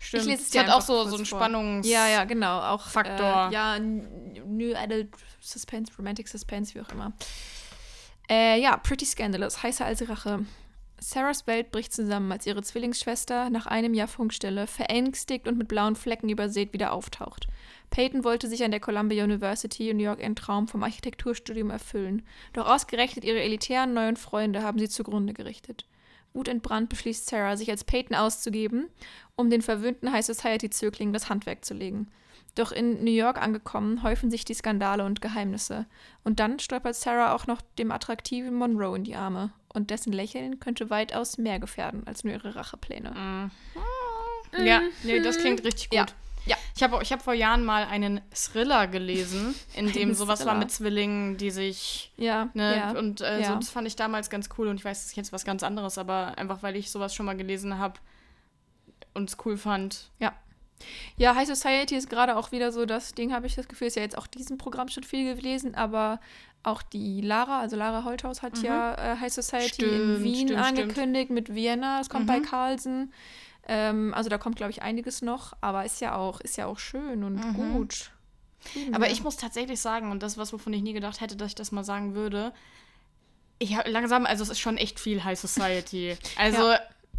Stimmt. 0.00 0.22
Ich 0.22 0.28
lese 0.28 0.42
es 0.42 0.66
hat 0.66 0.72
auch 0.72 0.80
so, 0.80 1.04
so 1.04 1.16
einen 1.16 1.26
vor. 1.26 1.38
Spannungs... 1.40 1.88
Ja, 1.88 2.08
ja, 2.08 2.24
genau. 2.24 2.60
Auch 2.60 2.88
Faktor. 2.88 3.48
Äh, 3.50 3.54
ja, 3.54 3.78
New 3.78 4.74
Adult 4.74 5.08
Suspense, 5.40 5.92
Romantic 5.98 6.28
Suspense, 6.28 6.74
wie 6.74 6.80
auch 6.80 6.88
immer. 6.90 7.12
Äh, 8.30 8.60
ja, 8.60 8.76
Pretty 8.76 9.06
Scandalous, 9.06 9.62
heißer 9.62 9.86
als 9.86 10.08
Rache. 10.08 10.44
Sarahs 11.00 11.46
Welt 11.46 11.70
bricht 11.70 11.92
zusammen, 11.92 12.32
als 12.32 12.46
ihre 12.46 12.62
Zwillingsschwester 12.62 13.50
nach 13.50 13.66
einem 13.66 13.94
Jahr 13.94 14.08
Funkstille, 14.08 14.66
verängstigt 14.66 15.46
und 15.46 15.56
mit 15.56 15.68
blauen 15.68 15.96
Flecken 15.96 16.28
übersät, 16.28 16.72
wieder 16.72 16.92
auftaucht. 16.92 17.46
Peyton 17.90 18.24
wollte 18.24 18.48
sich 18.48 18.64
an 18.64 18.70
der 18.70 18.80
Columbia 18.80 19.24
University 19.24 19.90
in 19.90 19.96
New 19.96 20.04
York 20.04 20.22
einen 20.22 20.36
Traum 20.36 20.68
vom 20.68 20.82
Architekturstudium 20.82 21.70
erfüllen. 21.70 22.22
Doch 22.52 22.66
ausgerechnet 22.66 23.24
ihre 23.24 23.40
elitären 23.40 23.94
neuen 23.94 24.16
Freunde 24.16 24.62
haben 24.62 24.78
sie 24.78 24.88
zugrunde 24.88 25.32
gerichtet. 25.32 25.86
Wutentbrannt 26.34 26.88
beschließt 26.88 27.26
Sarah, 27.26 27.56
sich 27.56 27.70
als 27.70 27.84
Peyton 27.84 28.16
auszugeben, 28.16 28.88
um 29.36 29.50
den 29.50 29.62
verwöhnten 29.62 30.12
High 30.12 30.26
Society-Zögling 30.26 31.12
das 31.12 31.28
Handwerk 31.28 31.64
zu 31.64 31.74
legen. 31.74 32.08
Doch 32.54 32.72
in 32.72 33.04
New 33.04 33.12
York 33.12 33.40
angekommen, 33.40 34.02
häufen 34.02 34.30
sich 34.30 34.44
die 34.44 34.54
Skandale 34.54 35.04
und 35.04 35.20
Geheimnisse. 35.20 35.86
Und 36.24 36.40
dann 36.40 36.58
stolpert 36.58 36.96
Sarah 36.96 37.34
auch 37.34 37.46
noch 37.46 37.60
dem 37.78 37.92
attraktiven 37.92 38.54
Monroe 38.54 38.96
in 38.96 39.04
die 39.04 39.14
Arme. 39.14 39.52
Und 39.78 39.90
dessen 39.90 40.12
Lächeln 40.12 40.58
könnte 40.58 40.90
weitaus 40.90 41.38
mehr 41.38 41.60
gefährden 41.60 42.02
als 42.04 42.24
nur 42.24 42.34
ihre 42.34 42.56
Rachepläne. 42.56 43.12
Ja, 44.64 44.80
nee, 45.04 45.20
das 45.20 45.38
klingt 45.38 45.62
richtig 45.62 45.90
gut. 45.90 45.96
Ja. 45.96 46.06
Ja. 46.46 46.56
Ich 46.74 46.82
habe 46.82 46.98
ich 47.00 47.12
hab 47.12 47.22
vor 47.22 47.34
Jahren 47.34 47.64
mal 47.64 47.84
einen 47.84 48.20
Thriller 48.34 48.88
gelesen, 48.88 49.54
in 49.76 49.92
dem 49.92 50.14
sowas 50.14 50.40
war 50.40 50.46
Thriller. 50.46 50.58
mit 50.58 50.72
Zwillingen, 50.72 51.36
die 51.36 51.52
sich. 51.52 52.10
Ja, 52.16 52.48
Ne, 52.54 52.76
ja. 52.76 52.90
Und 52.90 53.20
äh, 53.20 53.36
so, 53.36 53.52
ja. 53.52 53.54
das 53.54 53.70
fand 53.70 53.86
ich 53.86 53.94
damals 53.94 54.30
ganz 54.30 54.48
cool 54.58 54.66
und 54.66 54.76
ich 54.80 54.84
weiß, 54.84 54.98
das 54.98 55.10
ist 55.10 55.16
jetzt 55.16 55.32
was 55.32 55.44
ganz 55.44 55.62
anderes, 55.62 55.96
aber 55.96 56.36
einfach 56.38 56.64
weil 56.64 56.74
ich 56.74 56.90
sowas 56.90 57.14
schon 57.14 57.26
mal 57.26 57.36
gelesen 57.36 57.78
habe 57.78 58.00
und 59.14 59.30
es 59.30 59.36
cool 59.44 59.56
fand. 59.56 60.10
Ja, 60.18 60.32
High 61.20 61.46
Society 61.48 61.96
ist 61.96 62.08
gerade 62.10 62.36
auch 62.36 62.52
wieder 62.52 62.72
so 62.72 62.86
das 62.86 63.14
Ding, 63.14 63.32
habe 63.32 63.46
ich 63.46 63.54
das 63.54 63.68
Gefühl, 63.68 63.88
ist 63.88 63.96
ja 63.96 64.02
jetzt 64.02 64.16
auch 64.18 64.26
diesem 64.26 64.58
Programm 64.58 64.88
schon 64.88 65.02
viel 65.04 65.34
gelesen, 65.34 65.74
aber 65.74 66.20
auch 66.62 66.82
die 66.82 67.20
Lara, 67.20 67.60
also 67.60 67.76
Lara 67.76 68.04
Holthaus 68.04 68.42
hat 68.42 68.58
Mhm. 68.58 68.64
ja 68.64 68.94
äh, 68.94 69.16
High 69.18 69.32
Society 69.32 69.82
in 69.82 70.16
Stimmt, 70.16 70.22
Wien 70.22 70.34
stimmt, 70.48 70.48
stimmt. 70.66 70.78
angekündigt 70.80 71.30
mit 71.30 71.54
Vienna, 71.54 72.00
es 72.00 72.08
kommt 72.10 72.26
bei 72.26 72.38
Mhm. 72.40 72.42
Carlsen. 72.44 73.12
Ähm, 73.66 74.14
also 74.14 74.30
da 74.30 74.38
kommt, 74.38 74.56
glaube 74.56 74.70
ich, 74.72 74.82
einiges 74.82 75.20
noch, 75.22 75.52
aber 75.60 75.84
ist 75.84 76.00
ja 76.00 76.14
auch, 76.16 76.40
ist 76.40 76.56
ja 76.56 76.66
auch 76.66 76.78
schön 76.78 77.22
und 77.24 77.34
Mhm. 77.36 77.54
gut. 77.54 78.10
Lieben 78.74 78.94
Aber 78.94 79.08
ich 79.10 79.22
muss 79.22 79.36
tatsächlich 79.36 79.80
sagen, 79.80 80.10
und 80.10 80.22
das 80.22 80.32
ist 80.32 80.38
was, 80.38 80.52
wovon 80.52 80.72
ich 80.72 80.82
nie 80.82 80.92
gedacht 80.94 81.20
hätte, 81.20 81.36
dass 81.36 81.48
ich 81.48 81.54
das 81.54 81.70
mal 81.70 81.84
sagen 81.84 82.14
würde. 82.14 82.52
Ich 83.60 83.76
habe 83.76 83.90
langsam, 83.90 84.26
also 84.26 84.42
es 84.42 84.50
ist 84.50 84.58
schon 84.60 84.76
echt 84.78 84.98
viel 85.00 85.22
High 85.24 85.38
Society. 85.38 86.16
Also, 86.36 86.72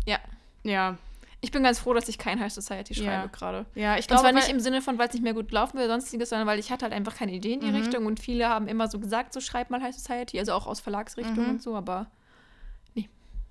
Ja. 0.06 0.20
ja. 0.64 0.98
Ich 1.42 1.52
bin 1.52 1.64
ganz 1.64 1.80
froh, 1.80 1.94
dass 1.94 2.10
ich 2.10 2.18
kein 2.18 2.40
High 2.40 2.52
Society 2.52 2.94
schreibe 2.96 3.06
Ja. 3.06 3.26
gerade. 3.28 3.66
Ja, 3.74 3.94
ich 3.98 4.02
Und 4.06 4.08
glaube 4.10 4.24
zwar 4.24 4.32
nicht 4.34 4.50
im 4.50 4.60
Sinne 4.60 4.82
von, 4.82 4.98
weil 4.98 5.08
es 5.08 5.14
nicht 5.14 5.24
mehr 5.24 5.34
gut 5.34 5.52
laufen 5.52 5.78
will 5.78 5.86
oder 5.86 5.94
sonstiges, 5.94 6.30
sondern 6.30 6.48
weil 6.48 6.60
ich 6.60 6.70
hatte 6.72 6.84
halt 6.84 6.94
einfach 6.94 7.16
keine 7.16 7.32
Idee 7.32 7.54
in 7.54 7.62
die 7.62 7.68
Mhm. 7.70 7.76
Richtung 7.76 8.06
und 8.06 8.20
viele 8.20 8.50
haben 8.50 8.68
immer 8.68 8.90
so 8.90 9.00
gesagt, 9.00 9.32
so 9.34 9.40
schreib 9.40 9.70
mal 9.70 9.82
High 9.82 9.96
Society, 9.96 10.38
also 10.40 10.52
auch 10.54 10.68
aus 10.68 10.80
Verlagsrichtung 10.82 11.46
Mhm. 11.46 11.50
und 11.52 11.62
so, 11.62 11.76
aber 11.76 12.08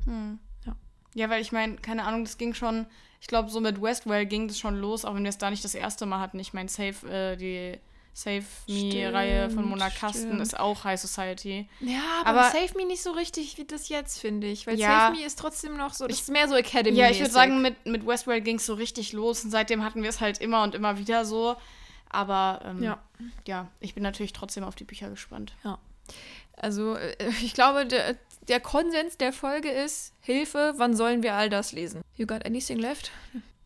Hm. 0.05 0.39
Ja. 0.65 0.77
Ja, 1.15 1.31
weil 1.31 1.43
ich 1.43 1.53
meine, 1.53 1.77
keine 1.77 2.05
Ahnung, 2.05 2.25
das 2.25 2.39
ging 2.39 2.55
schon, 2.55 2.87
ich 3.21 3.27
glaube, 3.27 3.51
so 3.51 3.61
mit 3.61 3.83
Westwell 3.83 4.27
ging 4.27 4.49
das 4.49 4.59
schon 4.59 4.77
los, 4.77 5.05
auch 5.05 5.15
wenn 5.15 5.23
wir 5.25 5.29
es 5.29 5.39
da 5.39 5.51
nicht 5.51 5.65
das 5.65 5.75
erste 5.75 6.07
Mal 6.07 6.21
hatten. 6.21 6.39
Ich 6.39 6.53
meine, 6.55 6.69
Save, 6.69 7.07
äh, 7.11 7.37
die 7.37 7.79
Save 8.21 8.43
Me-Reihe 8.67 9.49
von 9.49 9.65
Mona 9.69 9.91
Stimmt, 9.91 10.01
Kasten 10.01 10.27
stimmt. 10.27 10.41
ist 10.43 10.59
auch 10.59 10.83
High 10.83 11.01
Society. 11.01 11.69
Ja, 11.79 12.01
aber, 12.25 12.41
Aber- 12.41 12.51
Save 12.51 12.77
Me 12.77 12.85
nicht 12.85 13.03
so 13.03 13.13
richtig 13.13 13.59
wie 13.59 13.65
das 13.65 13.89
jetzt, 13.89 14.19
finde 14.21 14.49
ich. 14.49 14.67
Weil 14.67 14.77
Ja. 14.79 15.07
Save 15.07 15.17
Me 15.21 15.25
ist 15.25 15.39
trotzdem 15.39 15.77
noch 15.77 15.95
so, 15.95 16.07
das 16.09 16.21
ist 16.23 16.29
mehr 16.31 16.49
so 16.49 16.57
Academy. 16.57 16.97
Ja, 16.97 17.09
ich 17.11 17.21
würde 17.21 17.31
sagen, 17.31 17.63
mit, 17.63 17.87
mit 17.87 18.05
Westwell 18.07 18.41
ging 18.41 18.57
es 18.57 18.67
so 18.67 18.75
richtig 18.75 19.13
los 19.13 19.45
und 19.45 19.51
seitdem 19.51 19.85
hatten 19.85 20.03
wir 20.03 20.09
es 20.09 20.21
halt 20.21 20.39
immer 20.41 20.65
und 20.65 20.75
immer 20.75 20.99
wieder 20.99 21.25
so. 21.25 21.55
Aber 22.11 22.61
ähm, 22.65 22.83
Ja. 22.83 22.99
ja, 23.47 23.69
ich 23.81 23.95
bin 23.95 24.03
natürlich 24.03 24.33
trotzdem 24.33 24.65
auf 24.65 24.75
die 24.75 24.85
Bücher 24.85 25.11
gespannt. 25.11 25.53
Also, 26.57 26.97
äh, 26.97 27.15
ich 27.43 27.55
glaube, 27.55 27.87
der, 27.87 28.17
der 28.49 28.59
Konsens 28.61 29.17
der 29.19 29.33
Folge 29.33 29.71
ist: 29.71 30.13
Hilfe, 30.23 30.75
wann 30.77 30.97
sollen 30.97 31.23
wir 31.23 31.35
all 31.35 31.51
das 31.51 31.71
lesen? 31.73 32.03
You 32.17 32.27
got 32.27 32.45
anything 32.47 32.79
left? 32.79 33.13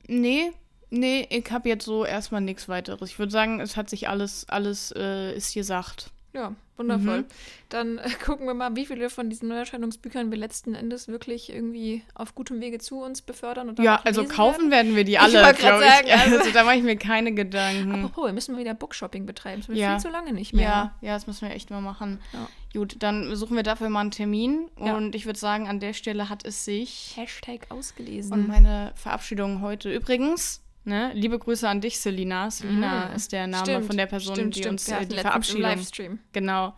Nee, 0.09 0.53
nee, 0.93 1.27
ich 1.31 1.51
habe 1.51 1.69
jetzt 1.69 1.85
so 1.85 2.05
erstmal 2.05 2.41
nichts 2.41 2.69
weiteres. 2.69 3.11
Ich 3.11 3.19
würde 3.19 3.33
sagen, 3.33 3.61
es 3.61 3.77
hat 3.77 3.91
sich 3.91 4.09
alles, 4.09 4.49
alles 4.49 4.93
äh, 4.97 5.35
ist 5.35 5.55
gesagt. 5.55 6.11
Ja, 6.35 6.55
wundervoll. 6.79 7.19
Mhm. 7.23 7.27
Dann 7.69 7.99
äh, 7.99 8.09
gucken 8.25 8.47
wir 8.47 8.55
mal, 8.55 8.75
wie 8.75 8.87
viele 8.87 9.11
von 9.11 9.29
diesen 9.29 9.51
Neuerscheinungsbüchern 9.51 10.31
wir 10.31 10.39
letzten 10.39 10.75
Endes 10.75 11.07
wirklich 11.07 11.53
irgendwie 11.53 12.03
auf 12.15 12.35
gutem 12.35 12.59
Wege 12.63 12.79
zu 12.79 13.03
uns 13.03 13.21
befördern. 13.21 13.69
Und 13.69 13.79
Ja, 13.79 14.01
also 14.05 14.25
kaufen 14.25 14.71
werden 14.71 14.97
wir 14.97 15.05
die 15.05 15.19
alle, 15.19 15.53
glaube 15.53 15.85
ich. 15.85 15.91
sagen, 15.91 16.09
also- 16.11 16.39
Also, 16.39 16.51
da 16.53 16.65
mache 16.65 16.77
ich 16.77 16.83
mir 16.85 16.97
keine 16.97 17.27
Werden. 17.27 17.37
Gedanken. 17.37 17.93
Apropos, 17.97 18.25
wir 18.29 18.33
müssen 18.33 18.55
mal 18.55 18.61
wieder 18.63 18.73
Bookshopping 18.73 19.27
betreiben. 19.27 19.61
Das 19.61 19.69
haben 19.69 19.75
wir 19.75 19.83
Ja. 19.83 19.91
viel 19.93 20.01
zu 20.01 20.09
lange 20.09 20.33
nicht 20.33 20.55
mehr. 20.55 20.63
Ja, 20.63 20.95
ja, 21.03 21.13
das 21.13 21.27
müssen 21.27 21.47
wir 21.47 21.55
echt 21.55 21.69
mal 21.69 21.83
machen. 21.83 22.19
Ja. 22.33 22.49
Gut, 22.81 22.97
dann 23.01 23.37
suchen 23.37 23.55
wir 23.55 23.63
dafür 23.63 23.91
mal 23.91 24.01
einen 24.01 24.11
Termin. 24.11 24.71
Ja. 24.83 24.97
Und 24.97 25.15
ich 25.15 25.27
würde 25.27 25.39
sagen, 25.39 25.69
an 25.69 25.81
der 25.81 25.93
Stelle 25.93 26.31
hat 26.31 26.47
es 26.47 26.65
sich. 26.65 27.13
Hashtag 27.15 27.67
ausgelesen. 27.69 28.33
Und 28.33 28.49
meine 28.49 28.93
Verabschiedung 28.95 29.61
heute. 29.61 29.93
Übrigens, 29.93 30.63
ne, 30.85 31.13
liebe 31.15 31.39
Grüße 31.39 31.69
an 31.69 31.81
dich, 31.81 31.99
Selina. 32.01 32.51
Selina 32.51 33.09
Mhm. 33.09 33.15
ist 33.17 33.33
der 33.33 33.47
Name 33.47 33.65
Stimmt, 33.65 33.87
von 33.87 33.97
der 33.97 34.07
Person, 34.07 34.35
stimmt, 34.37 34.57
die 34.57 34.61
stimmt. 34.61 34.73
uns 34.73 34.89
äh, 34.89 35.07
die 35.07 35.17
Verabschiedung. 35.19 35.63
Livestream. 35.63 36.19
Genau. 36.33 36.75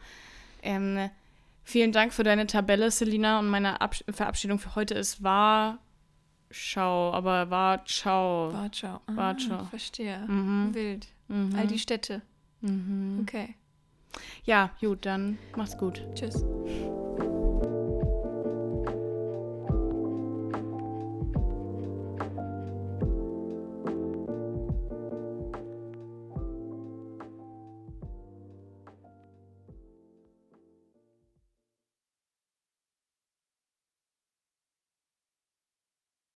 Ähm, 0.62 1.10
vielen 1.62 1.92
Dank 1.92 2.12
für 2.12 2.22
deine 2.24 2.46
Tabelle, 2.46 2.90
Selina. 2.90 3.38
Und 3.38 3.48
meine 3.48 3.80
Abs 3.80 4.04
Verabschiedung 4.10 4.58
für 4.58 4.74
heute 4.74 4.94
ist 4.94 5.22
war 5.22 5.78
Schau, 6.50 7.12
aber 7.12 7.50
war 7.50 7.84
Ciao. 7.84 8.52
Warschau. 8.52 9.00
Ah, 9.06 9.16
Warschau. 9.16 9.64
Verstehe. 9.64 10.18
Mhm. 10.28 10.74
Wild. 10.74 11.06
Mhm. 11.28 11.54
All 11.56 11.66
die 11.66 11.78
Städte. 11.80 12.22
Mhm. 12.60 13.18
Okay. 13.22 13.54
Ja, 14.44 14.70
gut, 14.80 15.04
dann 15.06 15.38
mach's 15.56 15.76
gut. 15.76 16.00
Tschüss. 16.14 16.44